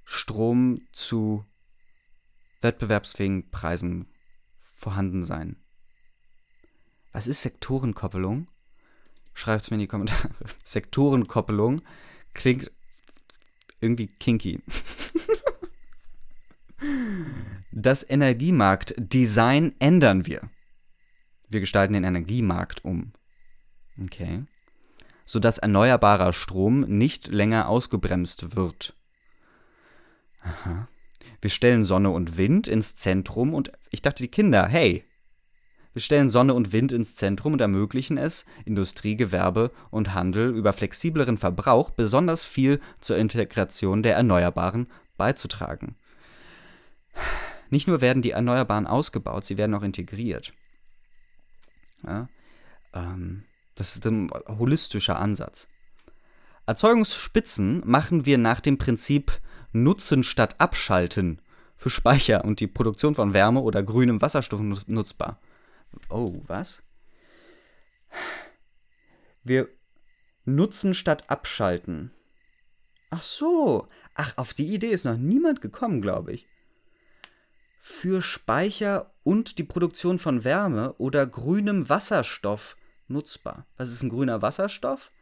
Strom 0.05 0.83
zu 0.93 1.45
wettbewerbsfähigen 2.61 3.51
Preisen 3.51 4.07
vorhanden 4.75 5.23
sein. 5.23 5.57
Was 7.13 7.27
ist 7.27 7.43
Sektorenkoppelung? 7.43 8.49
Schreibt 9.35 9.63
es 9.63 9.71
mir 9.71 9.77
in 9.77 9.81
die 9.81 9.87
Kommentare. 9.87 10.31
Sektorenkoppelung 10.65 11.83
klingt 12.35 12.71
irgendwie 13.81 14.09
kinky. 14.09 14.63
Das 17.73 18.09
Energiemarktdesign 18.09 19.75
ändern 19.79 20.27
wir. 20.27 20.51
Wir 21.49 21.61
gestalten 21.61 21.95
den 21.95 22.05
Energiemarkt 22.05 22.85
um. 22.85 23.13
Okay. 24.03 24.45
Sodass 25.25 25.59
erneuerbarer 25.59 26.33
Strom 26.33 26.81
nicht 26.81 27.29
länger 27.29 27.69
ausgebremst 27.69 28.57
wird. 28.57 28.95
Aha. 30.43 30.89
Wir 31.41 31.51
stellen 31.51 31.85
Sonne 31.85 32.11
und 32.11 32.37
Wind 32.37 32.67
ins 32.67 32.97
Zentrum 32.97 33.55
und 33.55 33.73
ich 33.91 34.03
dachte, 34.03 34.23
die 34.23 34.31
Kinder, 34.31 34.67
hey, 34.67 35.05
wir 35.93 36.03
stellen 36.03 36.31
Sonne 36.31 36.55
und 36.55 36.73
Wind 36.73 36.93
ins 36.93 37.17
Zentrum 37.17 37.55
und 37.55 37.61
ermöglichen 37.61 38.19
es, 38.19 38.45
Industrie, 38.65 39.17
Gewerbe 39.17 39.71
und 39.91 40.15
Handel 40.15 40.55
über 40.55 40.73
flexibleren 40.73 41.39
Verbrauch 41.39 41.91
besonders 41.91 42.45
viel 42.45 42.81
zur 43.01 43.17
Integration 43.17 44.03
der 44.03 44.15
Erneuerbaren 44.17 44.89
beizutragen. 45.17 45.97
Nicht 47.71 47.89
nur 47.89 48.01
werden 48.01 48.23
die 48.23 48.31
Erneuerbaren 48.31 48.87
ausgebaut, 48.87 49.45
sie 49.45 49.59
werden 49.59 49.75
auch 49.75 49.83
integriert. 49.83 50.53
Ja, 52.05 52.29
ähm, 52.95 53.45
das 53.75 53.97
ist 53.97 54.07
ein 54.07 54.31
holistischer 54.49 55.19
Ansatz. 55.19 55.69
Erzeugungsspitzen 56.67 57.83
machen 57.87 58.27
wir 58.27 58.39
nach 58.39 58.61
dem 58.61 58.79
Prinzip 58.79 59.41
Nutzen 59.73 60.23
statt 60.23 60.57
Abschalten 60.59 61.41
für 61.77 61.91
Speicher 61.91 62.45
und 62.45 62.61
die 62.61 62.67
Produktion 62.67 63.15
von 63.15 63.33
Wärme 63.33 63.61
oder 63.61 63.83
grünem 63.83 64.21
Wasserstoff 64.21 64.61
nutzbar. 64.87 65.39
Oh, 66.11 66.43
was? 66.47 66.83
Wir 69.45 69.69
nutzen 70.45 70.95
statt 70.95 71.31
abschalten. 71.31 72.11
Ach 73.11 73.23
so. 73.23 73.87
Ach, 74.15 74.37
auf 74.37 74.53
die 74.53 74.75
Idee 74.75 74.89
ist 74.89 75.05
noch 75.05 75.17
niemand 75.17 75.61
gekommen, 75.61 76.03
glaube 76.03 76.33
ich. 76.33 76.47
Für 77.81 78.21
Speicher 78.21 79.15
und 79.29 79.59
die 79.59 79.65
Produktion 79.65 80.19
von 80.19 80.43
Wärme 80.43 80.95
oder 80.95 81.27
grünem 81.27 81.91
Wasserstoff 81.91 82.79
nutzbar. 83.09 83.67
Was 83.77 83.93
ist 83.93 84.03
ein 84.03 84.09
grüner 84.09 84.41
Wasserstoff? 84.41 85.13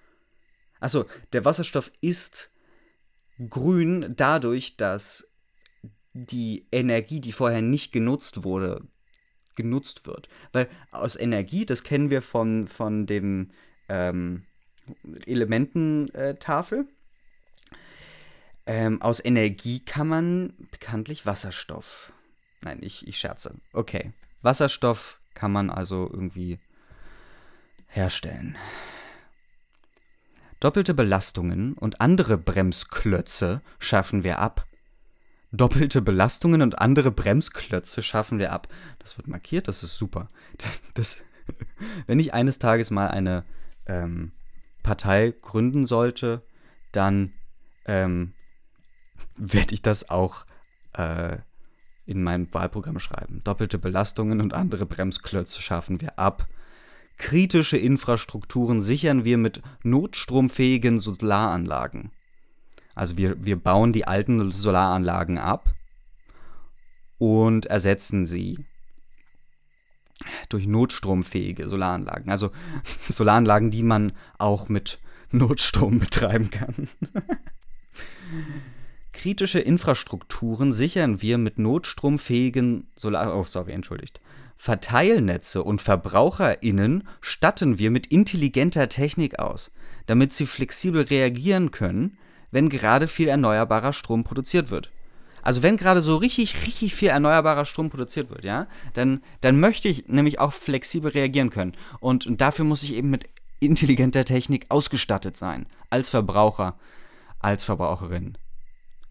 Achso, 0.78 1.06
der 1.32 1.44
Wasserstoff 1.44 1.90
ist 2.00 2.52
grün 3.50 4.14
dadurch, 4.14 4.76
dass 4.76 5.28
die 6.12 6.68
Energie, 6.70 7.20
die 7.20 7.32
vorher 7.32 7.62
nicht 7.62 7.90
genutzt 7.90 8.44
wurde, 8.44 8.86
genutzt 9.56 10.06
wird. 10.06 10.28
Weil 10.52 10.68
aus 10.92 11.16
Energie, 11.16 11.66
das 11.66 11.82
kennen 11.82 12.08
wir 12.08 12.22
von, 12.22 12.68
von 12.68 13.06
dem 13.06 13.50
ähm, 13.88 14.44
Elemententafel. 15.26 16.86
Ähm, 18.66 19.02
aus 19.02 19.24
Energie 19.24 19.84
kann 19.84 20.06
man 20.06 20.54
bekanntlich 20.70 21.26
Wasserstoff. 21.26 22.12
Nein, 22.62 22.78
ich, 22.80 23.06
ich 23.06 23.18
scherze. 23.18 23.54
Okay. 23.72 24.12
Wasserstoff 24.42 25.20
kann 25.34 25.52
man 25.52 25.70
also 25.70 26.08
irgendwie 26.10 26.58
herstellen. 27.86 28.56
Doppelte 30.60 30.94
Belastungen 30.94 31.74
und 31.74 32.00
andere 32.00 32.38
Bremsklötze 32.38 33.60
schaffen 33.78 34.24
wir 34.24 34.38
ab. 34.38 34.66
Doppelte 35.52 36.02
Belastungen 36.02 36.62
und 36.62 36.80
andere 36.80 37.10
Bremsklötze 37.10 38.02
schaffen 38.02 38.38
wir 38.38 38.52
ab. 38.52 38.68
Das 38.98 39.16
wird 39.16 39.28
markiert, 39.28 39.68
das 39.68 39.82
ist 39.82 39.96
super. 39.96 40.28
Das, 40.94 41.22
wenn 42.06 42.18
ich 42.18 42.34
eines 42.34 42.58
Tages 42.58 42.90
mal 42.90 43.08
eine 43.08 43.44
ähm, 43.86 44.32
Partei 44.82 45.34
gründen 45.42 45.84
sollte, 45.84 46.42
dann 46.92 47.32
ähm, 47.84 48.32
werde 49.36 49.74
ich 49.74 49.82
das 49.82 50.08
auch 50.10 50.46
äh, 50.94 51.38
in 52.06 52.22
mein 52.22 52.52
Wahlprogramm 52.54 52.98
schreiben. 52.98 53.42
Doppelte 53.44 53.78
Belastungen 53.78 54.40
und 54.40 54.54
andere 54.54 54.86
Bremsklötze 54.86 55.60
schaffen 55.60 56.00
wir 56.00 56.18
ab. 56.18 56.46
Kritische 57.18 57.76
Infrastrukturen 57.76 58.80
sichern 58.80 59.24
wir 59.24 59.38
mit 59.38 59.62
notstromfähigen 59.82 60.98
Solaranlagen. 60.98 62.10
Also 62.94 63.16
wir, 63.16 63.44
wir 63.44 63.56
bauen 63.56 63.92
die 63.92 64.06
alten 64.06 64.50
Solaranlagen 64.50 65.38
ab 65.38 65.74
und 67.18 67.66
ersetzen 67.66 68.24
sie 68.24 68.64
durch 70.48 70.66
notstromfähige 70.66 71.68
Solaranlagen. 71.68 72.30
Also 72.30 72.50
Solaranlagen, 73.10 73.70
die 73.70 73.82
man 73.82 74.12
auch 74.38 74.68
mit 74.68 75.00
Notstrom 75.30 75.98
betreiben 75.98 76.50
kann. 76.50 76.88
Kritische 79.16 79.60
Infrastrukturen 79.60 80.74
sichern 80.74 81.22
wir 81.22 81.38
mit 81.38 81.58
notstromfähigen 81.58 82.86
Solar... 82.96 83.34
Oh, 83.34 83.44
sorry, 83.44 83.72
entschuldigt. 83.72 84.20
Verteilnetze 84.58 85.62
und 85.62 85.80
VerbraucherInnen 85.80 87.08
statten 87.22 87.78
wir 87.78 87.90
mit 87.90 88.08
intelligenter 88.08 88.90
Technik 88.90 89.38
aus, 89.38 89.70
damit 90.04 90.34
sie 90.34 90.44
flexibel 90.44 91.00
reagieren 91.00 91.70
können, 91.70 92.18
wenn 92.50 92.68
gerade 92.68 93.08
viel 93.08 93.28
erneuerbarer 93.28 93.94
Strom 93.94 94.22
produziert 94.22 94.70
wird. 94.70 94.92
Also 95.40 95.62
wenn 95.62 95.78
gerade 95.78 96.02
so 96.02 96.16
richtig, 96.16 96.66
richtig 96.66 96.94
viel 96.94 97.08
erneuerbarer 97.08 97.64
Strom 97.64 97.88
produziert 97.88 98.28
wird, 98.28 98.44
ja, 98.44 98.66
dann, 98.92 99.22
dann 99.40 99.58
möchte 99.58 99.88
ich 99.88 100.08
nämlich 100.08 100.40
auch 100.40 100.52
flexibel 100.52 101.10
reagieren 101.10 101.48
können. 101.48 101.72
Und, 102.00 102.26
und 102.26 102.42
dafür 102.42 102.66
muss 102.66 102.82
ich 102.82 102.92
eben 102.92 103.08
mit 103.08 103.30
intelligenter 103.60 104.26
Technik 104.26 104.66
ausgestattet 104.68 105.38
sein. 105.38 105.64
Als 105.88 106.10
Verbraucher, 106.10 106.78
als 107.38 107.64
Verbraucherin. 107.64 108.36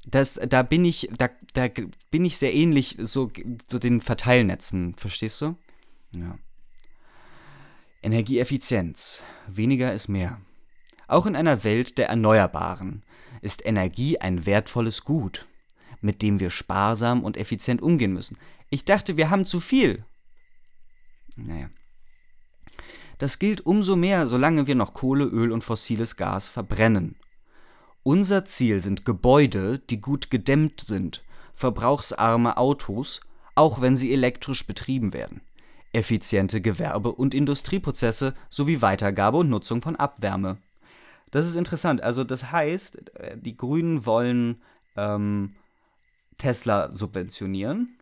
Das, 0.06 0.39
da 0.47 0.62
bin 0.62 0.86
ich, 0.86 1.10
da, 1.18 1.30
da 1.53 1.68
bin 2.12 2.26
ich 2.26 2.38
sehr 2.38 2.53
ähnlich 2.53 2.97
so, 2.99 3.32
so 3.70 3.80
den 3.80 4.01
Verteilnetzen, 4.01 4.95
verstehst 4.95 5.41
du? 5.41 5.56
Ja. 6.16 6.38
Energieeffizienz. 8.01 9.22
Weniger 9.47 9.93
ist 9.93 10.08
mehr. 10.08 10.39
Auch 11.08 11.26
in 11.26 11.36
einer 11.36 11.64
Welt 11.64 11.97
der 11.97 12.08
Erneuerbaren 12.08 13.03
ist 13.41 13.66
Energie 13.66 14.20
ein 14.20 14.45
wertvolles 14.45 15.03
Gut, 15.03 15.47
mit 16.01 16.22
dem 16.22 16.39
wir 16.39 16.51
sparsam 16.51 17.24
und 17.24 17.38
effizient 17.38 17.82
umgehen 17.82 18.14
müssen. 18.14 18.38
Ich 18.70 18.86
dachte, 18.86 19.18
wir 19.18 19.30
haben 19.30 19.45
zu 19.45 19.60
viel. 19.60 20.06
Naja. 21.36 21.70
Das 23.18 23.39
gilt 23.39 23.66
umso 23.66 23.95
mehr, 23.95 24.28
solange 24.28 24.68
wir 24.68 24.76
noch 24.76 24.93
Kohle, 24.93 25.26
Öl 25.26 25.51
und 25.51 25.64
fossiles 25.64 26.16
Gas 26.16 26.49
verbrennen. 26.49 27.16
Unser 28.08 28.45
Ziel 28.45 28.82
sind 28.82 29.03
Gebäude, 29.03 29.80
die 29.80 29.99
gut 29.99 30.30
gedämmt 30.30 30.80
sind, 30.80 31.24
verbrauchsarme 31.56 32.56
Autos, 32.56 33.20
auch 33.56 33.82
wenn 33.82 33.95
sie 33.95 34.14
elektrisch 34.14 34.68
betrieben 34.68 35.12
werden, 35.12 35.41
effiziente 35.91 36.62
Gewerbe- 36.62 37.14
und 37.14 37.34
Industrieprozesse 37.34 38.36
sowie 38.47 38.84
Weitergabe 38.84 39.38
und 39.38 39.49
Nutzung 39.49 39.82
von 39.82 39.95
Abwärme. 39.95 40.60
Das 41.32 41.47
ist 41.47 41.56
interessant. 41.56 42.03
Also 42.03 42.24
das 42.24 42.51
heißt, 42.51 43.16
äh, 43.16 43.39
die 43.39 43.58
Grünen 43.58 44.06
wollen 44.06 44.62
ähm, 44.95 45.56
Tesla 46.38 46.95
subventionieren 46.95 47.97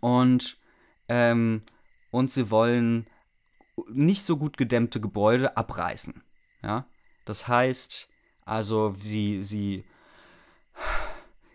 und, 0.00 0.58
ähm, 1.08 1.62
und 2.10 2.28
sie 2.28 2.50
wollen 2.50 3.06
nicht 3.88 4.24
so 4.24 4.36
gut 4.36 4.56
gedämmte 4.56 5.00
Gebäude 5.00 5.56
abreißen. 5.56 6.24
Ja? 6.64 6.88
Das 7.24 7.46
heißt, 7.46 8.08
also 8.44 8.94
sie, 8.98 9.42
sie 9.42 9.84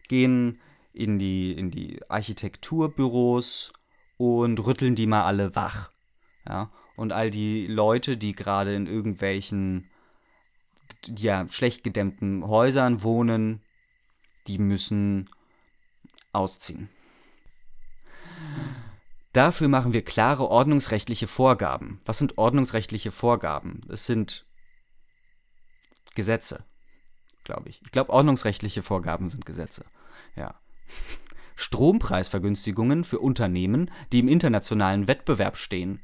gehen 0.08 0.60
in 0.94 1.20
die, 1.20 1.54
in 1.54 1.72
die 1.72 2.00
Architekturbüros 2.10 3.74
und 4.18 4.60
rütteln 4.66 4.96
die 4.96 5.08
mal 5.08 5.24
alle 5.24 5.56
wach. 5.56 5.92
Ja? 6.48 6.72
Und 6.96 7.12
all 7.12 7.32
die 7.32 7.68
Leute, 7.68 8.18
die 8.18 8.34
gerade 8.34 8.76
in 8.76 8.88
irgendwelchen 8.88 9.90
ja, 11.16 11.48
schlecht 11.50 11.84
gedämmten 11.84 12.46
Häusern 12.46 13.04
wohnen, 13.04 13.62
die 14.48 14.58
müssen 14.58 15.30
ausziehen. 16.34 16.90
Dafür 19.32 19.68
machen 19.68 19.94
wir 19.94 20.04
klare 20.04 20.50
ordnungsrechtliche 20.50 21.28
Vorgaben. 21.28 22.02
Was 22.04 22.18
sind 22.18 22.38
ordnungsrechtliche 22.38 23.12
Vorgaben? 23.12 23.82
Es 23.88 24.06
sind 24.06 24.46
Gesetze, 26.16 26.66
glaube 27.50 27.70
ich. 27.70 27.82
Ich 27.84 27.91
glaube, 27.91 28.14
ordnungsrechtliche 28.14 28.84
Vorgaben 28.84 29.28
sind 29.28 29.45
Gesetze. 29.45 29.84
Ja. 30.36 30.54
Strompreisvergünstigungen 31.56 33.04
für 33.04 33.20
Unternehmen, 33.20 33.89
die 34.12 34.20
im 34.20 34.28
internationalen 34.28 35.08
Wettbewerb 35.08 35.58
stehen. 35.58 36.00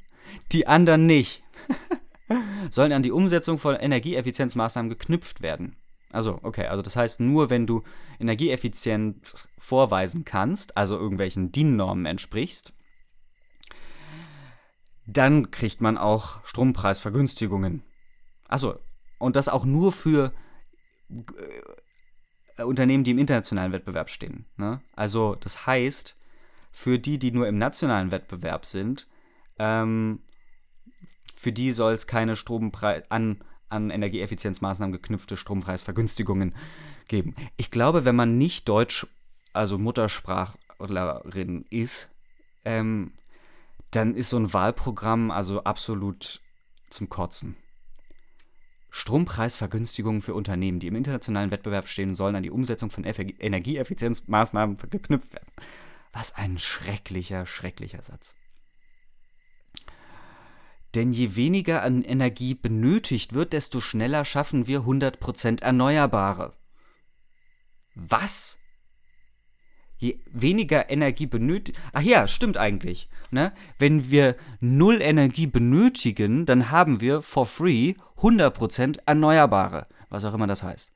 Die 0.50 0.66
anderen 0.66 1.06
nicht. 1.06 1.44
sollen 2.70 2.92
an 2.92 3.04
die 3.04 3.12
Umsetzung 3.12 3.58
von 3.58 3.76
Energieeffizienzmaßnahmen 3.76 4.90
geknüpft 4.90 5.40
werden. 5.40 5.76
Also, 6.10 6.40
okay, 6.42 6.66
also 6.66 6.82
das 6.82 6.96
heißt, 6.96 7.20
nur 7.20 7.48
wenn 7.48 7.66
du 7.66 7.84
Energieeffizienz 8.18 9.48
vorweisen 9.56 10.24
kannst, 10.24 10.76
also 10.76 10.98
irgendwelchen 10.98 11.52
DIN-Normen 11.52 12.06
entsprichst, 12.06 12.72
dann 15.06 15.52
kriegt 15.52 15.80
man 15.80 15.96
auch 15.96 16.44
Strompreisvergünstigungen. 16.44 17.82
Also, 18.48 18.80
und 19.18 19.36
das 19.36 19.48
auch 19.48 19.64
nur 19.64 19.92
für 19.92 20.32
äh, 21.08 22.62
Unternehmen, 22.62 23.04
die 23.04 23.10
im 23.10 23.18
internationalen 23.18 23.72
Wettbewerb 23.72 24.10
stehen. 24.10 24.46
Ne? 24.56 24.80
Also, 24.94 25.34
das 25.34 25.66
heißt, 25.66 26.16
für 26.70 26.98
die, 26.98 27.18
die 27.18 27.32
nur 27.32 27.48
im 27.48 27.58
nationalen 27.58 28.10
Wettbewerb 28.10 28.66
sind, 28.66 29.06
ähm, 29.58 30.20
für 31.34 31.52
die 31.52 31.72
soll 31.72 31.94
es 31.94 32.06
keine 32.06 32.36
Strompreis 32.36 33.02
an, 33.10 33.42
an 33.68 33.90
Energieeffizienzmaßnahmen 33.90 34.92
geknüpfte 34.92 35.36
Strompreisvergünstigungen 35.36 36.54
geben. 37.08 37.34
Ich 37.56 37.70
glaube, 37.70 38.04
wenn 38.04 38.16
man 38.16 38.38
nicht 38.38 38.68
Deutsch, 38.68 39.06
also 39.52 39.78
Muttersprachlerin 39.78 41.66
ist, 41.70 42.10
ähm, 42.64 43.12
dann 43.90 44.14
ist 44.14 44.30
so 44.30 44.38
ein 44.38 44.52
Wahlprogramm 44.52 45.30
also 45.30 45.64
absolut 45.64 46.40
zum 46.90 47.08
Kotzen. 47.08 47.56
Strompreisvergünstigungen 48.96 50.22
für 50.22 50.32
Unternehmen, 50.32 50.80
die 50.80 50.86
im 50.86 50.96
internationalen 50.96 51.50
Wettbewerb 51.50 51.86
stehen, 51.86 52.14
sollen 52.14 52.34
an 52.34 52.42
die 52.42 52.50
Umsetzung 52.50 52.90
von 52.90 53.04
Eff 53.04 53.18
Energieeffizienzmaßnahmen 53.18 54.78
geknüpft 54.88 55.34
werden. 55.34 55.52
Was 56.14 56.34
ein 56.34 56.58
schrecklicher, 56.58 57.44
schrecklicher 57.44 58.02
Satz. 58.02 58.34
Denn 60.94 61.12
je 61.12 61.36
weniger 61.36 61.82
an 61.82 62.02
Energie 62.02 62.54
benötigt 62.54 63.34
wird, 63.34 63.52
desto 63.52 63.82
schneller 63.82 64.24
schaffen 64.24 64.66
wir 64.66 64.80
100% 64.80 65.62
Erneuerbare. 65.62 66.54
Was? 67.94 68.58
Je 69.98 70.18
weniger 70.30 70.90
Energie 70.90 71.26
benötigt. 71.26 71.78
Ach 71.92 72.02
ja, 72.02 72.28
stimmt 72.28 72.56
eigentlich. 72.56 73.08
Ne? 73.30 73.52
Wenn 73.78 74.10
wir 74.10 74.36
null 74.60 75.00
Energie 75.00 75.46
benötigen, 75.46 76.44
dann 76.46 76.70
haben 76.70 77.00
wir 77.00 77.22
for 77.22 77.46
free 77.46 77.94
100% 78.18 79.00
Erneuerbare. 79.06 79.86
Was 80.10 80.24
auch 80.24 80.34
immer 80.34 80.46
das 80.46 80.62
heißt. 80.62 80.92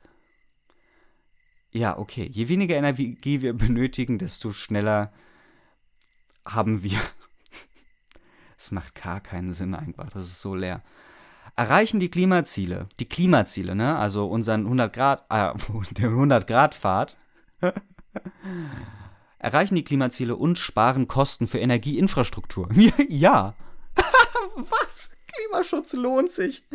Ja, 1.72 1.98
okay. 1.98 2.28
Je 2.30 2.48
weniger 2.48 2.76
Energie 2.76 3.42
wir 3.42 3.52
benötigen, 3.54 4.18
desto 4.18 4.50
schneller 4.50 5.12
haben 6.44 6.82
wir 6.82 6.98
es 8.58 8.70
macht 8.70 9.00
gar 9.00 9.20
keinen 9.20 9.54
Sinn 9.54 9.74
einfach. 9.74 10.10
Das 10.10 10.26
ist 10.26 10.40
so 10.40 10.54
leer. 10.54 10.82
Erreichen 11.56 12.00
die 12.00 12.10
Klimaziele, 12.10 12.88
die 12.98 13.08
Klimaziele, 13.08 13.74
ne? 13.74 13.96
Also 13.98 14.26
unseren 14.26 14.64
100 14.64 14.92
Grad, 14.92 15.24
äh, 15.30 15.52
den 15.94 16.06
100 16.06 16.46
Grad 16.46 16.74
Fahrt. 16.74 17.16
Erreichen 19.38 19.74
die 19.74 19.84
Klimaziele 19.84 20.36
und 20.36 20.58
sparen 20.58 21.08
Kosten 21.08 21.48
für 21.48 21.58
Energieinfrastruktur. 21.58 22.68
ja. 23.08 23.54
Was? 24.56 25.16
Klimaschutz 25.26 25.92
lohnt 25.92 26.32
sich. 26.32 26.66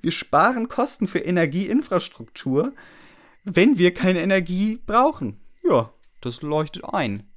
wir 0.00 0.12
sparen 0.12 0.68
Kosten 0.68 1.08
für 1.08 1.20
Energieinfrastruktur, 1.20 2.74
wenn 3.44 3.78
wir 3.78 3.94
keine 3.94 4.20
Energie 4.20 4.80
brauchen. 4.86 5.40
Ja, 5.62 5.92
das 6.20 6.42
leuchtet 6.42 6.84
ein 6.84 7.28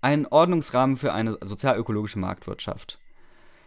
einen 0.00 0.26
Ordnungsrahmen 0.26 0.96
für 0.96 1.12
eine 1.12 1.38
sozialökologische 1.42 2.18
Marktwirtschaft. 2.18 2.98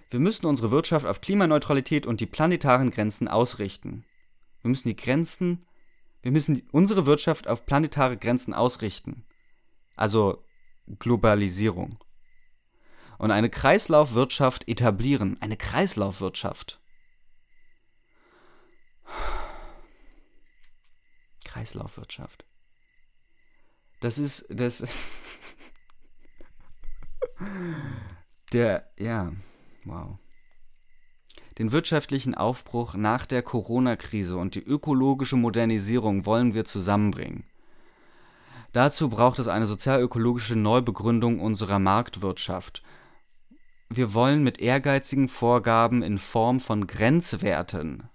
Wir 0.10 0.20
müssen 0.20 0.46
unsere 0.46 0.72
Wirtschaft 0.72 1.06
auf 1.06 1.22
Klimaneutralität 1.22 2.06
und 2.06 2.22
die 2.22 2.26
planetaren 2.26 2.92
Grenzen 2.92 3.28
ausrichten. 3.28 4.06
Wir 4.64 4.70
müssen 4.70 4.88
die 4.88 4.96
Grenzen, 4.96 5.68
wir 6.24 6.32
müssen 6.32 6.68
unsere 6.72 7.06
Wirtschaft 7.06 7.48
auf 7.48 7.68
planetare 7.68 8.18
Grenzen 8.18 8.56
ausrichten. 8.56 9.26
Also 9.96 10.44
Globalisierung. 11.00 12.00
Und 13.20 13.30
eine 13.30 13.50
Kreislaufwirtschaft 13.50 14.68
etablieren. 14.68 15.40
Eine 15.42 15.58
Kreislaufwirtschaft. 15.58 16.82
Kreislaufwirtschaft. 21.46 22.46
Das 24.00 24.18
ist, 24.18 24.48
das, 24.50 24.84
Der, 28.54 28.92
ja, 28.98 29.32
wow. 29.84 30.18
Den 31.58 31.72
wirtschaftlichen 31.72 32.36
Aufbruch 32.36 32.96
nach 32.96 33.26
der 33.26 33.42
Corona-Krise 33.44 34.38
und 34.38 34.56
die 34.56 34.64
ökologische 34.64 35.36
Modernisierung 35.36 36.26
wollen 36.26 36.54
wir 36.54 36.64
zusammenbringen. 36.66 37.44
Dazu 38.72 39.10
braucht 39.10 39.38
es 39.38 39.48
eine 39.48 39.68
sozialökologische 39.68 40.56
Neubegründung 40.56 41.40
unserer 41.40 41.78
Marktwirtschaft. 41.78 42.82
Wir 43.90 44.16
wollen 44.16 44.44
mit 44.44 44.60
ehrgeizigen 44.60 45.28
Vorgaben 45.28 46.02
in 46.02 46.18
Form 46.18 46.60
von 46.60 46.88
Grenzwerten, 46.88 48.10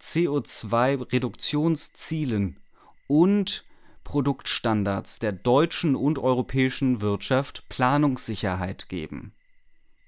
CO2-Reduktionszielen 0.00 2.60
und 3.08 3.64
Produktstandards 4.04 5.18
der 5.18 5.32
deutschen 5.32 5.96
und 5.96 6.20
europäischen 6.20 7.00
Wirtschaft 7.00 7.68
Planungssicherheit 7.68 8.88
geben. 8.88 9.32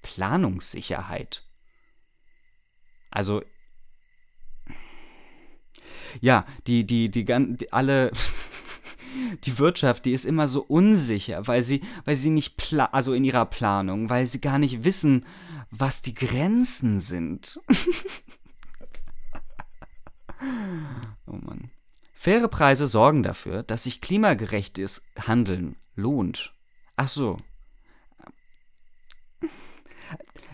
Planungssicherheit. 0.01 1.43
Also 3.13 3.43
ja, 6.19 6.45
die 6.67 6.85
die 6.85 7.09
die, 7.09 7.25
die 7.25 7.73
alle 7.73 8.11
die 9.43 9.57
Wirtschaft, 9.59 10.05
die 10.05 10.13
ist 10.13 10.25
immer 10.25 10.47
so 10.47 10.61
unsicher, 10.61 11.47
weil 11.47 11.63
sie 11.63 11.81
weil 12.05 12.15
sie 12.15 12.31
nicht 12.31 12.57
pla 12.57 12.85
also 12.85 13.13
in 13.13 13.23
ihrer 13.23 13.45
Planung, 13.45 14.09
weil 14.09 14.25
sie 14.27 14.41
gar 14.41 14.57
nicht 14.57 14.83
wissen, 14.83 15.25
was 15.69 16.01
die 16.01 16.15
Grenzen 16.15 16.99
sind. 16.99 17.59
oh 21.27 21.35
Mann. 21.35 21.69
Faire 22.13 22.47
Preise 22.47 22.87
sorgen 22.87 23.21
dafür, 23.21 23.63
dass 23.63 23.83
sich 23.83 24.01
klimagerechtes 24.01 25.03
Handeln 25.19 25.75
lohnt. 25.95 26.53
Ach 26.95 27.09
so. 27.09 27.37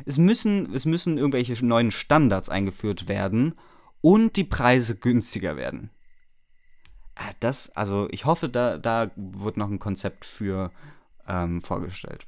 Es 0.05 0.17
müssen, 0.17 0.73
es 0.73 0.85
müssen 0.85 1.17
irgendwelche 1.17 1.63
neuen 1.65 1.91
Standards 1.91 2.49
eingeführt 2.49 3.07
werden 3.07 3.55
und 4.01 4.35
die 4.35 4.43
Preise 4.43 4.97
günstiger 4.97 5.57
werden. 5.57 5.89
Ah, 7.15 7.31
das, 7.39 7.75
also 7.75 8.07
ich 8.11 8.25
hoffe, 8.25 8.47
da, 8.49 8.77
da 8.77 9.11
wird 9.15 9.57
noch 9.57 9.69
ein 9.69 9.79
Konzept 9.79 10.25
für 10.25 10.71
ähm, 11.27 11.61
vorgestellt. 11.61 12.25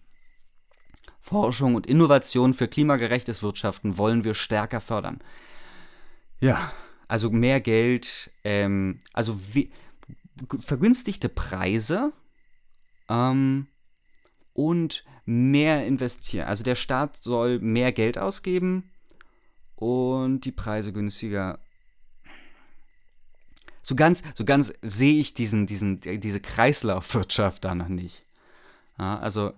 Forschung 1.22 1.76
und 1.76 1.88
Innovation 1.88 2.54
für 2.54 2.68
klimagerechtes 2.68 3.42
Wirtschaften 3.44 3.98
wollen 3.98 4.24
wir 4.24 4.34
stärker 4.34 4.82
fördern. 4.82 5.20
Ja, 6.40 6.74
also 7.08 7.30
mehr 7.30 7.62
Geld, 7.62 8.32
ähm, 8.44 9.02
also 9.14 9.40
vergünstigte 10.60 11.30
Preise 11.30 12.12
ähm, 13.08 13.68
und 14.54 15.04
mehr 15.26 15.86
investieren. 15.86 16.48
Also 16.48 16.64
der 16.64 16.76
Staat 16.76 17.18
soll 17.18 17.60
mehr 17.60 17.92
Geld 17.92 18.18
ausgeben 18.18 18.92
und 19.76 20.42
die 20.42 20.52
Preise 20.52 20.94
günstiger. 20.94 21.60
So 23.84 23.96
ganz, 23.96 24.24
so 24.36 24.46
ganz 24.46 24.74
sehe 24.82 25.20
ich 25.20 25.34
diesen, 25.34 25.66
diesen, 25.66 26.00
diese 26.02 26.40
Kreislaufwirtschaft 26.40 27.66
da 27.66 27.74
noch 27.76 27.88
nicht. 27.88 28.22
Ja, 28.98 29.20
also 29.20 29.54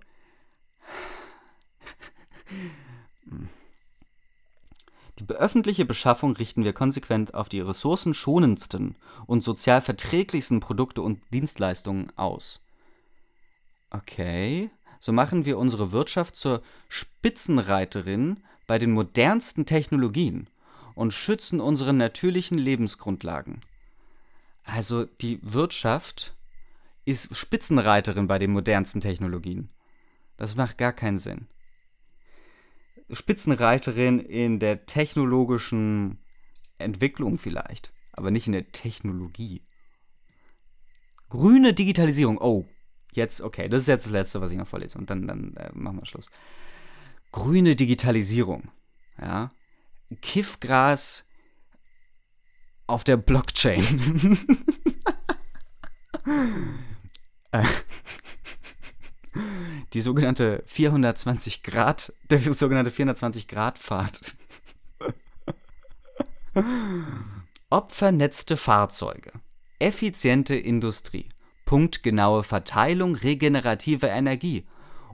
die 5.20 5.30
öffentliche 5.30 5.86
Beschaffung 5.86 6.36
richten 6.36 6.64
wir 6.64 6.74
konsequent 6.74 7.34
auf 7.34 7.50
die 7.50 7.60
ressourcenschonendsten 7.60 8.96
und 9.26 9.44
sozial 9.44 9.82
verträglichsten 9.82 10.60
Produkte 10.60 11.02
und 11.02 11.22
Dienstleistungen 11.34 12.12
aus. 12.18 12.62
Okay, 13.90 14.72
so 15.04 15.12
machen 15.12 15.44
wir 15.44 15.58
unsere 15.58 15.92
Wirtschaft 15.92 16.38
zur 16.38 16.64
Spitzenreiterin 16.88 18.42
bei 18.68 18.80
den 18.80 18.92
modernsten 18.92 19.66
Technologien 19.66 20.48
und 20.96 21.14
schützen 21.14 21.60
unsere 21.60 21.92
natürlichen 21.92 22.58
Lebensgrundlagen. 22.58 23.60
Also 24.64 25.04
die 25.04 25.40
Wirtschaft 25.42 26.34
ist 27.04 27.36
Spitzenreiterin 27.36 28.28
bei 28.28 28.40
den 28.40 28.52
modernsten 28.52 29.02
Technologien. 29.02 29.68
Das 30.38 30.56
macht 30.56 30.78
gar 30.78 30.94
keinen 30.94 31.18
Sinn. 31.20 31.48
Spitzenreiterin 33.12 34.20
in 34.20 34.60
der 34.60 34.86
technologischen 34.86 36.18
Entwicklung 36.78 37.40
vielleicht, 37.40 37.92
aber 38.14 38.32
nicht 38.32 38.48
in 38.48 38.54
der 38.54 38.72
Technologie. 38.72 39.64
Grüne 41.28 41.74
Digitalisierung. 41.74 42.38
Oh, 42.38 42.66
jetzt, 43.18 43.42
okay, 43.42 43.70
das 43.70 43.84
ist 43.84 43.88
jetzt 43.88 44.06
das 44.06 44.12
Letzte, 44.12 44.42
was 44.42 44.52
ich 44.52 44.58
noch 44.58 44.68
vorlese 44.68 44.98
und 44.98 45.10
dann, 45.10 45.28
dann 45.28 45.56
äh, 45.56 45.70
machen 45.74 46.00
wir 46.00 46.06
Schluss. 46.06 46.30
Grüne 47.32 47.76
Digitalisierung. 47.76 48.72
Ja. 49.20 49.50
Kiffgras 50.22 51.28
auf 52.88 53.04
der 53.04 53.18
Blockchain. 53.18 54.38
Äh, 57.52 57.66
die 59.94 60.02
sogenannte 60.02 60.64
420 60.66 61.62
Grad, 61.62 62.14
der 62.30 62.42
sogenannte 62.42 62.90
420 62.90 63.48
Grad 63.48 63.78
Pfad. 63.78 64.36
Opfernetzte 67.70 68.58
Fahrzeuge, 68.58 69.34
effiziente 69.80 70.56
Industrie, 70.56 71.30
punktgenaue 71.74 72.44
Verteilung 72.44 73.16
regenerativer 73.16 74.08
Energie 74.08 74.64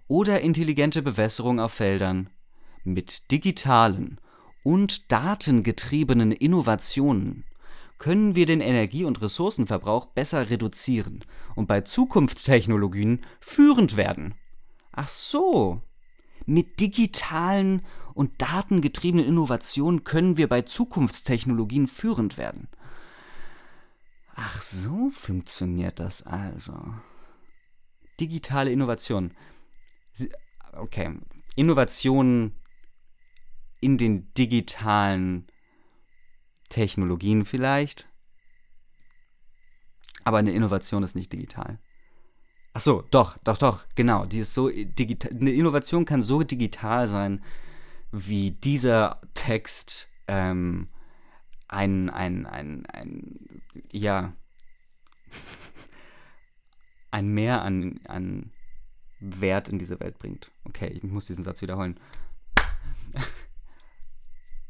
oder 0.10 0.42
intelligente 0.42 1.02
Bewässerung 1.02 1.58
auf 1.62 1.72
Feldern. 1.72 2.30
Mit 2.84 3.32
digitalen 3.32 4.20
und 4.62 5.10
datengetriebenen 5.10 6.34
Innovationen 6.34 7.46
können 7.98 8.36
wir 8.36 8.46
den 8.46 8.60
Energie- 8.60 9.06
und 9.06 9.22
Ressourcenverbrauch 9.22 10.08
besser 10.08 10.50
reduzieren 10.50 11.24
und 11.56 11.70
bei 11.70 11.80
Zukunftstechnologien 11.80 13.22
führend 13.40 13.96
werden. 13.96 14.34
Ach 14.92 15.08
so. 15.08 15.82
Mit 16.46 16.82
digitalen 16.82 17.84
und 18.14 18.42
datengetriebenen 18.42 19.26
Innovationen 19.26 20.04
können 20.04 20.36
wir 20.36 20.50
bei 20.50 20.64
Zukunftstechnologien 20.64 21.88
führend 21.88 22.38
werden. 22.38 22.68
Ach 24.42 24.62
so 24.62 25.10
funktioniert 25.10 26.00
das 26.00 26.24
also. 26.24 26.94
Digitale 28.22 28.72
Innovation. 28.72 29.36
Okay, 30.72 31.18
Innovationen 31.58 32.56
in 33.82 33.98
den 33.98 34.34
digitalen 34.36 35.46
Technologien 36.70 37.44
vielleicht. 37.44 38.08
Aber 40.24 40.38
eine 40.38 40.52
Innovation 40.52 41.04
ist 41.04 41.16
nicht 41.16 41.34
digital. 41.34 41.78
Ach 42.72 42.82
so, 42.82 43.04
doch, 43.12 43.38
doch, 43.40 43.58
doch, 43.58 43.86
genau. 43.96 44.26
Die 44.26 44.40
ist 44.40 44.54
so 44.54 44.70
digital. 44.70 45.32
Eine 45.32 45.52
Innovation 45.52 46.06
kann 46.06 46.24
so 46.24 46.44
digital 46.44 47.10
sein, 47.10 47.44
wie 48.14 48.52
dieser 48.52 49.20
Text 49.34 50.08
ähm, 50.30 50.88
ein, 51.70 52.10
ein, 52.10 52.46
ein, 52.46 52.86
ein, 52.88 53.62
ja, 53.92 54.34
ein 57.12 57.30
Mehr 57.30 57.62
an, 57.62 58.00
an 58.08 58.52
Wert 59.20 59.70
in 59.70 59.80
diese 59.80 60.00
Welt 60.00 60.18
bringt. 60.20 60.52
Okay, 60.66 60.88
ich 60.88 61.04
muss 61.04 61.26
diesen 61.26 61.46
Satz 61.46 61.62
wiederholen. 61.62 62.00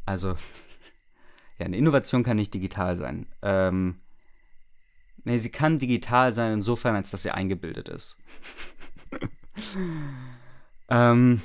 Also, 0.05 0.29
ja, 1.59 1.67
eine 1.67 1.77
Innovation 1.77 2.23
kann 2.23 2.37
nicht 2.37 2.51
digital 2.51 2.95
sein. 2.95 3.27
Ähm, 3.43 4.01
nee, 5.23 5.37
sie 5.37 5.51
kann 5.51 5.77
digital 5.77 6.33
sein 6.33 6.53
insofern, 6.53 6.95
als 6.95 7.11
dass 7.11 7.21
sie 7.21 7.29
eingebildet 7.29 7.89
ist. 7.89 8.17
ähm, 10.89 11.43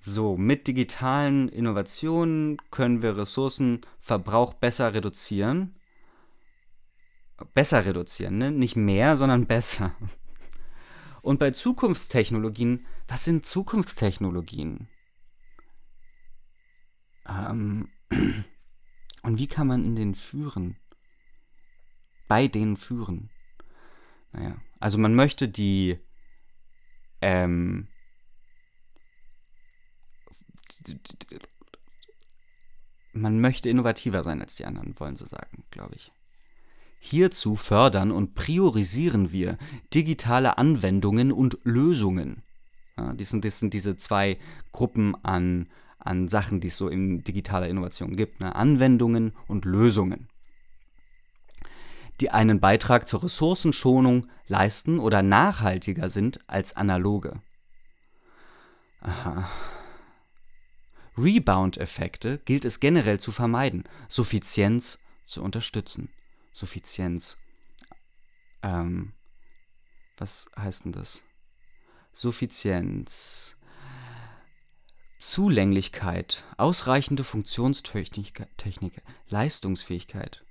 so, 0.00 0.38
mit 0.38 0.66
digitalen 0.66 1.48
Innovationen 1.48 2.56
können 2.70 3.02
wir 3.02 3.18
Ressourcenverbrauch 3.18 4.54
besser 4.54 4.94
reduzieren. 4.94 5.76
Besser 7.52 7.84
reduzieren, 7.84 8.38
ne? 8.38 8.50
Nicht 8.50 8.76
mehr, 8.76 9.18
sondern 9.18 9.46
besser. 9.46 9.94
Und 11.20 11.38
bei 11.38 11.50
Zukunftstechnologien, 11.50 12.86
was 13.08 13.24
sind 13.24 13.44
Zukunftstechnologien? 13.44 14.88
Ähm, 17.28 17.88
und 19.22 19.38
wie 19.38 19.46
kann 19.46 19.66
man 19.66 19.84
in 19.84 19.96
den 19.96 20.14
führen? 20.14 20.76
Bei 22.26 22.48
denen 22.48 22.78
führen? 22.78 23.28
Naja, 24.32 24.56
also 24.78 24.96
man 24.96 25.14
möchte 25.14 25.46
die, 25.46 25.98
ähm, 27.20 27.88
man 33.12 33.40
möchte 33.40 33.68
innovativer 33.68 34.22
sein 34.22 34.40
als 34.40 34.54
die 34.54 34.64
anderen, 34.64 34.98
wollen 34.98 35.16
sie 35.16 35.26
sagen, 35.26 35.64
glaube 35.70 35.94
ich. 35.96 36.12
Hierzu 36.98 37.56
fördern 37.56 38.10
und 38.10 38.34
priorisieren 38.34 39.32
wir 39.32 39.56
digitale 39.94 40.58
Anwendungen 40.58 41.32
und 41.32 41.58
Lösungen. 41.64 42.42
Ja, 42.98 43.14
das, 43.14 43.30
sind, 43.30 43.44
das 43.44 43.58
sind 43.58 43.72
diese 43.72 43.96
zwei 43.96 44.38
Gruppen 44.70 45.16
an, 45.24 45.68
an 45.98 46.28
Sachen, 46.28 46.60
die 46.60 46.68
es 46.68 46.76
so 46.76 46.88
in 46.88 47.24
digitaler 47.24 47.68
Innovation 47.68 48.16
gibt. 48.16 48.40
Ne? 48.40 48.54
Anwendungen 48.54 49.32
und 49.48 49.64
Lösungen, 49.64 50.28
die 52.20 52.30
einen 52.30 52.60
Beitrag 52.60 53.08
zur 53.08 53.24
Ressourcenschonung 53.24 54.26
leisten 54.46 54.98
oder 54.98 55.22
nachhaltiger 55.22 56.10
sind 56.10 56.40
als 56.48 56.76
analoge. 56.76 57.40
Aha. 59.00 59.48
Rebound-Effekte 61.22 62.38
gilt 62.44 62.64
es 62.64 62.80
generell 62.80 63.20
zu 63.20 63.32
vermeiden, 63.32 63.84
Suffizienz 64.08 64.98
zu 65.24 65.42
unterstützen. 65.42 66.10
Suffizienz. 66.52 67.38
Ähm, 68.62 69.12
was 70.16 70.50
heißt 70.58 70.84
denn 70.84 70.92
das? 70.92 71.22
Suffizienz. 72.12 73.56
Zulänglichkeit, 75.18 76.44
ausreichende 76.56 77.24
Funktionstechnik, 77.24 78.46
Technik, 78.56 79.02
Leistungsfähigkeit. 79.28 80.42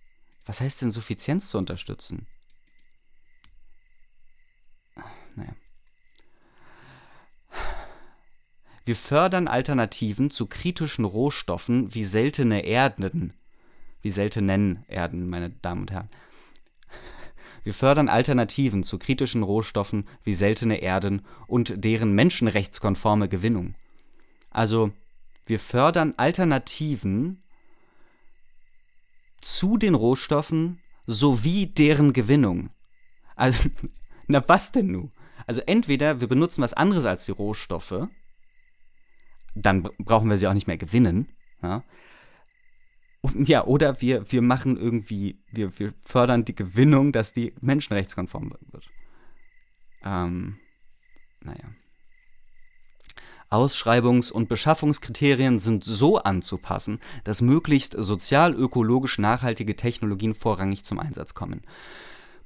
Was 0.46 0.62
heißt 0.62 0.84
denn 0.84 0.92
Suffizienz 0.92 1.50
zu 1.50 1.58
unterstützen? 1.58 2.28
Naja. 5.36 5.56
Wir 8.86 8.96
fördern 8.96 9.48
Alternativen 9.48 10.32
zu 10.32 10.46
kritischen 10.46 11.06
Rohstoffen 11.06 11.94
wie 11.94 12.06
seltene 12.06 12.66
Erden, 12.66 13.34
wie 14.02 14.12
seltenen 14.12 14.84
Erden, 14.88 15.30
meine 15.30 15.50
Damen 15.50 15.82
und 15.82 15.92
Herren. 15.92 16.10
Wir 17.64 17.74
fördern 17.74 18.08
Alternativen 18.08 18.84
zu 18.84 18.98
kritischen 18.98 19.44
Rohstoffen 19.44 20.08
wie 20.24 20.34
seltene 20.34 20.78
Erden 20.78 21.26
und 21.48 21.84
deren 21.84 22.14
menschenrechtskonforme 22.14 23.28
Gewinnung. 23.28 23.76
Also, 24.50 24.92
wir 25.46 25.60
fördern 25.60 26.14
Alternativen 26.18 27.44
zu 29.42 29.78
den 29.78 29.96
Rohstoffen 29.96 30.82
sowie 31.06 31.68
deren 31.68 32.14
Gewinnung. 32.14 32.70
Also, 33.36 33.70
na 34.28 34.44
was 34.48 34.72
denn 34.72 34.88
nu? 34.88 35.12
Also 35.48 35.62
entweder 35.62 36.22
wir 36.22 36.28
benutzen 36.28 36.62
was 36.62 36.74
anderes 36.74 37.06
als 37.06 37.26
die 37.26 37.32
Rohstoffe, 37.32 38.08
dann 39.62 39.84
br- 39.84 39.92
brauchen 40.00 40.30
wir 40.30 40.38
sie 40.38 40.48
auch 40.48 40.54
nicht 40.54 40.68
mehr 40.68 40.78
gewinnen. 40.78 41.28
Ja, 41.62 41.84
und, 43.22 43.48
ja 43.48 43.66
oder 43.66 44.02
wir, 44.02 44.32
wir 44.32 44.42
machen 44.42 44.78
irgendwie, 44.78 45.42
wir, 45.52 45.78
wir 45.78 45.94
fördern 46.02 46.46
die 46.46 46.56
Gewinnung, 46.56 47.12
dass 47.12 47.34
die 47.34 47.54
menschenrechtskonform 47.62 48.54
wird. 48.72 48.90
Ähm, 50.04 50.58
naja. 51.42 51.66
Ausschreibungs- 53.50 54.32
und 54.32 54.48
Beschaffungskriterien 54.48 55.58
sind 55.58 55.84
so 55.84 56.20
anzupassen, 56.20 57.00
dass 57.24 57.42
möglichst 57.42 57.96
sozial-ökologisch 57.98 59.18
nachhaltige 59.18 59.76
Technologien 59.76 60.36
vorrangig 60.36 60.86
zum 60.86 61.00
Einsatz 61.00 61.34
kommen. 61.34 61.64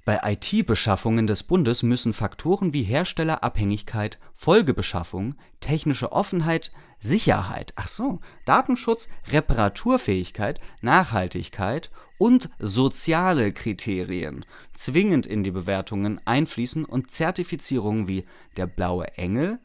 Bei 0.06 0.20
IT-Beschaffungen 0.22 1.28
des 1.28 1.44
Bundes 1.44 1.82
müssen 1.82 2.12
Faktoren 2.12 2.74
wie 2.74 2.84
Herstellerabhängigkeit, 2.84 4.20
Folgebeschaffung, 4.36 5.36
technische 5.62 6.12
Offenheit, 6.12 6.74
Sicherheit, 7.00 7.72
ach 7.78 7.88
so, 7.88 8.20
Datenschutz, 8.46 9.08
Reparaturfähigkeit, 9.30 10.60
Nachhaltigkeit 10.82 11.90
und 12.18 12.50
soziale 12.60 13.54
Kriterien 13.54 14.46
zwingend 14.74 15.26
in 15.26 15.42
die 15.44 15.52
Bewertungen 15.52 16.20
einfließen 16.26 16.84
und 16.84 17.12
Zertifizierungen 17.12 18.10
wie 18.10 18.26
der 18.58 18.68
blaue 18.68 19.08
Engel, 19.18 19.60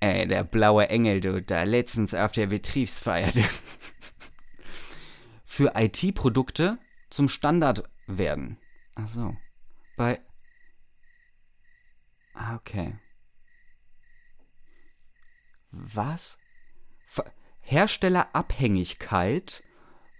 Ey, 0.00 0.26
der 0.26 0.44
blaue 0.44 0.88
Engel, 0.88 1.20
du, 1.20 1.40
da 1.40 1.62
letztens 1.62 2.12
auf 2.12 2.32
der 2.32 2.48
Betriebsfeier, 2.48 3.30
du, 3.32 3.40
für 5.44 5.72
IT-Produkte 5.76 6.78
zum 7.08 7.28
Standard 7.28 7.84
werden. 8.06 8.58
Ach 8.94 9.08
so. 9.08 9.36
Bei. 9.96 10.20
Ah, 12.34 12.56
okay. 12.56 12.98
Was? 15.70 16.38
Ver 17.06 17.32
Herstellerabhängigkeit 17.60 19.62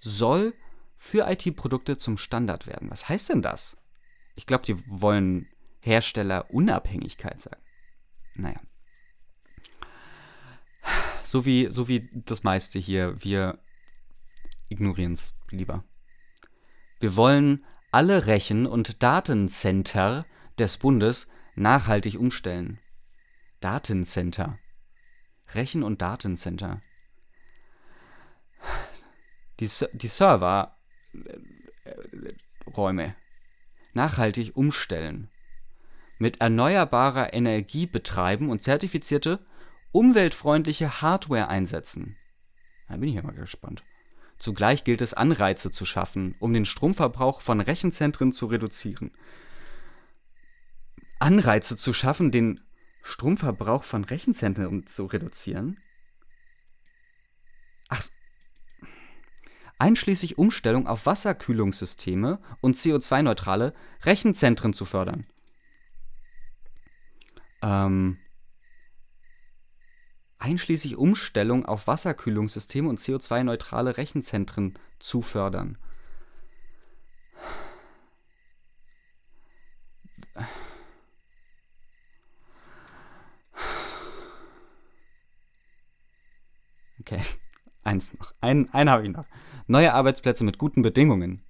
soll 0.00 0.54
für 0.96 1.30
IT-Produkte 1.30 1.98
zum 1.98 2.16
Standard 2.16 2.66
werden. 2.66 2.90
Was 2.90 3.08
heißt 3.08 3.28
denn 3.28 3.42
das? 3.42 3.76
Ich 4.34 4.46
glaube, 4.46 4.64
die 4.64 4.82
wollen 4.88 5.48
Herstellerunabhängigkeit 5.82 7.40
sagen. 7.40 7.62
Naja. 8.36 8.60
so 11.22 11.44
wie, 11.44 11.70
so 11.70 11.88
wie 11.88 12.08
das 12.12 12.42
meiste 12.42 12.78
hier. 12.78 13.22
Wir 13.22 13.60
ignorieren 14.70 15.12
es 15.12 15.38
lieber. 15.50 15.84
Wir 17.00 17.16
wollen 17.16 17.64
alle 17.94 18.26
Rechen- 18.26 18.66
und 18.66 19.04
Datencenter 19.04 20.26
des 20.58 20.78
Bundes 20.78 21.28
nachhaltig 21.54 22.18
umstellen. 22.18 22.80
Datencenter. 23.60 24.58
Rechen- 25.54 25.84
und 25.84 26.02
Datencenter. 26.02 26.82
Die, 29.60 29.70
die 29.92 30.08
Serverräume 30.08 30.74
nachhaltig 33.92 34.56
umstellen. 34.56 35.30
Mit 36.18 36.40
erneuerbarer 36.40 37.32
Energie 37.32 37.86
betreiben 37.86 38.50
und 38.50 38.60
zertifizierte, 38.60 39.38
umweltfreundliche 39.92 41.00
Hardware 41.00 41.46
einsetzen. 41.46 42.16
Da 42.88 42.96
bin 42.96 43.08
ich 43.10 43.14
ja 43.14 43.22
mal 43.22 43.34
gespannt. 43.34 43.84
Zugleich 44.38 44.84
gilt 44.84 45.00
es, 45.00 45.14
Anreize 45.14 45.70
zu 45.70 45.84
schaffen, 45.86 46.34
um 46.38 46.52
den 46.52 46.64
Stromverbrauch 46.64 47.40
von 47.40 47.60
Rechenzentren 47.60 48.32
zu 48.32 48.46
reduzieren. 48.46 49.12
Anreize 51.18 51.76
zu 51.76 51.92
schaffen, 51.92 52.30
den 52.30 52.60
Stromverbrauch 53.02 53.84
von 53.84 54.04
Rechenzentren 54.04 54.86
zu 54.86 55.06
reduzieren? 55.06 55.78
Ach, 57.88 58.02
einschließlich 59.78 60.38
Umstellung 60.38 60.86
auf 60.86 61.06
Wasserkühlungssysteme 61.06 62.40
und 62.60 62.76
CO2-neutrale 62.76 63.74
Rechenzentren 64.02 64.72
zu 64.72 64.84
fördern. 64.84 65.26
Ähm, 67.62 68.18
einschließlich 70.44 70.96
Umstellung 70.96 71.64
auf 71.64 71.86
Wasserkühlungssysteme 71.86 72.86
und 72.86 73.00
CO2-neutrale 73.00 73.96
Rechenzentren 73.96 74.74
zu 74.98 75.22
fördern. 75.22 75.78
Okay, 87.00 87.20
eins 87.82 88.12
noch. 88.18 88.34
Ein, 88.42 88.68
einen 88.74 88.90
habe 88.90 89.04
ich 89.04 89.10
noch. 89.10 89.24
Neue 89.66 89.94
Arbeitsplätze 89.94 90.44
mit 90.44 90.58
guten 90.58 90.82
Bedingungen. 90.82 91.43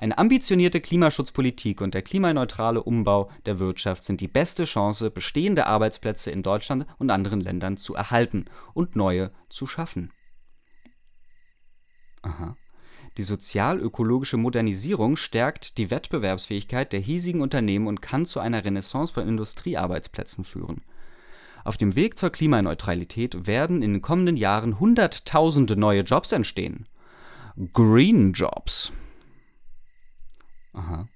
Eine 0.00 0.16
ambitionierte 0.16 0.80
Klimaschutzpolitik 0.80 1.80
und 1.80 1.92
der 1.92 2.02
klimaneutrale 2.02 2.80
Umbau 2.80 3.30
der 3.46 3.58
Wirtschaft 3.58 4.04
sind 4.04 4.20
die 4.20 4.28
beste 4.28 4.64
Chance, 4.64 5.10
bestehende 5.10 5.66
Arbeitsplätze 5.66 6.30
in 6.30 6.44
Deutschland 6.44 6.86
und 6.98 7.10
anderen 7.10 7.40
Ländern 7.40 7.76
zu 7.76 7.96
erhalten 7.96 8.44
und 8.74 8.94
neue 8.94 9.32
zu 9.48 9.66
schaffen. 9.66 10.12
Aha. 12.22 12.56
Die 13.16 13.24
sozial-ökologische 13.24 14.36
Modernisierung 14.36 15.16
stärkt 15.16 15.78
die 15.78 15.90
Wettbewerbsfähigkeit 15.90 16.92
der 16.92 17.00
hiesigen 17.00 17.40
Unternehmen 17.40 17.88
und 17.88 18.00
kann 18.00 18.24
zu 18.24 18.38
einer 18.38 18.64
Renaissance 18.64 19.12
von 19.12 19.26
Industriearbeitsplätzen 19.26 20.44
führen. 20.44 20.84
Auf 21.64 21.76
dem 21.76 21.96
Weg 21.96 22.16
zur 22.18 22.30
Klimaneutralität 22.30 23.48
werden 23.48 23.82
in 23.82 23.94
den 23.94 24.02
kommenden 24.02 24.36
Jahren 24.36 24.78
Hunderttausende 24.78 25.76
neue 25.76 26.02
Jobs 26.02 26.30
entstehen. 26.30 26.86
Green 27.72 28.32
Jobs. 28.32 28.92
Aha. 30.78 31.08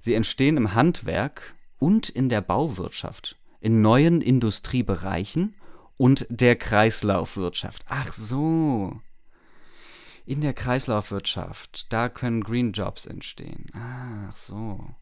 Sie 0.00 0.14
entstehen 0.14 0.56
im 0.56 0.74
Handwerk 0.74 1.54
und 1.78 2.08
in 2.08 2.28
der 2.28 2.40
Bauwirtschaft, 2.40 3.38
in 3.60 3.82
neuen 3.82 4.20
Industriebereichen 4.20 5.54
und 5.96 6.26
der 6.28 6.56
Kreislaufwirtschaft. 6.56 7.84
Ach 7.88 8.12
so. 8.12 9.00
In 10.26 10.40
der 10.40 10.54
Kreislaufwirtschaft, 10.54 11.92
da 11.92 12.08
können 12.08 12.42
Green 12.42 12.72
Jobs 12.72 13.06
entstehen. 13.06 13.66
Ach 13.74 14.36
so. 14.36 14.94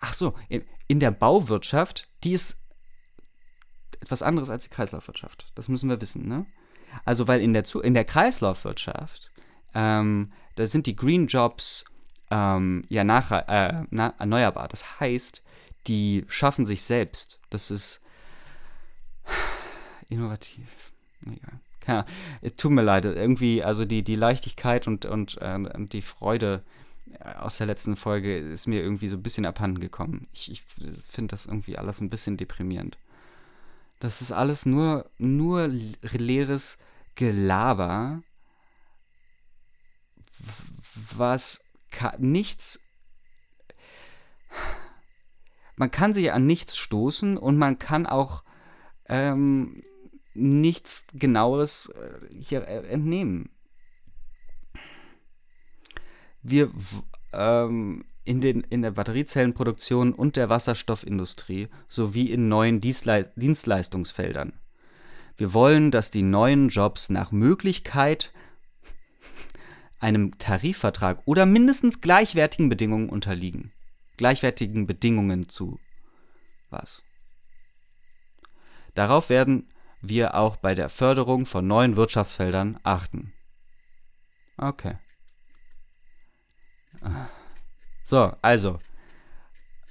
Ach 0.00 0.14
so, 0.14 0.34
in, 0.48 0.64
in 0.86 1.00
der 1.00 1.10
Bauwirtschaft, 1.10 2.08
die 2.24 2.32
ist 2.32 2.58
etwas 4.00 4.22
anderes 4.22 4.50
als 4.50 4.64
die 4.64 4.70
Kreislaufwirtschaft. 4.70 5.52
Das 5.54 5.68
müssen 5.68 5.88
wir 5.88 6.00
wissen, 6.00 6.26
ne? 6.26 6.46
Also, 7.04 7.28
weil 7.28 7.40
in 7.40 7.52
der, 7.52 7.64
in 7.82 7.94
der 7.94 8.04
Kreislaufwirtschaft, 8.04 9.30
ähm, 9.74 10.32
da 10.56 10.66
sind 10.66 10.86
die 10.86 10.96
Green 10.96 11.26
Jobs 11.26 11.84
ähm, 12.30 12.84
ja 12.88 13.04
nach, 13.04 13.30
äh, 13.30 13.84
na, 13.90 14.14
erneuerbar. 14.18 14.68
Das 14.68 15.00
heißt, 15.00 15.42
die 15.86 16.24
schaffen 16.28 16.66
sich 16.66 16.82
selbst. 16.82 17.40
Das 17.50 17.70
ist 17.70 18.00
innovativ. 20.08 20.92
Egal. 21.26 21.60
Es 22.40 22.56
Tut 22.56 22.70
mir 22.70 22.82
leid, 22.82 23.04
irgendwie, 23.04 23.64
also 23.64 23.84
die, 23.84 24.02
die 24.04 24.14
Leichtigkeit 24.14 24.86
und, 24.86 25.06
und, 25.06 25.38
äh, 25.40 25.54
und 25.54 25.92
die 25.92 26.02
Freude 26.02 26.62
äh, 27.18 27.34
aus 27.34 27.56
der 27.56 27.66
letzten 27.66 27.96
Folge 27.96 28.36
ist 28.36 28.66
mir 28.66 28.80
irgendwie 28.80 29.08
so 29.08 29.16
ein 29.16 29.22
bisschen 29.22 29.46
abhanden 29.46 29.80
gekommen. 29.80 30.28
Ich, 30.32 30.50
ich 30.50 30.62
finde 31.08 31.32
das 31.32 31.46
irgendwie 31.46 31.78
alles 31.78 32.00
ein 32.00 32.10
bisschen 32.10 32.36
deprimierend. 32.36 32.96
Das 33.98 34.20
ist 34.20 34.32
alles 34.32 34.66
nur, 34.66 35.10
nur 35.18 35.68
leeres 35.68 36.78
Gelaber, 37.16 38.22
was 41.16 41.64
nichts. 42.18 42.86
Man 45.76 45.90
kann 45.90 46.12
sich 46.12 46.32
an 46.32 46.46
nichts 46.46 46.76
stoßen 46.76 47.36
und 47.36 47.56
man 47.56 47.78
kann 47.78 48.06
auch 48.06 48.42
ähm, 49.08 49.82
nichts 50.34 51.06
Genaues 51.14 51.90
äh, 51.90 52.34
hier 52.38 52.66
äh, 52.66 52.86
entnehmen. 52.88 53.50
Wir 56.42 56.70
ähm, 57.32 58.04
in, 58.24 58.40
den, 58.40 58.60
in 58.60 58.82
der 58.82 58.92
Batteriezellenproduktion 58.92 60.12
und 60.12 60.36
der 60.36 60.48
Wasserstoffindustrie 60.48 61.68
sowie 61.88 62.30
in 62.30 62.48
neuen 62.48 62.80
Dienstleistungsfeldern. 62.80 64.52
Wir 65.36 65.52
wollen, 65.54 65.90
dass 65.90 66.10
die 66.10 66.22
neuen 66.22 66.68
Jobs 66.68 67.08
nach 67.08 67.32
Möglichkeit 67.32 68.32
einem 70.00 70.38
Tarifvertrag 70.38 71.22
oder 71.26 71.46
mindestens 71.46 72.00
gleichwertigen 72.00 72.68
Bedingungen 72.68 73.08
unterliegen. 73.08 73.72
Gleichwertigen 74.16 74.86
Bedingungen 74.86 75.48
zu 75.48 75.78
was? 76.70 77.04
Darauf 78.94 79.28
werden 79.28 79.68
wir 80.02 80.34
auch 80.34 80.56
bei 80.56 80.74
der 80.74 80.88
Förderung 80.88 81.46
von 81.46 81.66
neuen 81.66 81.96
Wirtschaftsfeldern 81.96 82.80
achten. 82.82 83.32
Okay. 84.56 84.96
So, 88.04 88.32
also. 88.42 88.80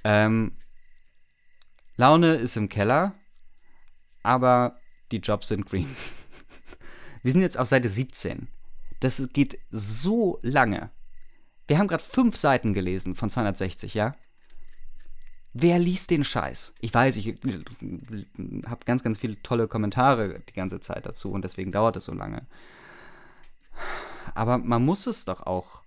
Ähm, 0.04 0.56
Laune 1.96 2.34
ist 2.34 2.56
im 2.56 2.68
Keller, 2.68 3.14
aber 4.22 4.80
die 5.12 5.18
Jobs 5.18 5.48
sind 5.48 5.66
green. 5.66 5.94
Wir 7.22 7.32
sind 7.32 7.42
jetzt 7.42 7.58
auf 7.58 7.68
Seite 7.68 7.90
17. 7.90 8.48
Das 9.00 9.28
geht 9.32 9.58
so 9.70 10.38
lange. 10.42 10.90
Wir 11.66 11.78
haben 11.78 11.88
gerade 11.88 12.02
fünf 12.02 12.36
Seiten 12.36 12.74
gelesen 12.74 13.14
von 13.14 13.30
260, 13.30 13.94
ja? 13.94 14.14
Wer 15.52 15.78
liest 15.78 16.10
den 16.10 16.22
Scheiß? 16.22 16.74
Ich 16.80 16.94
weiß, 16.94 17.16
ich 17.16 17.26
habe 17.26 18.84
ganz, 18.84 19.02
ganz 19.02 19.18
viele 19.18 19.42
tolle 19.42 19.66
Kommentare 19.66 20.40
die 20.48 20.52
ganze 20.52 20.80
Zeit 20.80 21.06
dazu 21.06 21.32
und 21.32 21.42
deswegen 21.42 21.72
dauert 21.72 21.96
es 21.96 22.04
so 22.04 22.14
lange. 22.14 22.46
Aber 24.34 24.58
man 24.58 24.84
muss 24.84 25.06
es 25.06 25.24
doch 25.24 25.42
auch. 25.46 25.82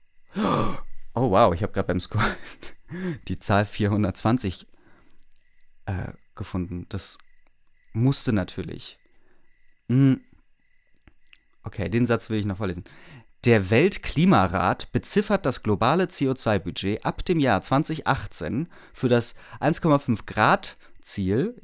Oh 1.16 1.30
wow, 1.30 1.54
ich 1.54 1.64
habe 1.64 1.72
gerade 1.72 1.88
beim 1.88 2.00
Score 2.00 2.26
die 3.28 3.40
Zahl 3.40 3.66
420 3.66 4.68
äh, 5.86 6.14
gefunden. 6.36 6.88
Das 6.90 7.18
musste 7.94 8.34
natürlich. 8.34 8.98
Hm. 9.88 10.22
Okay, 11.64 11.90
den 11.90 12.06
Satz 12.06 12.30
will 12.30 12.40
ich 12.40 12.46
noch 12.46 12.58
vorlesen. 12.58 12.84
Der 13.46 13.70
Weltklimarat 13.70 14.92
beziffert 14.92 15.46
das 15.46 15.64
globale 15.64 16.06
CO2-Budget 16.06 17.06
ab 17.06 17.26
dem 17.26 17.40
Jahr 17.40 17.62
2018 17.62 18.70
für 18.94 19.10
das 19.10 19.36
1,5 19.60 20.26
Grad 20.26 20.78
Ziel 21.02 21.56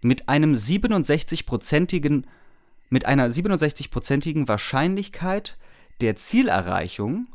mit 0.00 0.28
einem 0.28 0.54
67-prozentigen 0.54 2.26
mit 2.90 3.06
einer 3.06 3.28
67-prozentigen 3.28 4.46
Wahrscheinlichkeit 4.46 5.58
der 6.00 6.14
Zielerreichung 6.14 7.26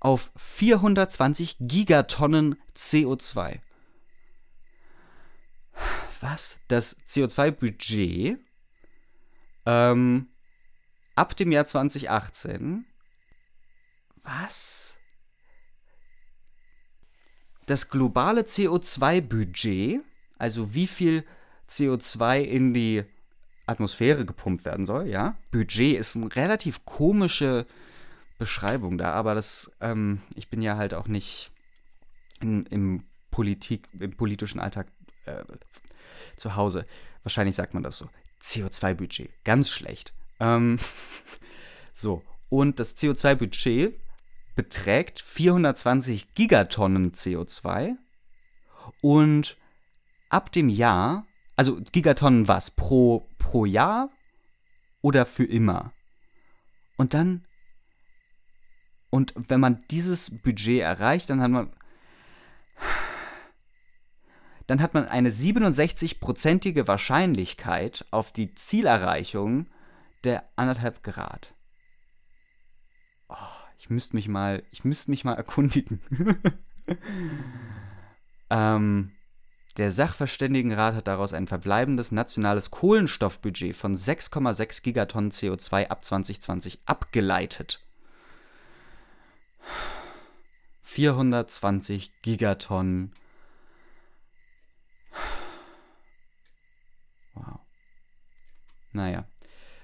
auf 0.00 0.30
420 0.36 1.56
Gigatonnen 1.60 2.56
CO2. 2.76 3.60
Was? 6.20 6.58
Das 6.68 7.00
CO2-Budget 7.08 8.38
ähm, 9.68 10.28
ab 11.14 11.36
dem 11.36 11.52
Jahr 11.52 11.66
2018. 11.66 12.86
Was? 14.22 14.96
Das 17.66 17.90
globale 17.90 18.42
CO2-Budget, 18.42 20.00
also 20.38 20.74
wie 20.74 20.86
viel 20.86 21.24
CO2 21.68 22.40
in 22.40 22.72
die 22.72 23.04
Atmosphäre 23.66 24.24
gepumpt 24.24 24.64
werden 24.64 24.86
soll, 24.86 25.06
ja. 25.06 25.36
Budget 25.50 25.98
ist 25.98 26.16
eine 26.16 26.34
relativ 26.34 26.86
komische 26.86 27.66
Beschreibung 28.38 28.96
da, 28.96 29.12
aber 29.12 29.34
das, 29.34 29.70
ähm, 29.82 30.22
ich 30.34 30.48
bin 30.48 30.62
ja 30.62 30.78
halt 30.78 30.94
auch 30.94 31.08
nicht 31.08 31.52
in, 32.40 32.64
im 32.66 33.04
Politik, 33.30 33.86
im 33.98 34.16
politischen 34.16 34.60
Alltag 34.60 34.86
äh, 35.26 35.44
zu 36.36 36.56
Hause. 36.56 36.86
Wahrscheinlich 37.22 37.56
sagt 37.56 37.74
man 37.74 37.82
das 37.82 37.98
so. 37.98 38.08
CO2-Budget, 38.42 39.30
ganz 39.44 39.70
schlecht. 39.70 40.12
Ähm, 40.40 40.78
so, 41.94 42.22
und 42.48 42.78
das 42.78 42.96
CO2-Budget 42.96 43.94
beträgt 44.54 45.20
420 45.20 46.34
Gigatonnen 46.34 47.12
CO2 47.12 47.94
und 49.00 49.56
ab 50.30 50.52
dem 50.52 50.68
Jahr, 50.68 51.26
also 51.56 51.80
Gigatonnen 51.92 52.48
was? 52.48 52.70
Pro, 52.70 53.28
pro 53.38 53.64
Jahr 53.64 54.10
oder 55.00 55.26
für 55.26 55.44
immer? 55.44 55.92
Und 56.96 57.14
dann, 57.14 57.46
und 59.10 59.32
wenn 59.36 59.60
man 59.60 59.84
dieses 59.90 60.38
Budget 60.42 60.80
erreicht, 60.80 61.30
dann 61.30 61.40
hat 61.40 61.50
man, 61.50 61.72
dann 64.68 64.82
hat 64.82 64.92
man 64.92 65.08
eine 65.08 65.30
67-prozentige 65.30 66.86
Wahrscheinlichkeit 66.86 68.04
auf 68.10 68.32
die 68.32 68.54
Zielerreichung 68.54 69.66
der 70.24 70.44
anderthalb 70.56 71.02
Grad. 71.02 71.54
Oh, 73.28 73.34
ich 73.78 73.88
müsste 73.88 74.14
mich 74.14 74.28
mal, 74.28 74.62
ich 74.70 74.84
müsste 74.84 75.10
mich 75.10 75.24
mal 75.24 75.34
erkundigen. 75.34 76.02
ähm, 78.50 79.12
der 79.78 79.90
Sachverständigenrat 79.90 80.96
hat 80.96 81.08
daraus 81.08 81.32
ein 81.32 81.46
verbleibendes 81.46 82.12
nationales 82.12 82.70
Kohlenstoffbudget 82.70 83.74
von 83.74 83.96
6,6 83.96 84.82
Gigatonnen 84.82 85.30
CO2 85.30 85.88
ab 85.88 86.04
2020 86.04 86.80
abgeleitet. 86.84 87.80
420 90.82 92.20
Gigatonnen. 92.20 93.12
Wow. 93.12 93.27
Naja. 98.92 99.24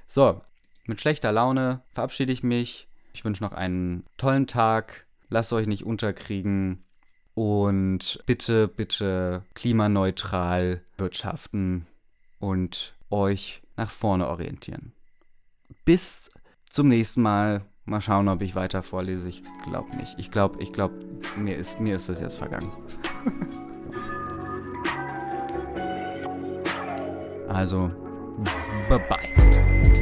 So, 0.07 0.41
mit 0.87 1.01
schlechter 1.01 1.33
Laune 1.33 1.81
verabschiede 1.93 2.33
ich 2.33 2.43
mich. 2.43 2.89
Ich 3.15 3.25
wünsche 3.25 3.43
noch 3.43 3.53
einen 3.53 4.05
tollen 4.17 4.47
Tag. 4.47 5.07
Lasst 5.29 5.53
euch 5.53 5.67
nicht 5.67 5.85
unterkriegen. 5.85 6.85
Und 7.35 8.23
bitte, 8.27 8.69
bitte 8.69 9.43
klimaneutral 9.55 10.83
wirtschaften 10.97 11.87
und 12.39 12.95
euch 13.11 13.63
nach 13.77 13.91
vorne 13.91 14.29
orientieren. 14.29 14.93
Bis 15.85 16.31
zum 16.69 16.89
nächsten 16.89 17.23
Mal. 17.23 17.63
Mal 17.87 18.01
schauen, 18.01 18.29
ob 18.29 18.41
ich 18.41 18.55
weiter 18.55 18.83
vorlese. 18.83 19.29
Ich 19.29 19.43
glaube 19.65 19.95
nicht. 19.97 20.19
Ich 20.19 20.31
glaube, 20.31 20.63
ich 20.63 20.73
glaube, 20.73 20.95
mir 21.37 21.57
ist, 21.57 21.81
mir 21.81 21.97
ist 21.97 22.09
das 22.09 22.21
jetzt 22.21 22.37
vergangen. 22.37 22.73
also, 27.49 27.91
bye 28.89 28.99
bye. 28.99 29.93